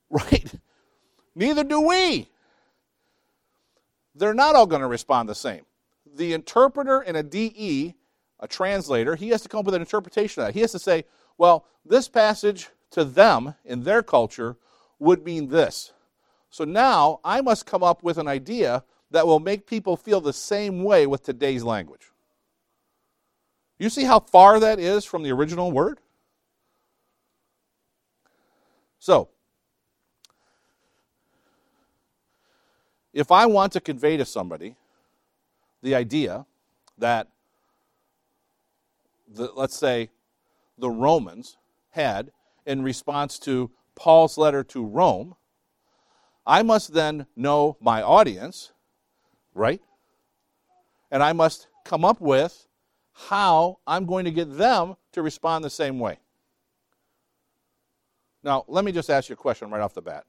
Right? 0.11 0.51
Neither 1.35 1.63
do 1.63 1.81
we. 1.81 2.27
They're 4.15 4.33
not 4.33 4.55
all 4.55 4.65
going 4.65 4.81
to 4.81 4.87
respond 4.87 5.29
the 5.29 5.35
same. 5.35 5.61
The 6.15 6.33
interpreter 6.33 7.01
in 7.01 7.15
a 7.15 7.23
DE, 7.23 7.93
a 8.39 8.47
translator, 8.47 9.15
he 9.15 9.29
has 9.29 9.41
to 9.43 9.49
come 9.49 9.59
up 9.59 9.65
with 9.65 9.75
an 9.75 9.81
interpretation 9.81 10.41
of 10.41 10.47
that. 10.47 10.53
He 10.53 10.61
has 10.61 10.71
to 10.71 10.79
say, 10.79 11.05
well, 11.37 11.65
this 11.85 12.09
passage 12.09 12.69
to 12.91 13.05
them 13.05 13.53
in 13.63 13.83
their 13.83 14.01
culture 14.03 14.57
would 14.97 15.23
mean 15.23 15.49
this. 15.49 15.93
So 16.49 16.63
now 16.63 17.19
I 17.23 17.41
must 17.41 17.65
come 17.65 17.83
up 17.83 18.03
with 18.03 18.17
an 18.17 18.27
idea 18.27 18.83
that 19.11 19.27
will 19.27 19.39
make 19.39 19.67
people 19.67 19.95
feel 19.95 20.21
the 20.21 20.33
same 20.33 20.83
way 20.83 21.07
with 21.07 21.23
today's 21.23 21.63
language. 21.63 22.11
You 23.77 23.89
see 23.89 24.03
how 24.03 24.19
far 24.19 24.59
that 24.59 24.79
is 24.79 25.05
from 25.05 25.23
the 25.23 25.31
original 25.31 25.71
word? 25.71 25.99
So, 28.99 29.29
if 33.19 33.31
I 33.33 33.45
want 33.47 33.73
to 33.73 33.81
convey 33.81 34.15
to 34.15 34.23
somebody 34.23 34.77
the 35.81 35.93
idea 35.93 36.45
that, 36.97 37.27
the, 39.27 39.51
let's 39.55 39.77
say, 39.77 40.09
the 40.77 40.89
Romans 40.89 41.57
had 41.89 42.31
in 42.65 42.81
response 42.81 43.37
to 43.39 43.71
Paul's 43.93 44.37
letter 44.37 44.63
to 44.63 44.85
Rome, 44.85 45.35
I 46.47 46.63
must 46.63 46.93
then 46.93 47.25
know 47.35 47.75
my 47.81 48.01
audience, 48.01 48.71
right? 49.53 49.81
And 51.11 51.21
I 51.21 51.33
must 51.33 51.67
come 51.83 52.05
up 52.05 52.21
with 52.21 52.67
how 53.11 53.79
I'm 53.85 54.05
going 54.05 54.23
to 54.25 54.31
get 54.31 54.57
them 54.57 54.95
to 55.11 55.21
respond 55.21 55.65
the 55.65 55.69
same 55.69 55.99
way. 55.99 56.19
Now, 58.43 58.63
let 58.69 58.85
me 58.85 58.93
just 58.93 59.09
ask 59.09 59.27
you 59.27 59.33
a 59.33 59.37
question 59.37 59.69
right 59.69 59.81
off 59.81 59.93
the 59.93 60.01
bat. 60.01 60.23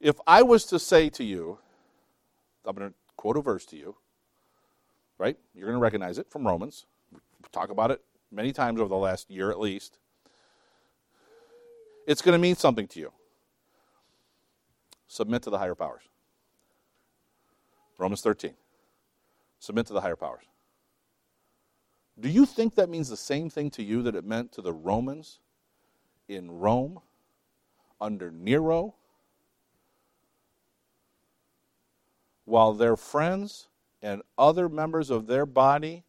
If 0.00 0.16
I 0.26 0.42
was 0.42 0.64
to 0.66 0.78
say 0.78 1.08
to 1.10 1.24
you, 1.24 1.58
I'm 2.64 2.76
going 2.76 2.90
to 2.90 2.94
quote 3.16 3.36
a 3.36 3.40
verse 3.40 3.66
to 3.66 3.76
you, 3.76 3.96
right? 5.18 5.36
You're 5.54 5.66
going 5.66 5.78
to 5.78 5.82
recognize 5.82 6.18
it 6.18 6.30
from 6.30 6.46
Romans. 6.46 6.86
We 7.12 7.18
talk 7.50 7.70
about 7.70 7.90
it 7.90 8.02
many 8.30 8.52
times 8.52 8.80
over 8.80 8.88
the 8.88 8.96
last 8.96 9.30
year 9.30 9.50
at 9.50 9.58
least. 9.58 9.98
It's 12.06 12.22
going 12.22 12.34
to 12.34 12.38
mean 12.38 12.54
something 12.54 12.86
to 12.88 13.00
you. 13.00 13.12
Submit 15.08 15.42
to 15.42 15.50
the 15.50 15.58
higher 15.58 15.74
powers. 15.74 16.02
Romans 17.98 18.20
13. 18.20 18.54
Submit 19.58 19.86
to 19.86 19.92
the 19.92 20.00
higher 20.00 20.16
powers. 20.16 20.44
Do 22.20 22.28
you 22.28 22.46
think 22.46 22.74
that 22.74 22.88
means 22.88 23.08
the 23.08 23.16
same 23.16 23.50
thing 23.50 23.70
to 23.72 23.82
you 23.82 24.02
that 24.02 24.14
it 24.14 24.24
meant 24.24 24.52
to 24.52 24.62
the 24.62 24.72
Romans 24.72 25.40
in 26.28 26.50
Rome 26.50 27.00
under 28.00 28.30
Nero 28.30 28.94
while 32.48 32.72
their 32.72 32.96
friends 32.96 33.68
and 34.02 34.22
other 34.38 34.68
members 34.68 35.10
of 35.10 35.26
their 35.26 35.44
body 35.44 36.04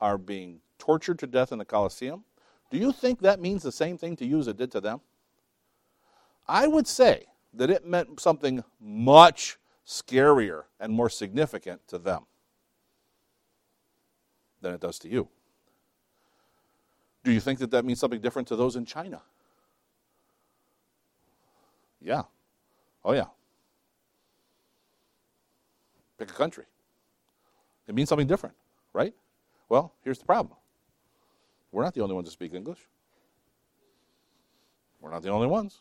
are 0.00 0.16
being 0.16 0.60
tortured 0.78 1.18
to 1.18 1.26
death 1.26 1.52
in 1.52 1.58
the 1.58 1.64
Colosseum, 1.64 2.24
do 2.70 2.78
you 2.78 2.92
think 2.92 3.20
that 3.20 3.40
means 3.40 3.62
the 3.62 3.72
same 3.72 3.98
thing 3.98 4.14
to 4.16 4.24
you 4.24 4.38
as 4.38 4.46
it 4.46 4.56
did 4.56 4.70
to 4.70 4.80
them? 4.80 5.00
I 6.46 6.66
would 6.66 6.86
say 6.86 7.26
that 7.54 7.70
it 7.70 7.84
meant 7.84 8.20
something 8.20 8.62
much 8.80 9.58
scarier 9.86 10.64
and 10.78 10.92
more 10.92 11.10
significant 11.10 11.86
to 11.88 11.98
them 11.98 12.26
than 14.60 14.72
it 14.74 14.80
does 14.80 14.98
to 15.00 15.08
you. 15.08 15.28
Do 17.24 17.32
you 17.32 17.40
think 17.40 17.58
that 17.58 17.72
that 17.72 17.84
means 17.84 17.98
something 17.98 18.20
different 18.20 18.48
to 18.48 18.56
those 18.56 18.76
in 18.76 18.84
China? 18.84 19.22
Yeah. 22.00 22.22
Oh, 23.04 23.12
yeah. 23.12 23.26
Pick 26.20 26.30
a 26.30 26.34
country. 26.34 26.64
It 27.88 27.94
means 27.94 28.10
something 28.10 28.26
different, 28.26 28.54
right? 28.92 29.14
Well, 29.70 29.94
here's 30.04 30.18
the 30.18 30.26
problem 30.26 30.54
we're 31.72 31.82
not 31.82 31.94
the 31.94 32.02
only 32.02 32.14
ones 32.14 32.26
that 32.26 32.32
speak 32.32 32.52
English. 32.52 32.86
We're 35.00 35.10
not 35.10 35.22
the 35.22 35.30
only 35.30 35.46
ones. 35.46 35.80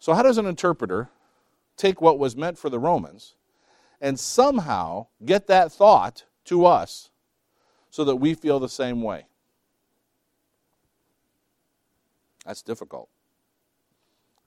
So, 0.00 0.14
how 0.14 0.24
does 0.24 0.36
an 0.36 0.46
interpreter 0.46 1.10
take 1.76 2.00
what 2.00 2.18
was 2.18 2.34
meant 2.34 2.58
for 2.58 2.68
the 2.68 2.80
Romans 2.80 3.36
and 4.00 4.18
somehow 4.18 5.06
get 5.24 5.46
that 5.46 5.70
thought 5.70 6.24
to 6.46 6.66
us 6.66 7.10
so 7.88 8.02
that 8.02 8.16
we 8.16 8.34
feel 8.34 8.58
the 8.58 8.68
same 8.68 9.00
way? 9.00 9.26
That's 12.44 12.62
difficult. 12.62 13.08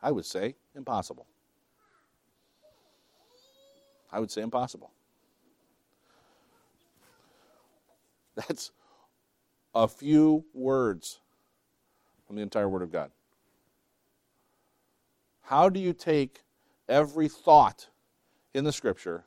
I 0.01 0.12
would 0.12 0.26
say 0.26 0.56
impossible. 0.76 1.26
I 4.14 4.20
would 4.20 4.30
say 4.30 4.43
impossible. 4.43 4.91
That's 8.36 8.72
a 9.74 9.88
few 9.88 10.45
words 10.53 11.20
from 12.28 12.36
the 12.36 12.43
entire 12.43 12.70
Word 12.70 12.84
of 12.84 12.91
God. 12.91 13.09
How 15.41 15.68
do 15.68 15.80
you 15.80 15.93
take 15.93 16.43
every 16.88 17.28
thought 17.28 17.88
in 18.53 18.64
the 18.64 18.72
Scripture 18.72 19.26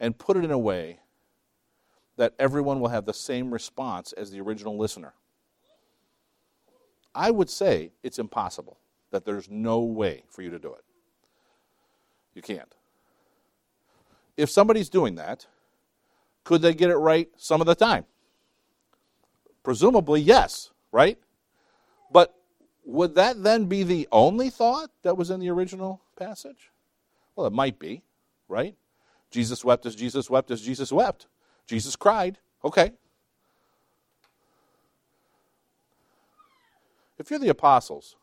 and 0.00 0.18
put 0.18 0.36
it 0.36 0.44
in 0.44 0.50
a 0.50 0.58
way 0.58 0.98
that 2.16 2.34
everyone 2.38 2.80
will 2.80 2.88
have 2.88 3.06
the 3.06 3.14
same 3.14 3.52
response 3.52 4.12
as 4.12 4.32
the 4.32 4.40
original 4.40 4.76
listener? 4.76 5.14
I 7.14 7.30
would 7.30 7.48
say 7.48 7.92
it's 8.02 8.18
impossible, 8.18 8.78
that 9.12 9.24
there's 9.24 9.48
no 9.48 9.80
way 9.80 10.24
for 10.28 10.42
you 10.42 10.50
to 10.50 10.58
do 10.58 10.74
it. 10.74 10.84
You 12.34 12.42
can't. 12.42 12.74
If 14.36 14.50
somebody's 14.50 14.88
doing 14.88 15.16
that, 15.16 15.46
could 16.44 16.62
they 16.62 16.74
get 16.74 16.90
it 16.90 16.96
right 16.96 17.28
some 17.36 17.60
of 17.60 17.66
the 17.66 17.74
time? 17.74 18.04
Presumably, 19.62 20.20
yes, 20.20 20.70
right? 20.92 21.18
But 22.10 22.34
would 22.84 23.14
that 23.14 23.42
then 23.42 23.66
be 23.66 23.82
the 23.82 24.08
only 24.10 24.50
thought 24.50 24.90
that 25.02 25.16
was 25.16 25.30
in 25.30 25.40
the 25.40 25.50
original 25.50 26.00
passage? 26.16 26.70
Well, 27.36 27.46
it 27.46 27.52
might 27.52 27.78
be, 27.78 28.02
right? 28.48 28.74
Jesus 29.30 29.64
wept 29.64 29.86
as 29.86 29.94
Jesus 29.94 30.28
wept 30.28 30.50
as 30.50 30.60
Jesus 30.60 30.90
wept. 30.90 31.26
Jesus 31.66 31.94
cried. 31.94 32.38
Okay. 32.64 32.92
If 37.18 37.30
you're 37.30 37.38
the 37.38 37.48
apostles, 37.48 38.16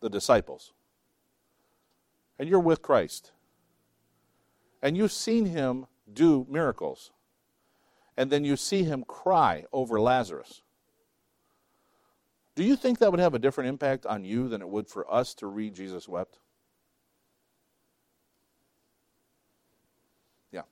the 0.00 0.10
disciples, 0.10 0.72
and 2.38 2.48
you're 2.48 2.60
with 2.60 2.82
Christ, 2.82 3.32
and 4.84 4.98
you've 4.98 5.12
seen 5.12 5.46
him 5.46 5.86
do 6.12 6.46
miracles, 6.48 7.10
and 8.18 8.30
then 8.30 8.44
you 8.44 8.54
see 8.54 8.84
him 8.84 9.02
cry 9.02 9.64
over 9.72 9.98
Lazarus. 9.98 10.60
Do 12.54 12.62
you 12.62 12.76
think 12.76 12.98
that 12.98 13.10
would 13.10 13.18
have 13.18 13.32
a 13.32 13.38
different 13.38 13.68
impact 13.68 14.04
on 14.04 14.24
you 14.24 14.46
than 14.46 14.60
it 14.60 14.68
would 14.68 14.86
for 14.86 15.10
us 15.12 15.32
to 15.36 15.46
read 15.46 15.74
Jesus 15.74 16.06
wept? 16.06 16.38
Yeah. 20.52 20.62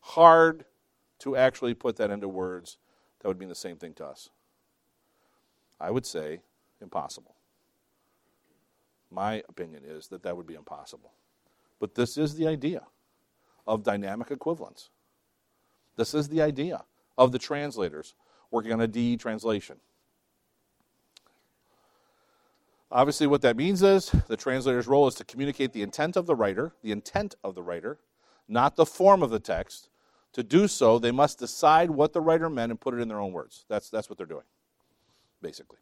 Hard 0.00 0.64
to 1.20 1.36
actually 1.36 1.74
put 1.74 1.96
that 1.96 2.10
into 2.10 2.28
words 2.28 2.78
that 3.20 3.28
would 3.28 3.38
mean 3.38 3.48
the 3.48 3.54
same 3.54 3.76
thing 3.76 3.94
to 3.94 4.04
us. 4.04 4.28
I 5.80 5.92
would 5.92 6.04
say 6.04 6.40
impossible. 6.82 7.36
My 9.08 9.44
opinion 9.48 9.84
is 9.86 10.08
that 10.08 10.24
that 10.24 10.36
would 10.36 10.48
be 10.48 10.54
impossible. 10.54 11.12
But 11.80 11.94
this 11.94 12.16
is 12.16 12.36
the 12.36 12.46
idea 12.46 12.82
of 13.66 13.82
dynamic 13.82 14.30
equivalence. 14.30 14.90
This 15.96 16.14
is 16.14 16.28
the 16.28 16.42
idea 16.42 16.84
of 17.18 17.32
the 17.32 17.38
translators 17.38 18.14
working 18.50 18.72
on 18.72 18.80
a 18.80 18.86
DE 18.86 19.16
translation. 19.16 19.78
Obviously, 22.92 23.26
what 23.26 23.42
that 23.42 23.56
means 23.56 23.82
is 23.82 24.10
the 24.26 24.36
translator's 24.36 24.88
role 24.88 25.06
is 25.06 25.14
to 25.14 25.24
communicate 25.24 25.72
the 25.72 25.82
intent 25.82 26.16
of 26.16 26.26
the 26.26 26.34
writer, 26.34 26.72
the 26.82 26.90
intent 26.90 27.36
of 27.44 27.54
the 27.54 27.62
writer, 27.62 27.98
not 28.48 28.76
the 28.76 28.86
form 28.86 29.22
of 29.22 29.30
the 29.30 29.38
text. 29.38 29.88
To 30.32 30.42
do 30.42 30.66
so, 30.66 30.98
they 30.98 31.12
must 31.12 31.38
decide 31.38 31.90
what 31.90 32.12
the 32.12 32.20
writer 32.20 32.50
meant 32.50 32.70
and 32.70 32.80
put 32.80 32.94
it 32.94 33.00
in 33.00 33.08
their 33.08 33.20
own 33.20 33.32
words. 33.32 33.64
That's, 33.68 33.90
that's 33.90 34.08
what 34.08 34.16
they're 34.16 34.26
doing, 34.26 34.44
basically. 35.40 35.78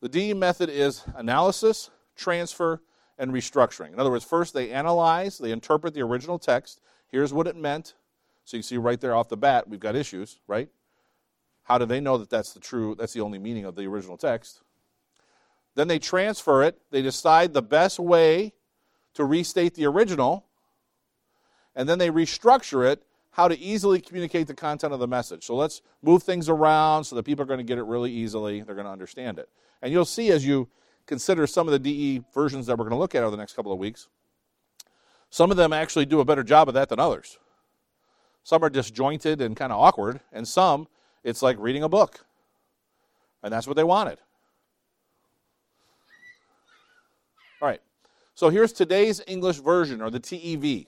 The 0.00 0.08
DE 0.08 0.34
method 0.34 0.70
is 0.70 1.04
analysis, 1.14 1.90
transfer, 2.16 2.80
and 3.18 3.32
restructuring. 3.32 3.92
In 3.92 4.00
other 4.00 4.10
words, 4.10 4.24
first 4.24 4.54
they 4.54 4.70
analyze, 4.70 5.38
they 5.38 5.52
interpret 5.52 5.94
the 5.94 6.02
original 6.02 6.38
text. 6.38 6.80
Here's 7.08 7.32
what 7.32 7.46
it 7.46 7.56
meant. 7.56 7.94
So 8.44 8.56
you 8.56 8.62
see 8.62 8.76
right 8.76 9.00
there 9.00 9.14
off 9.14 9.28
the 9.28 9.36
bat, 9.36 9.68
we've 9.68 9.80
got 9.80 9.96
issues, 9.96 10.40
right? 10.46 10.68
How 11.64 11.78
do 11.78 11.86
they 11.86 12.00
know 12.00 12.18
that 12.18 12.28
that's 12.28 12.52
the 12.52 12.60
true, 12.60 12.94
that's 12.94 13.12
the 13.14 13.20
only 13.20 13.38
meaning 13.38 13.64
of 13.64 13.74
the 13.74 13.86
original 13.86 14.16
text? 14.16 14.60
Then 15.74 15.88
they 15.88 15.98
transfer 15.98 16.62
it. 16.62 16.78
They 16.90 17.02
decide 17.02 17.52
the 17.52 17.62
best 17.62 17.98
way 17.98 18.52
to 19.14 19.24
restate 19.24 19.74
the 19.74 19.86
original. 19.86 20.46
And 21.74 21.88
then 21.88 21.98
they 21.98 22.10
restructure 22.10 22.88
it, 22.88 23.02
how 23.30 23.48
to 23.48 23.58
easily 23.58 24.00
communicate 24.00 24.46
the 24.46 24.54
content 24.54 24.92
of 24.92 25.00
the 25.00 25.08
message. 25.08 25.44
So 25.44 25.56
let's 25.56 25.82
move 26.02 26.22
things 26.22 26.48
around 26.48 27.04
so 27.04 27.16
that 27.16 27.24
people 27.24 27.42
are 27.42 27.46
going 27.46 27.58
to 27.58 27.64
get 27.64 27.78
it 27.78 27.84
really 27.84 28.12
easily. 28.12 28.60
They're 28.60 28.76
going 28.76 28.86
to 28.86 28.92
understand 28.92 29.38
it. 29.38 29.48
And 29.82 29.90
you'll 29.92 30.04
see 30.04 30.30
as 30.30 30.46
you 30.46 30.68
consider 31.06 31.46
some 31.46 31.68
of 31.68 31.72
the 31.72 31.78
DE 31.78 32.22
versions 32.32 32.66
that 32.66 32.78
we're 32.78 32.84
going 32.84 32.96
to 32.96 32.98
look 32.98 33.14
at 33.14 33.22
over 33.22 33.30
the 33.30 33.36
next 33.36 33.54
couple 33.54 33.72
of 33.72 33.78
weeks, 33.78 34.08
some 35.30 35.50
of 35.50 35.56
them 35.56 35.72
actually 35.72 36.06
do 36.06 36.20
a 36.20 36.24
better 36.24 36.44
job 36.44 36.68
of 36.68 36.74
that 36.74 36.88
than 36.88 37.00
others. 37.00 37.38
Some 38.42 38.62
are 38.62 38.70
disjointed 38.70 39.40
and 39.40 39.56
kind 39.56 39.72
of 39.72 39.80
awkward, 39.80 40.20
and 40.32 40.46
some, 40.46 40.86
it's 41.22 41.42
like 41.42 41.56
reading 41.58 41.82
a 41.82 41.88
book. 41.88 42.24
And 43.42 43.52
that's 43.52 43.66
what 43.66 43.76
they 43.76 43.84
wanted. 43.84 44.18
All 47.60 47.68
right. 47.68 47.80
So 48.34 48.50
here's 48.50 48.72
today's 48.72 49.20
English 49.26 49.58
version, 49.58 50.02
or 50.02 50.10
the 50.10 50.20
TEV. 50.20 50.86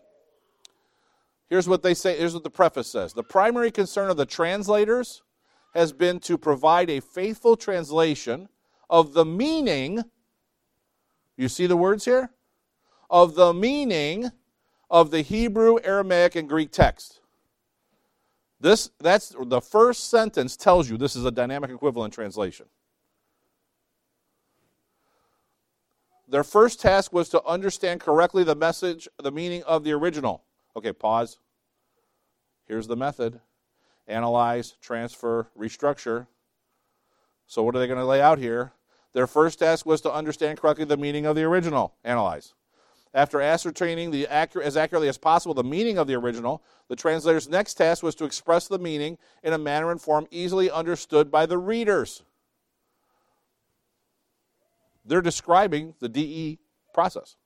Here's 1.49 1.69
what 1.69 1.83
they 1.83 1.95
say, 1.95 2.19
here's 2.19 2.35
what 2.35 2.45
the 2.45 2.51
preface 2.51 2.89
says. 2.89 3.13
The 3.13 3.23
primary 3.23 3.71
concern 3.71 4.11
of 4.11 4.17
the 4.17 4.27
translators 4.27 5.23
has 5.75 5.93
been 5.93 6.21
to 6.21 6.37
provide 6.37 6.91
a 6.91 7.01
faithful 7.01 7.57
translation 7.57 8.49
of 8.89 9.13
the 9.13 9.25
meaning, 9.25 10.05
you 11.37 11.49
see 11.49 11.67
the 11.67 11.77
words 11.77 12.05
here? 12.05 12.31
Of 13.11 13.35
the 13.35 13.53
meaning 13.53 14.31
of 14.91 15.11
the 15.11 15.23
Hebrew, 15.23 15.79
Aramaic, 15.83 16.37
and 16.37 16.49
Greek 16.49 16.71
text. 16.71 17.21
This, 18.61 18.91
that's 18.99 19.35
the 19.39 19.61
first 19.61 20.09
sentence 20.09 20.57
tells 20.57 20.89
you 20.89 20.97
this 20.97 21.15
is 21.15 21.25
a 21.25 21.31
dynamic 21.31 21.71
equivalent 21.71 22.15
translation. 22.15 22.67
Their 26.29 26.45
first 26.45 26.81
task 26.81 27.13
was 27.13 27.29
to 27.29 27.45
understand 27.45 28.01
correctly 28.01 28.43
the 28.43 28.57
message, 28.57 29.09
the 29.23 29.31
meaning 29.31 29.63
of 29.65 29.85
the 29.85 29.93
original. 29.93 30.43
Okay, 30.75 30.93
pause. 30.93 31.39
Here's 32.67 32.87
the 32.87 32.97
method 32.97 33.41
analyze, 34.09 34.77
transfer, 34.81 35.49
restructure. 35.59 36.27
So, 37.47 37.63
what 37.63 37.77
are 37.77 37.79
they 37.79 37.87
going 37.87 37.99
to 37.99 38.05
lay 38.05 38.21
out 38.21 38.39
here? 38.39 38.73
Their 39.13 39.27
first 39.27 39.59
task 39.59 39.87
was 39.87 40.01
to 40.03 40.13
understand 40.13 40.61
correctly 40.61 40.85
the 40.85 40.97
meaning 40.97 41.27
of 41.27 41.37
the 41.37 41.45
original. 41.45 41.95
Analyze. 42.05 42.55
After 43.15 43.41
ascertaining 43.41 44.11
the 44.11 44.27
accurate, 44.27 44.67
as 44.67 44.77
accurately 44.77 45.09
as 45.09 45.17
possible 45.17 45.55
the 45.55 45.65
meaning 45.65 45.97
of 45.97 46.07
the 46.07 46.15
original, 46.15 46.63
the 46.89 46.97
translator's 46.97 47.49
next 47.49 47.75
task 47.75 48.03
was 48.03 48.15
to 48.17 48.27
express 48.27 48.69
the 48.69 48.79
meaning 48.79 49.17
in 49.43 49.55
a 49.55 49.59
manner 49.59 49.91
and 49.91 50.01
form 50.01 50.27
easily 50.31 50.71
understood 50.71 51.31
by 51.31 51.47
the 51.47 51.57
readers. 51.57 52.23
They're 55.07 55.23
describing 55.23 55.95
the 56.01 56.11
DE 56.11 56.59
process. 56.93 57.37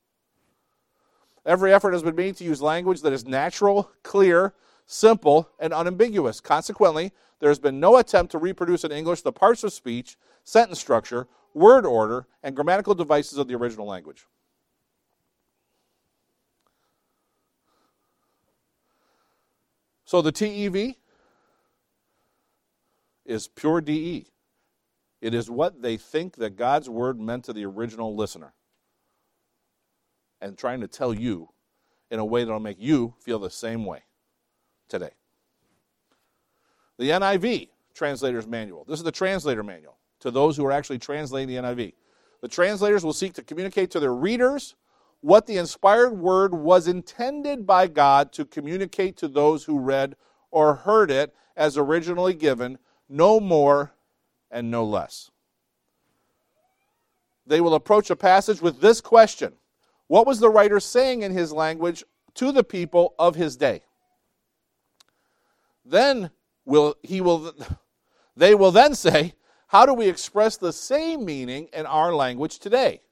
Every 1.46 1.72
effort 1.72 1.92
has 1.92 2.02
been 2.02 2.16
made 2.16 2.36
to 2.38 2.44
use 2.44 2.60
language 2.60 3.02
that 3.02 3.12
is 3.12 3.26
natural, 3.26 3.90
clear, 4.02 4.54
simple, 4.90 5.48
and 5.60 5.72
unambiguous. 5.72 6.40
Consequently, 6.40 7.12
there 7.38 7.48
has 7.48 7.60
been 7.60 7.78
no 7.78 7.96
attempt 7.96 8.32
to 8.32 8.38
reproduce 8.38 8.82
in 8.82 8.90
English 8.90 9.22
the 9.22 9.30
parts 9.30 9.62
of 9.62 9.72
speech, 9.72 10.18
sentence 10.42 10.80
structure, 10.80 11.28
word 11.54 11.86
order, 11.86 12.26
and 12.42 12.56
grammatical 12.56 12.94
devices 12.96 13.38
of 13.38 13.46
the 13.46 13.54
original 13.54 13.86
language. 13.86 14.26
So 20.04 20.20
the 20.20 20.32
TEV 20.32 20.96
is 23.24 23.46
pure 23.46 23.80
DE. 23.80 24.26
It 25.20 25.34
is 25.34 25.48
what 25.48 25.82
they 25.82 25.98
think 25.98 26.34
that 26.36 26.56
God's 26.56 26.90
word 26.90 27.20
meant 27.20 27.44
to 27.44 27.52
the 27.52 27.64
original 27.64 28.16
listener. 28.16 28.54
And 30.40 30.58
trying 30.58 30.80
to 30.80 30.88
tell 30.88 31.14
you 31.14 31.50
in 32.10 32.18
a 32.18 32.24
way 32.24 32.42
that 32.42 32.50
will 32.50 32.58
make 32.58 32.80
you 32.80 33.14
feel 33.20 33.38
the 33.38 33.50
same 33.50 33.84
way 33.84 34.02
today. 34.90 35.10
The 36.98 37.10
NIV 37.10 37.68
Translator's 37.94 38.46
Manual. 38.46 38.84
This 38.84 38.98
is 38.98 39.04
the 39.04 39.12
translator 39.12 39.62
manual 39.62 39.96
to 40.20 40.30
those 40.30 40.56
who 40.56 40.66
are 40.66 40.72
actually 40.72 40.98
translating 40.98 41.48
the 41.48 41.62
NIV. 41.62 41.94
The 42.40 42.48
translators 42.48 43.04
will 43.04 43.12
seek 43.12 43.34
to 43.34 43.42
communicate 43.42 43.90
to 43.92 44.00
their 44.00 44.14
readers 44.14 44.74
what 45.20 45.46
the 45.46 45.58
inspired 45.58 46.18
word 46.18 46.54
was 46.54 46.88
intended 46.88 47.66
by 47.66 47.86
God 47.86 48.32
to 48.32 48.44
communicate 48.44 49.16
to 49.18 49.28
those 49.28 49.64
who 49.64 49.78
read 49.78 50.16
or 50.50 50.74
heard 50.74 51.10
it 51.10 51.34
as 51.56 51.76
originally 51.76 52.34
given, 52.34 52.78
no 53.08 53.38
more 53.38 53.92
and 54.50 54.70
no 54.70 54.84
less. 54.84 55.30
They 57.46 57.60
will 57.60 57.74
approach 57.74 58.10
a 58.10 58.16
passage 58.16 58.62
with 58.62 58.80
this 58.80 59.00
question 59.00 59.54
What 60.06 60.26
was 60.26 60.40
the 60.40 60.50
writer 60.50 60.80
saying 60.80 61.22
in 61.22 61.32
his 61.32 61.52
language 61.52 62.04
to 62.34 62.52
the 62.52 62.64
people 62.64 63.14
of 63.18 63.34
his 63.34 63.56
day? 63.56 63.82
Then 65.84 66.30
will 66.64 66.94
he 67.02 67.20
will 67.20 67.54
they 68.36 68.54
will 68.54 68.70
then 68.70 68.94
say, 68.94 69.34
How 69.68 69.86
do 69.86 69.94
we 69.94 70.08
express 70.08 70.56
the 70.56 70.72
same 70.72 71.24
meaning 71.24 71.68
in 71.72 71.86
our 71.86 72.14
language 72.14 72.58
today? 72.58 73.02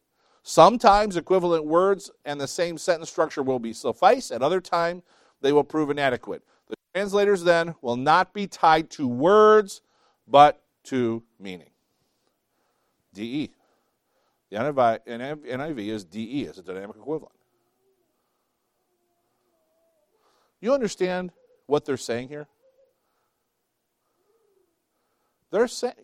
Sometimes 0.43 1.17
equivalent 1.17 1.67
words 1.67 2.11
and 2.25 2.41
the 2.41 2.49
same 2.49 2.79
sentence 2.79 3.11
structure 3.11 3.43
will 3.43 3.59
be 3.59 3.73
suffice, 3.73 4.31
at 4.31 4.43
other 4.43 4.61
times 4.61 5.03
they 5.41 5.53
will 5.53 5.65
prove 5.65 5.91
inadequate. 5.91 6.43
The 6.69 6.77
translators 6.95 7.45
then 7.45 7.75
will 7.83 7.97
not 7.97 8.33
be 8.33 8.47
tied 8.47 8.91
to 8.93 9.07
words, 9.07 9.83
but 10.27 10.63
to 10.85 11.23
meaning. 11.39 11.71
DE. 13.13 13.53
The 14.51 14.57
NIV 14.57 15.89
is 15.89 16.05
DE 16.05 16.47
as 16.47 16.57
a 16.57 16.63
dynamic 16.63 16.97
equivalent. 16.97 17.35
You 20.61 20.73
understand 20.73 21.33
what 21.67 21.85
they're 21.85 21.97
saying 21.97 22.29
here? 22.29 22.49
They're 25.51 25.69
saying, 25.69 25.95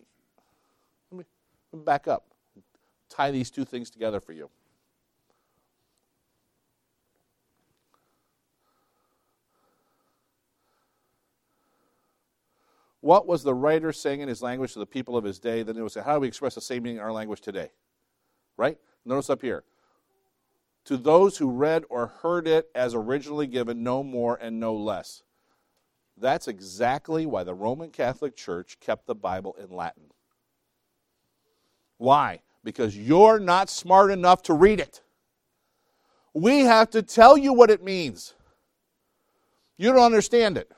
let 1.11 1.19
me, 1.19 1.25
let 1.71 1.79
me 1.79 1.83
back 1.85 2.07
up, 2.07 2.25
tie 3.09 3.31
these 3.31 3.51
two 3.51 3.65
things 3.65 3.89
together 3.89 4.19
for 4.19 4.33
you. 4.33 4.49
What 13.05 13.27
was 13.27 13.43
the 13.43 13.53
writer 13.53 13.93
saying 13.93 14.21
in 14.21 14.27
his 14.27 14.41
language 14.41 14.73
to 14.73 14.79
the 14.79 14.85
people 14.87 15.15
of 15.15 15.23
his 15.23 15.37
day? 15.37 15.61
Then 15.61 15.75
they 15.75 15.83
would 15.83 15.91
say, 15.91 16.01
How 16.01 16.15
do 16.15 16.21
we 16.21 16.27
express 16.27 16.55
the 16.55 16.61
same 16.61 16.81
meaning 16.81 16.97
in 16.97 17.03
our 17.03 17.11
language 17.11 17.39
today? 17.39 17.69
Right? 18.57 18.79
Notice 19.05 19.29
up 19.29 19.43
here. 19.43 19.63
To 20.85 20.97
those 20.97 21.37
who 21.37 21.51
read 21.51 21.83
or 21.87 22.07
heard 22.07 22.47
it 22.47 22.67
as 22.73 22.95
originally 22.95 23.45
given, 23.45 23.83
no 23.83 24.01
more 24.01 24.39
and 24.41 24.59
no 24.59 24.73
less. 24.73 25.21
That's 26.17 26.47
exactly 26.47 27.25
why 27.25 27.43
the 27.43 27.53
Roman 27.53 27.89
Catholic 27.89 28.35
Church 28.35 28.77
kept 28.79 29.05
the 29.05 29.15
Bible 29.15 29.55
in 29.61 29.75
Latin. 29.75 30.03
Why? 31.97 32.41
Because 32.63 32.97
you're 32.97 33.39
not 33.39 33.69
smart 33.69 34.11
enough 34.11 34.41
to 34.43 34.53
read 34.53 34.79
it. 34.79 35.01
We 36.33 36.59
have 36.59 36.89
to 36.91 37.01
tell 37.01 37.37
you 37.37 37.53
what 37.53 37.69
it 37.69 37.83
means. 37.83 38.33
You 39.77 39.91
don't 39.91 40.03
understand 40.03 40.57
it. 40.57 40.71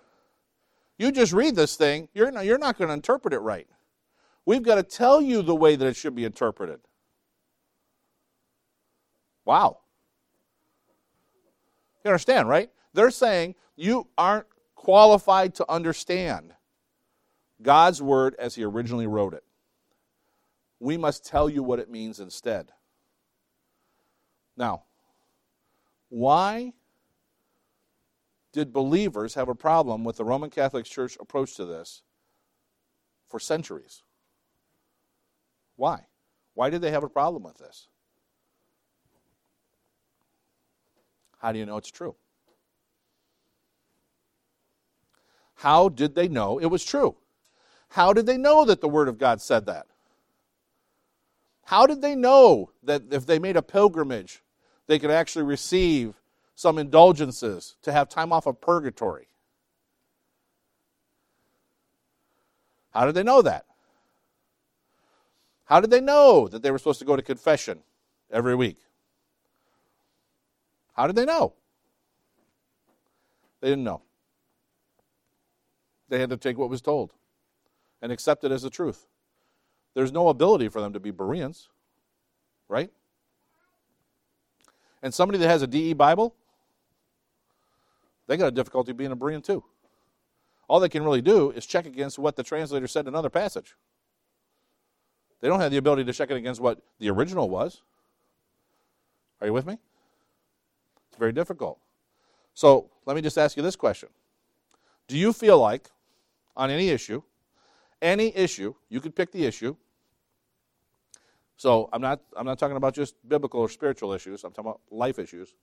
You 0.97 1.11
just 1.11 1.33
read 1.33 1.55
this 1.55 1.75
thing, 1.75 2.09
you're 2.13 2.31
not, 2.31 2.45
you're 2.45 2.57
not 2.57 2.77
going 2.77 2.87
to 2.87 2.93
interpret 2.93 3.33
it 3.33 3.39
right. 3.39 3.67
We've 4.45 4.63
got 4.63 4.75
to 4.75 4.83
tell 4.83 5.21
you 5.21 5.41
the 5.41 5.55
way 5.55 5.75
that 5.75 5.85
it 5.85 5.95
should 5.95 6.15
be 6.15 6.25
interpreted. 6.25 6.79
Wow. 9.45 9.79
You 12.03 12.09
understand, 12.09 12.49
right? 12.49 12.69
They're 12.93 13.11
saying 13.11 13.55
you 13.75 14.07
aren't 14.17 14.47
qualified 14.77 15.55
to 15.55 15.69
understand 15.69 16.53
God's 17.61 18.01
word 18.01 18.35
as 18.39 18.55
He 18.55 18.63
originally 18.63 19.07
wrote 19.07 19.33
it. 19.33 19.43
We 20.79 20.95
must 20.95 21.25
tell 21.25 21.49
you 21.49 21.63
what 21.63 21.79
it 21.79 21.89
means 21.89 22.19
instead. 22.19 22.71
Now, 24.55 24.83
why 26.09 26.73
did 28.53 28.71
believers 28.71 29.33
have 29.33 29.49
a 29.49 29.55
problem 29.55 30.03
with 30.03 30.17
the 30.17 30.23
Roman 30.23 30.49
Catholic 30.49 30.85
Church 30.85 31.17
approach 31.19 31.55
to 31.55 31.65
this 31.65 32.03
for 33.27 33.39
centuries? 33.39 34.03
Why? 35.75 36.05
Why 36.53 36.69
did 36.69 36.81
they 36.81 36.91
have 36.91 37.03
a 37.03 37.09
problem 37.09 37.43
with 37.43 37.57
this? 37.57 37.87
How 41.39 41.51
do 41.51 41.59
you 41.59 41.65
know 41.65 41.77
it's 41.77 41.91
true? 41.91 42.15
How 45.57 45.89
did 45.89 46.15
they 46.15 46.27
know 46.27 46.57
it 46.59 46.67
was 46.67 46.83
true? 46.83 47.15
How 47.89 48.13
did 48.13 48.25
they 48.25 48.37
know 48.37 48.65
that 48.65 48.81
the 48.81 48.89
Word 48.89 49.07
of 49.07 49.17
God 49.17 49.41
said 49.41 49.65
that? 49.67 49.87
How 51.65 51.85
did 51.85 52.01
they 52.01 52.15
know 52.15 52.71
that 52.83 53.03
if 53.11 53.25
they 53.25 53.39
made 53.39 53.57
a 53.57 53.61
pilgrimage, 53.61 54.41
they 54.87 54.99
could 54.99 55.11
actually 55.11 55.43
receive 55.43 56.15
some 56.57 56.79
indulgences, 56.79 57.75
to 57.83 57.91
have 57.91 58.09
time 58.09 58.33
off 58.33 58.47
of 58.47 58.59
purgatory. 58.59 59.27
How 62.89 63.05
did 63.05 63.13
they 63.13 63.21
know 63.21 63.43
that? 63.43 63.65
How 65.65 65.79
did 65.79 65.91
they 65.91 66.01
know 66.01 66.47
that 66.47 66.63
they 66.63 66.71
were 66.71 66.79
supposed 66.79 66.97
to 66.97 67.05
go 67.05 67.15
to 67.15 67.21
confession 67.21 67.83
every 68.31 68.55
week? 68.55 68.77
How 70.95 71.05
did 71.05 71.15
they 71.15 71.25
know? 71.25 71.53
They 73.61 73.69
didn't 73.69 73.83
know. 73.83 74.01
They 76.09 76.19
had 76.19 76.29
to 76.29 76.37
take 76.37 76.57
what 76.57 76.69
was 76.69 76.81
told 76.81 77.13
and 78.01 78.11
accept 78.11 78.43
it 78.43 78.51
as 78.51 78.61
the 78.61 78.69
truth. 78.69 79.07
There's 79.93 80.11
no 80.11 80.29
ability 80.29 80.69
for 80.69 80.81
them 80.81 80.93
to 80.93 80.99
be 80.99 81.11
Bereans, 81.11 81.69
right? 82.69 82.91
And 85.01 85.13
somebody 85.13 85.39
that 85.39 85.47
has 85.47 85.61
a 85.61 85.67
DE 85.67 85.93
Bible, 85.93 86.35
they 88.27 88.37
got 88.37 88.47
a 88.47 88.51
difficulty 88.51 88.91
being 88.91 89.11
a 89.11 89.15
Berean 89.15 89.43
too. 89.43 89.63
All 90.67 90.79
they 90.79 90.89
can 90.89 91.03
really 91.03 91.21
do 91.21 91.51
is 91.51 91.65
check 91.65 91.85
against 91.85 92.19
what 92.19 92.35
the 92.35 92.43
translator 92.43 92.87
said 92.87 93.05
in 93.05 93.09
another 93.09 93.29
passage. 93.29 93.75
They 95.39 95.47
don't 95.47 95.59
have 95.59 95.71
the 95.71 95.77
ability 95.77 96.03
to 96.05 96.13
check 96.13 96.31
it 96.31 96.37
against 96.37 96.59
what 96.59 96.81
the 96.99 97.09
original 97.09 97.49
was. 97.49 97.81
Are 99.39 99.47
you 99.47 99.53
with 99.53 99.65
me? 99.65 99.77
It's 101.09 101.17
very 101.17 101.31
difficult. 101.31 101.79
So 102.53 102.89
let 103.05 103.15
me 103.15 103.21
just 103.21 103.37
ask 103.37 103.55
you 103.55 103.63
this 103.63 103.75
question 103.75 104.09
Do 105.07 105.17
you 105.17 105.31
feel 105.31 105.59
like, 105.59 105.89
on 106.57 106.69
any 106.69 106.89
issue. 106.89 107.21
Any 108.01 108.35
issue, 108.35 108.73
you 108.89 108.99
could 108.99 109.15
pick 109.15 109.31
the 109.31 109.45
issue. 109.45 109.75
So 111.55 111.89
I'm 111.93 112.01
not 112.01 112.21
I'm 112.35 112.45
not 112.45 112.59
talking 112.59 112.77
about 112.77 112.93
just 112.93 113.15
biblical 113.27 113.61
or 113.61 113.69
spiritual 113.69 114.11
issues. 114.13 114.43
I'm 114.43 114.51
talking 114.51 114.69
about 114.69 114.81
life 114.91 115.17
issues. 115.17 115.55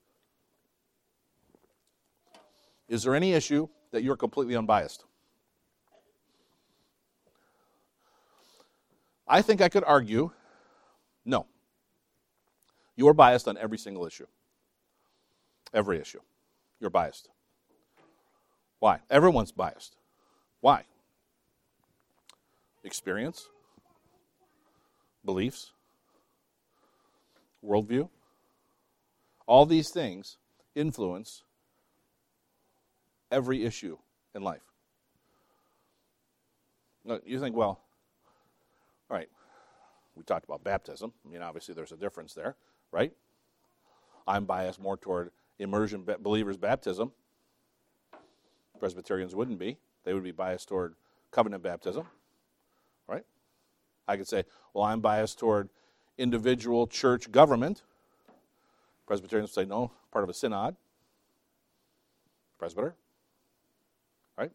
Is 2.88 3.02
there 3.02 3.14
any 3.14 3.32
issue 3.32 3.68
that 3.92 4.02
you're 4.02 4.16
completely 4.16 4.56
unbiased? 4.56 5.04
I 9.26 9.42
think 9.42 9.60
I 9.60 9.68
could 9.68 9.84
argue 9.84 10.30
no. 11.24 11.46
You're 12.96 13.14
biased 13.14 13.48
on 13.48 13.56
every 13.56 13.78
single 13.78 14.06
issue. 14.06 14.26
Every 15.72 15.98
issue. 15.98 16.20
You're 16.80 16.90
biased. 16.90 17.28
Why? 18.80 19.00
Everyone's 19.10 19.50
biased. 19.50 19.96
Why? 20.64 20.84
Experience, 22.84 23.50
beliefs, 25.22 25.72
worldview. 27.62 28.08
All 29.44 29.66
these 29.66 29.90
things 29.90 30.38
influence 30.74 31.42
every 33.30 33.62
issue 33.66 33.98
in 34.34 34.40
life. 34.40 34.62
You 37.26 37.38
think, 37.40 37.54
well, 37.54 37.82
all 39.10 39.18
right, 39.18 39.28
we 40.16 40.22
talked 40.22 40.46
about 40.46 40.64
baptism. 40.64 41.12
I 41.26 41.30
mean, 41.30 41.42
obviously, 41.42 41.74
there's 41.74 41.92
a 41.92 41.98
difference 41.98 42.32
there, 42.32 42.56
right? 42.90 43.12
I'm 44.26 44.46
biased 44.46 44.80
more 44.80 44.96
toward 44.96 45.30
immersion 45.58 46.06
believers' 46.22 46.56
baptism. 46.56 47.12
Presbyterians 48.80 49.34
wouldn't 49.34 49.58
be. 49.58 49.76
They 50.04 50.14
would 50.14 50.22
be 50.22 50.32
biased 50.32 50.68
toward 50.68 50.94
covenant 51.30 51.62
baptism, 51.62 52.06
right? 53.08 53.24
I 54.06 54.16
could 54.16 54.28
say, 54.28 54.44
well, 54.72 54.84
I'm 54.84 55.00
biased 55.00 55.38
toward 55.38 55.70
individual 56.18 56.86
church 56.86 57.32
government. 57.32 57.82
Presbyterians 59.06 59.50
would 59.50 59.64
say, 59.64 59.68
no, 59.68 59.90
part 60.12 60.24
of 60.24 60.30
a 60.30 60.34
synod. 60.34 60.76
Presbyter, 62.58 62.94
right? 64.38 64.52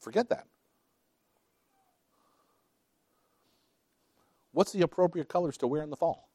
Forget 0.00 0.28
that. 0.30 0.46
What's 4.52 4.72
the 4.72 4.82
appropriate 4.82 5.28
colors 5.28 5.56
to 5.58 5.66
wear 5.66 5.82
in 5.82 5.90
the 5.90 5.96
fall? 5.96 6.28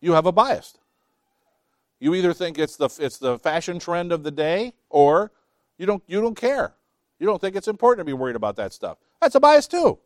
You 0.00 0.12
have 0.12 0.26
a 0.26 0.32
bias. 0.32 0.76
You 2.02 2.16
either 2.16 2.34
think 2.34 2.58
it's 2.58 2.74
the 2.74 2.88
it's 2.98 3.18
the 3.18 3.38
fashion 3.38 3.78
trend 3.78 4.10
of 4.10 4.24
the 4.24 4.32
day, 4.32 4.72
or 4.90 5.30
you 5.78 5.86
don't 5.86 6.02
you 6.08 6.20
don't 6.20 6.34
care. 6.34 6.74
You 7.20 7.28
don't 7.28 7.40
think 7.40 7.54
it's 7.54 7.68
important 7.68 8.00
to 8.00 8.04
be 8.04 8.12
worried 8.12 8.34
about 8.34 8.56
that 8.56 8.72
stuff. 8.72 8.98
That's 9.20 9.36
a 9.36 9.40
bias 9.40 9.68
too. 9.68 10.00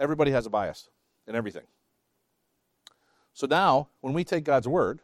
Everybody 0.00 0.32
has 0.32 0.46
a 0.46 0.50
bias 0.50 0.88
in 1.28 1.36
everything. 1.36 1.62
So 3.32 3.46
now, 3.46 3.90
when 4.00 4.12
we 4.12 4.24
take 4.24 4.42
God's 4.42 4.66
word 4.66 4.98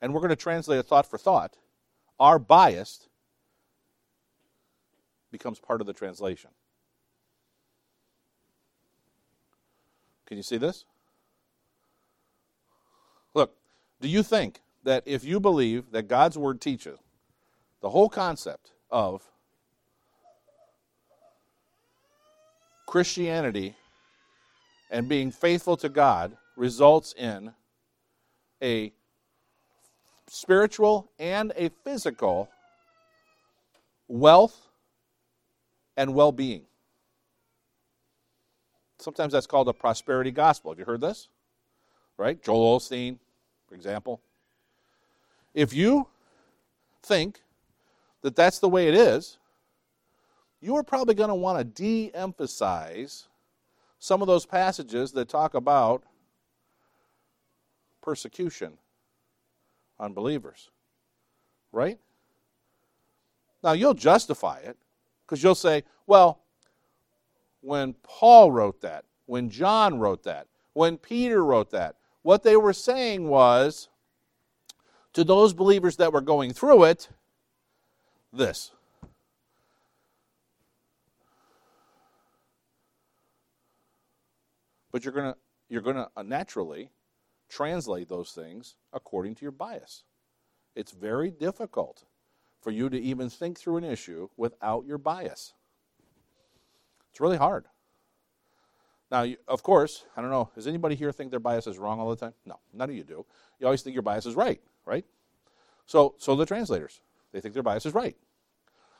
and 0.00 0.14
we're 0.14 0.20
going 0.20 0.30
to 0.30 0.36
translate 0.36 0.78
it 0.78 0.86
thought 0.86 1.10
for 1.10 1.18
thought, 1.18 1.56
our 2.20 2.38
bias 2.38 3.08
becomes 5.32 5.58
part 5.58 5.80
of 5.80 5.88
the 5.88 5.92
translation. 5.92 6.50
Can 10.24 10.36
you 10.36 10.44
see 10.44 10.56
this? 10.56 10.84
Look, 13.36 13.54
do 14.00 14.08
you 14.08 14.22
think 14.22 14.60
that 14.84 15.02
if 15.06 15.24
you 15.24 15.40
believe 15.40 15.90
that 15.92 16.08
God's 16.08 16.38
Word 16.38 16.60
teaches 16.60 16.98
the 17.80 17.90
whole 17.90 18.08
concept 18.08 18.72
of 18.90 19.22
Christianity 22.86 23.74
and 24.90 25.08
being 25.08 25.30
faithful 25.30 25.76
to 25.78 25.88
God 25.88 26.36
results 26.56 27.14
in 27.18 27.52
a 28.62 28.92
spiritual 30.28 31.10
and 31.18 31.52
a 31.56 31.68
physical 31.84 32.48
wealth 34.08 34.68
and 35.96 36.14
well 36.14 36.32
being. 36.32 36.62
Sometimes 38.98 39.32
that's 39.32 39.46
called 39.46 39.68
a 39.68 39.72
prosperity 39.72 40.30
gospel. 40.30 40.70
Have 40.70 40.78
you 40.78 40.84
heard 40.84 41.00
this? 41.00 41.28
Right? 42.16 42.42
Joel 42.42 42.78
Osteen, 42.78 43.18
for 43.66 43.74
example. 43.74 44.20
If 45.54 45.72
you 45.72 46.08
think 47.02 47.40
that 48.22 48.36
that's 48.36 48.58
the 48.58 48.68
way 48.68 48.88
it 48.88 48.94
is, 48.94 49.38
you 50.60 50.76
are 50.76 50.82
probably 50.82 51.14
going 51.14 51.28
to 51.28 51.34
want 51.34 51.58
to 51.58 51.64
de 51.64 52.12
emphasize 52.14 53.28
some 53.98 54.22
of 54.22 54.28
those 54.28 54.46
passages 54.46 55.12
that 55.12 55.28
talk 55.28 55.54
about 55.54 56.02
persecution 58.02 58.78
on 59.98 60.12
believers. 60.12 60.70
Right? 61.72 61.98
Now, 63.62 63.72
you'll 63.72 63.94
justify 63.94 64.58
it 64.58 64.76
because 65.24 65.42
you'll 65.42 65.54
say, 65.54 65.84
well, 66.06 66.40
when 67.60 67.94
Paul 68.02 68.52
wrote 68.52 68.80
that, 68.82 69.04
when 69.26 69.50
John 69.50 69.98
wrote 69.98 70.22
that, 70.22 70.46
when 70.72 70.98
Peter 70.98 71.44
wrote 71.44 71.70
that, 71.70 71.96
what 72.26 72.42
they 72.42 72.56
were 72.56 72.72
saying 72.72 73.28
was 73.28 73.88
to 75.12 75.22
those 75.22 75.54
believers 75.54 75.98
that 75.98 76.12
were 76.12 76.20
going 76.20 76.52
through 76.52 76.82
it, 76.82 77.08
this. 78.32 78.72
But 84.90 85.04
you're 85.04 85.14
going 85.14 85.32
to 85.32 85.36
you're 85.68 85.82
going 85.82 85.94
to 85.94 86.08
uh, 86.16 86.24
naturally 86.24 86.90
translate 87.48 88.08
those 88.08 88.32
things 88.32 88.74
according 88.92 89.36
to 89.36 89.42
your 89.42 89.52
bias. 89.52 90.02
It's 90.74 90.90
very 90.90 91.30
difficult 91.30 92.06
for 92.60 92.72
you 92.72 92.88
to 92.88 93.00
even 93.00 93.30
think 93.30 93.56
through 93.56 93.76
an 93.76 93.84
issue 93.84 94.30
without 94.36 94.84
your 94.84 94.98
bias. 94.98 95.54
It's 97.12 97.20
really 97.20 97.36
hard. 97.36 97.66
Now, 99.10 99.26
of 99.46 99.62
course, 99.62 100.04
I 100.16 100.20
don't 100.20 100.30
know, 100.30 100.50
does 100.54 100.66
anybody 100.66 100.96
here 100.96 101.12
think 101.12 101.30
their 101.30 101.40
bias 101.40 101.66
is 101.66 101.78
wrong 101.78 102.00
all 102.00 102.10
the 102.10 102.16
time? 102.16 102.34
No, 102.44 102.58
none 102.72 102.90
of 102.90 102.96
you 102.96 103.04
do. 103.04 103.24
You 103.60 103.66
always 103.66 103.82
think 103.82 103.94
your 103.94 104.02
bias 104.02 104.26
is 104.26 104.34
right, 104.34 104.60
right? 104.84 105.04
So, 105.86 106.14
so 106.18 106.34
the 106.34 106.46
translators, 106.46 107.00
they 107.32 107.40
think 107.40 107.54
their 107.54 107.62
bias 107.62 107.86
is 107.86 107.94
right. 107.94 108.16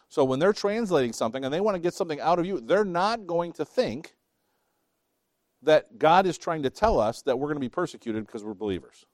So 0.09 0.25
when 0.25 0.39
they're 0.39 0.53
translating 0.53 1.13
something 1.13 1.45
and 1.45 1.53
they 1.53 1.61
want 1.61 1.75
to 1.75 1.81
get 1.81 1.95
something 1.95 2.21
out 2.21 2.39
of 2.39 2.47
you, 2.47 2.61
they're 2.61 2.85
not 2.85 3.27
going 3.27 3.53
to 3.55 3.65
think 3.65 4.15
that 5.63 5.99
God 5.99 6.27
is 6.27 6.39
trying 6.39 6.63
to 6.63 6.71
tell 6.71 7.01
us 7.01 7.23
that 7.23 7.39
we're 7.39 7.49
going 7.49 7.57
to 7.57 7.61
be 7.61 7.69
persecuted 7.69 8.25
because 8.25 8.45
we're 8.45 8.55
believers. 8.55 9.05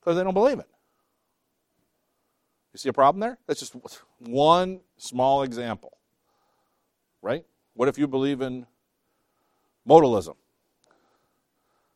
Because 0.00 0.16
they 0.16 0.24
don't 0.24 0.34
believe 0.34 0.58
it. 0.58 0.68
You 2.72 2.78
see 2.78 2.88
a 2.88 2.92
problem 2.92 3.20
there? 3.20 3.38
That's 3.46 3.60
just 3.60 3.76
one 4.18 4.80
small 4.96 5.44
example. 5.44 5.98
Right? 7.22 7.46
What 7.74 7.88
if 7.88 7.96
you 7.96 8.08
believe 8.08 8.40
in 8.40 8.66
modalism? 9.88 10.36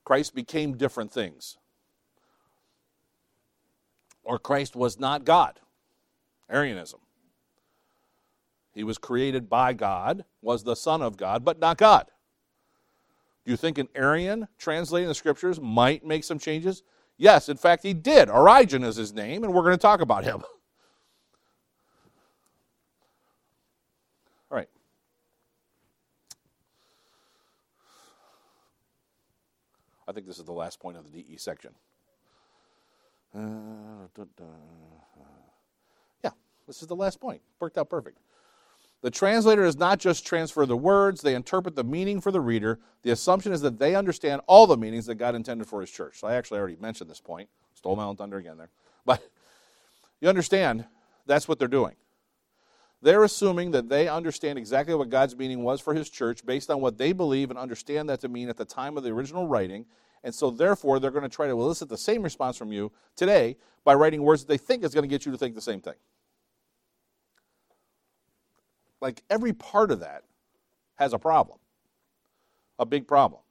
Christ 0.05 0.35
became 0.35 0.77
different 0.77 1.13
things. 1.13 1.59
Or 4.23 4.39
Christ 4.39 4.77
was 4.77 4.99
not 4.99 5.25
God. 5.25 5.61
Arianism. 6.51 7.01
He 8.73 8.85
was 8.85 8.97
created 8.97 9.49
by 9.51 9.73
God, 9.73 10.25
was 10.41 10.65
the 10.65 10.77
Son 10.77 11.03
of 11.03 11.17
God, 11.17 11.45
but 11.45 11.59
not 11.59 11.79
God. 11.79 12.07
Do 13.45 13.51
you 13.51 13.57
think 13.57 13.79
an 13.79 13.89
Arian 13.95 14.47
translating 14.59 15.09
the 15.09 15.15
scriptures 15.15 15.61
might 15.61 16.05
make 16.05 16.23
some 16.25 16.39
changes? 16.39 16.83
Yes, 17.17 17.49
in 17.49 17.57
fact, 17.57 17.83
he 17.83 17.95
did. 17.95 18.31
Origen 18.31 18.85
is 18.85 18.97
his 18.97 19.13
name, 19.13 19.43
and 19.43 19.53
we're 19.53 19.63
going 19.63 19.73
to 19.73 19.79
talk 19.79 20.01
about 20.01 20.25
him. 20.25 20.43
I 30.09 30.13
think 30.13 30.27
this 30.27 30.39
is 30.39 30.45
the 30.45 30.53
last 30.53 30.81
point 30.81 30.97
of 30.97 31.05
the 31.05 31.23
DE 31.23 31.37
section. 31.37 31.73
Uh, 33.35 34.09
da, 34.17 34.25
da. 34.39 34.45
Yeah, 36.25 36.31
this 36.67 36.81
is 36.81 36.89
the 36.89 36.97
last 36.97 37.21
point. 37.21 37.43
Worked 37.61 37.77
out 37.77 37.91
perfect. 37.91 38.19
The 39.03 39.11
translator 39.11 39.63
does 39.63 39.77
not 39.77 40.01
just 40.01 40.27
transfer 40.27 40.65
the 40.65 40.77
words, 40.77 41.21
they 41.21 41.35
interpret 41.35 41.77
the 41.77 41.85
meaning 41.85 42.23
for 42.23 42.33
the 42.33 42.41
reader. 42.41 42.81
The 43.03 43.11
assumption 43.11 43.53
is 43.53 43.61
that 43.61 43.79
they 43.79 43.95
understand 43.95 44.41
all 44.47 44.67
the 44.67 44.79
meanings 44.79 45.07
that 45.07 45.17
God 45.17 45.35
intended 45.35 45.69
for 45.69 45.83
his 45.83 45.91
church. 45.91 46.19
So 46.19 46.27
I 46.27 46.35
actually 46.35 46.59
already 46.59 46.77
mentioned 46.81 47.09
this 47.09 47.21
point. 47.21 47.49
Stole 47.75 47.95
my 47.95 48.05
own 48.05 48.17
thunder 48.17 48.39
again 48.39 48.57
there. 48.57 48.71
But 49.05 49.23
you 50.21 50.29
understand 50.29 50.85
that's 51.27 51.47
what 51.47 51.59
they're 51.59 51.69
doing. 51.69 51.95
They're 53.01 53.23
assuming 53.23 53.71
that 53.73 53.89
they 53.89 54.09
understand 54.09 54.59
exactly 54.59 54.95
what 54.95 55.09
God's 55.09 55.37
meaning 55.37 55.63
was 55.63 55.81
for 55.81 55.95
his 55.95 56.11
church 56.11 56.45
based 56.45 56.69
on 56.71 56.81
what 56.81 56.99
they 56.99 57.13
believe 57.13 57.51
and 57.51 57.59
understand 57.59 58.09
that 58.09 58.21
to 58.21 58.29
mean 58.29 58.49
at 58.49 58.57
the 58.57 58.65
time 58.65 58.97
of 58.97 59.05
the 59.05 59.11
original 59.11 59.47
writing. 59.47 59.87
And 60.25 60.35
so, 60.35 60.51
therefore, 60.51 60.99
they're 60.99 61.13
going 61.13 61.23
to 61.23 61.29
try 61.29 61.47
to 61.47 61.53
elicit 61.53 61.89
the 61.89 61.97
same 61.97 62.23
response 62.23 62.57
from 62.57 62.73
you 62.73 62.91
today 63.15 63.57
by 63.85 63.95
writing 63.95 64.23
words 64.23 64.43
that 64.43 64.49
they 64.49 64.59
think 64.59 64.83
is 64.83 64.95
going 64.95 65.05
to 65.05 65.09
get 65.09 65.25
you 65.25 65.33
to 65.33 65.39
think 65.39 65.55
the 65.55 65.61
same 65.61 65.81
thing. 65.81 65.95
Like 69.01 69.23
every 69.31 69.53
part 69.53 69.93
of 69.93 70.01
that 70.01 70.25
has 70.97 71.13
a 71.13 71.19
problem, 71.19 71.59
a 72.79 72.87
big 72.87 73.07
problem. 73.07 73.43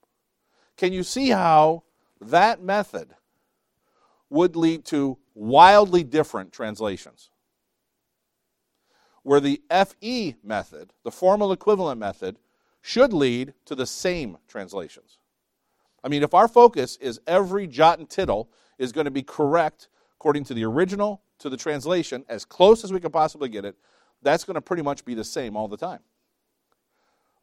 Can 0.76 0.92
you 0.92 1.04
see 1.04 1.30
how 1.30 1.84
that 2.20 2.62
method 2.62 3.16
would 4.30 4.58
lead 4.58 4.84
to 4.86 5.18
wildly 5.34 6.04
different 6.04 6.52
translations? 6.52 7.30
Where 9.28 9.42
the 9.42 9.62
FE 9.70 10.36
method, 10.42 10.94
the 11.04 11.12
formal 11.12 11.52
equivalent 11.52 12.00
method, 12.00 12.40
should 12.82 13.12
lead 13.12 13.54
to 13.66 13.76
the 13.76 13.86
same 13.86 14.38
translations. 14.48 15.18
I 16.02 16.08
mean, 16.08 16.24
if 16.24 16.34
our 16.34 16.48
focus 16.48 16.96
is 17.02 17.20
every 17.28 17.68
jot 17.68 18.00
and 18.00 18.10
tittle 18.10 18.50
is 18.78 18.94
going 18.94 19.04
to 19.04 19.12
be 19.12 19.24
correct 19.24 19.90
according 20.14 20.46
to 20.46 20.54
the 20.54 20.64
original, 20.64 21.24
to 21.40 21.50
the 21.50 21.58
translation, 21.58 22.24
as 22.30 22.46
close 22.46 22.86
as 22.86 22.94
we 22.94 23.02
can 23.02 23.12
possibly 23.12 23.50
get 23.50 23.66
it, 23.66 23.76
that's 24.22 24.46
going 24.46 24.56
to 24.56 24.62
pretty 24.62 24.82
much 24.82 25.04
be 25.04 25.14
the 25.14 25.26
same 25.26 25.58
all 25.58 25.68
the 25.68 25.76
time. 25.76 26.00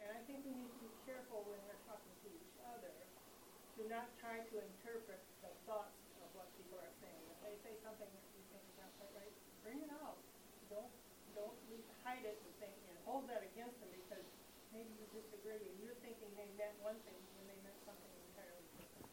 And 0.00 0.10
I 0.12 0.20
think 0.24 0.44
we 0.44 0.52
need 0.56 0.72
to 0.72 0.80
be 0.80 0.92
careful 1.04 1.44
when 1.48 1.60
we're 1.68 1.82
talking 1.84 2.12
to 2.24 2.28
each 2.32 2.56
other 2.72 2.92
to 3.76 3.80
not 3.88 4.08
try 4.20 4.40
to 4.40 4.54
interpret 4.60 5.20
the 5.44 5.52
thoughts 5.68 5.96
of 6.24 6.28
what 6.32 6.48
people 6.56 6.80
are 6.80 6.94
saying. 7.00 7.20
If 7.32 7.38
they 7.44 7.54
say 7.64 7.74
something 7.84 8.08
that 8.08 8.24
you 8.32 8.42
think 8.48 8.64
is 8.64 8.76
not 8.80 8.92
quite 8.96 9.12
right, 9.16 9.34
bring 9.64 9.80
it 9.84 9.92
out. 10.00 10.16
Don't 10.72 10.92
don't 11.36 11.56
hide 12.10 12.26
it 12.26 12.38
and 12.42 12.52
think 12.58 12.74
and 12.90 12.98
hold 13.06 13.28
that 13.28 13.46
against 13.54 13.78
them 13.78 13.88
because 13.94 14.26
maybe 14.74 14.90
you 14.98 15.06
disagree 15.14 15.62
and 15.62 15.78
you're 15.78 15.94
thinking 16.02 16.26
they 16.34 16.50
meant 16.58 16.74
one 16.82 16.98
thing 17.06 17.14
when 17.38 17.46
they 17.46 17.58
meant 17.62 17.78
something 17.86 18.10
entirely 18.34 18.66
different. 18.74 19.06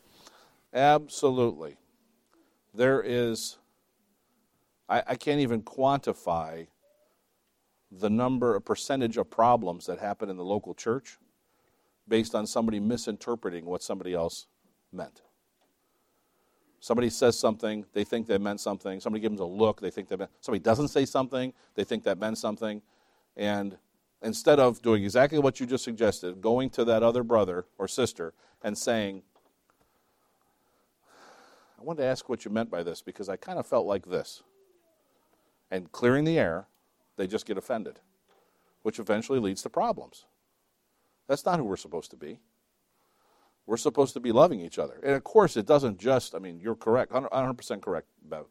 Absolutely. 0.73 1.77
There 2.73 3.01
is, 3.05 3.57
I, 4.89 5.03
I 5.07 5.15
can't 5.15 5.41
even 5.41 5.61
quantify 5.61 6.67
the 7.91 8.09
number, 8.09 8.55
a 8.55 8.61
percentage 8.61 9.17
of 9.17 9.29
problems 9.29 9.85
that 9.85 9.99
happen 9.99 10.29
in 10.29 10.37
the 10.37 10.43
local 10.43 10.73
church 10.73 11.17
based 12.07 12.33
on 12.33 12.47
somebody 12.47 12.79
misinterpreting 12.79 13.65
what 13.65 13.83
somebody 13.83 14.13
else 14.13 14.47
meant. 14.91 15.21
Somebody 16.79 17.09
says 17.09 17.37
something, 17.37 17.85
they 17.93 18.03
think 18.03 18.27
they 18.27 18.37
meant 18.37 18.59
something. 18.59 18.99
Somebody 18.99 19.21
gives 19.21 19.37
them 19.37 19.45
a 19.45 19.49
look, 19.49 19.81
they 19.81 19.89
think 19.89 20.09
they 20.09 20.15
meant. 20.15 20.31
Somebody 20.41 20.63
doesn't 20.63 20.89
say 20.89 21.05
something, 21.05 21.53
they 21.75 21.83
think 21.83 22.03
that 22.03 22.19
meant 22.19 22.37
something. 22.37 22.81
And 23.35 23.77
instead 24.21 24.59
of 24.59 24.81
doing 24.81 25.03
exactly 25.03 25.39
what 25.39 25.59
you 25.59 25.65
just 25.65 25.83
suggested, 25.83 26.41
going 26.41 26.69
to 26.71 26.85
that 26.85 27.03
other 27.03 27.23
brother 27.23 27.65
or 27.77 27.87
sister 27.87 28.33
and 28.63 28.77
saying, 28.77 29.23
I 31.79 31.83
wanted 31.83 32.01
to 32.01 32.07
ask 32.07 32.27
what 32.27 32.45
you 32.45 32.51
meant 32.51 32.69
by 32.69 32.83
this 32.83 33.01
because 33.01 33.29
I 33.29 33.37
kind 33.37 33.59
of 33.59 33.65
felt 33.65 33.85
like 33.85 34.07
this. 34.07 34.43
And 35.69 35.91
clearing 35.91 36.25
the 36.25 36.39
air, 36.39 36.67
they 37.17 37.27
just 37.27 37.45
get 37.45 37.57
offended, 37.57 37.99
which 38.83 38.99
eventually 38.99 39.39
leads 39.39 39.61
to 39.63 39.69
problems. 39.69 40.25
That's 41.27 41.45
not 41.45 41.59
who 41.59 41.65
we're 41.65 41.77
supposed 41.77 42.09
to 42.11 42.17
be. 42.17 42.39
We're 43.67 43.77
supposed 43.77 44.13
to 44.13 44.21
be 44.21 44.31
loving 44.31 44.61
each 44.61 44.79
other. 44.79 44.99
And 45.03 45.13
of 45.13 45.23
course, 45.25 45.57
it 45.57 45.67
doesn't 45.67 45.99
just, 45.99 46.33
I 46.33 46.39
mean, 46.39 46.59
you're 46.59 46.73
correct, 46.73 47.11
100% 47.11 47.81
correct, 47.81 48.07
Bev. 48.23 48.45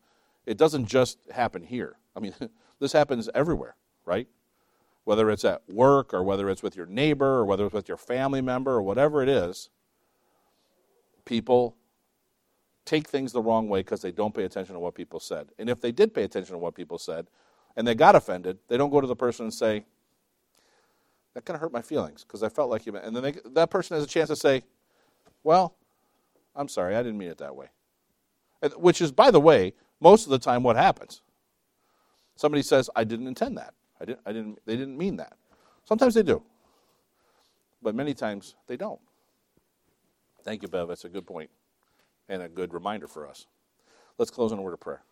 It 0.44 0.58
doesn't 0.58 0.86
just 0.86 1.18
happen 1.32 1.62
here. 1.62 1.96
I 2.14 2.20
mean, 2.20 2.34
this 2.80 2.92
happens 2.92 3.28
everywhere, 3.34 3.76
right? 4.04 4.28
Whether 5.04 5.30
it's 5.30 5.44
at 5.44 5.62
work 5.68 6.12
or 6.12 6.22
whether 6.22 6.50
it's 6.50 6.62
with 6.62 6.76
your 6.76 6.86
neighbor 6.86 7.38
or 7.38 7.46
whether 7.46 7.64
it's 7.64 7.74
with 7.74 7.88
your 7.88 7.96
family 7.96 8.42
member 8.42 8.72
or 8.72 8.82
whatever 8.82 9.22
it 9.22 9.28
is, 9.28 9.70
people 11.24 11.76
take 12.84 13.08
things 13.08 13.32
the 13.32 13.42
wrong 13.42 13.68
way 13.68 13.80
because 13.80 14.02
they 14.02 14.12
don't 14.12 14.34
pay 14.34 14.44
attention 14.44 14.74
to 14.74 14.80
what 14.80 14.94
people 14.94 15.18
said. 15.18 15.48
And 15.58 15.70
if 15.70 15.80
they 15.80 15.92
did 15.92 16.12
pay 16.12 16.24
attention 16.24 16.52
to 16.52 16.58
what 16.58 16.74
people 16.74 16.98
said 16.98 17.26
and 17.74 17.86
they 17.86 17.94
got 17.94 18.14
offended, 18.14 18.58
they 18.68 18.76
don't 18.76 18.90
go 18.90 19.00
to 19.00 19.06
the 19.06 19.16
person 19.16 19.46
and 19.46 19.54
say, 19.54 19.86
that 21.34 21.44
kind 21.44 21.54
of 21.54 21.60
hurt 21.60 21.72
my 21.72 21.82
feelings 21.82 22.22
because 22.22 22.42
I 22.42 22.48
felt 22.48 22.70
like 22.70 22.86
you. 22.86 22.96
And 22.96 23.16
then 23.16 23.22
they, 23.22 23.32
that 23.52 23.70
person 23.70 23.94
has 23.96 24.04
a 24.04 24.08
chance 24.08 24.28
to 24.28 24.36
say, 24.36 24.62
well, 25.46 25.76
I'm 26.56 26.66
sorry, 26.66 26.96
I 26.96 27.04
didn't 27.04 27.18
mean 27.18 27.28
it 27.28 27.38
that 27.38 27.54
way. 27.54 27.68
Which 28.76 29.00
is, 29.00 29.12
by 29.12 29.30
the 29.30 29.38
way, 29.38 29.74
most 30.00 30.24
of 30.24 30.30
the 30.30 30.40
time 30.40 30.64
what 30.64 30.74
happens. 30.74 31.22
Somebody 32.34 32.62
says, 32.62 32.90
I 32.96 33.04
didn't 33.04 33.28
intend 33.28 33.56
that. 33.56 33.72
I 34.00 34.06
didn't, 34.06 34.20
I 34.26 34.32
didn't, 34.32 34.58
they 34.66 34.76
didn't 34.76 34.98
mean 34.98 35.16
that. 35.18 35.34
Sometimes 35.84 36.14
they 36.14 36.24
do, 36.24 36.42
but 37.80 37.94
many 37.94 38.12
times 38.12 38.56
they 38.66 38.76
don't. 38.76 38.98
Thank 40.42 40.62
you, 40.62 40.68
Bev. 40.68 40.88
That's 40.88 41.04
a 41.04 41.08
good 41.08 41.26
point 41.26 41.50
and 42.28 42.42
a 42.42 42.48
good 42.48 42.74
reminder 42.74 43.06
for 43.06 43.28
us. 43.28 43.46
Let's 44.18 44.32
close 44.32 44.50
in 44.50 44.58
a 44.58 44.62
word 44.62 44.74
of 44.74 44.80
prayer. 44.80 45.04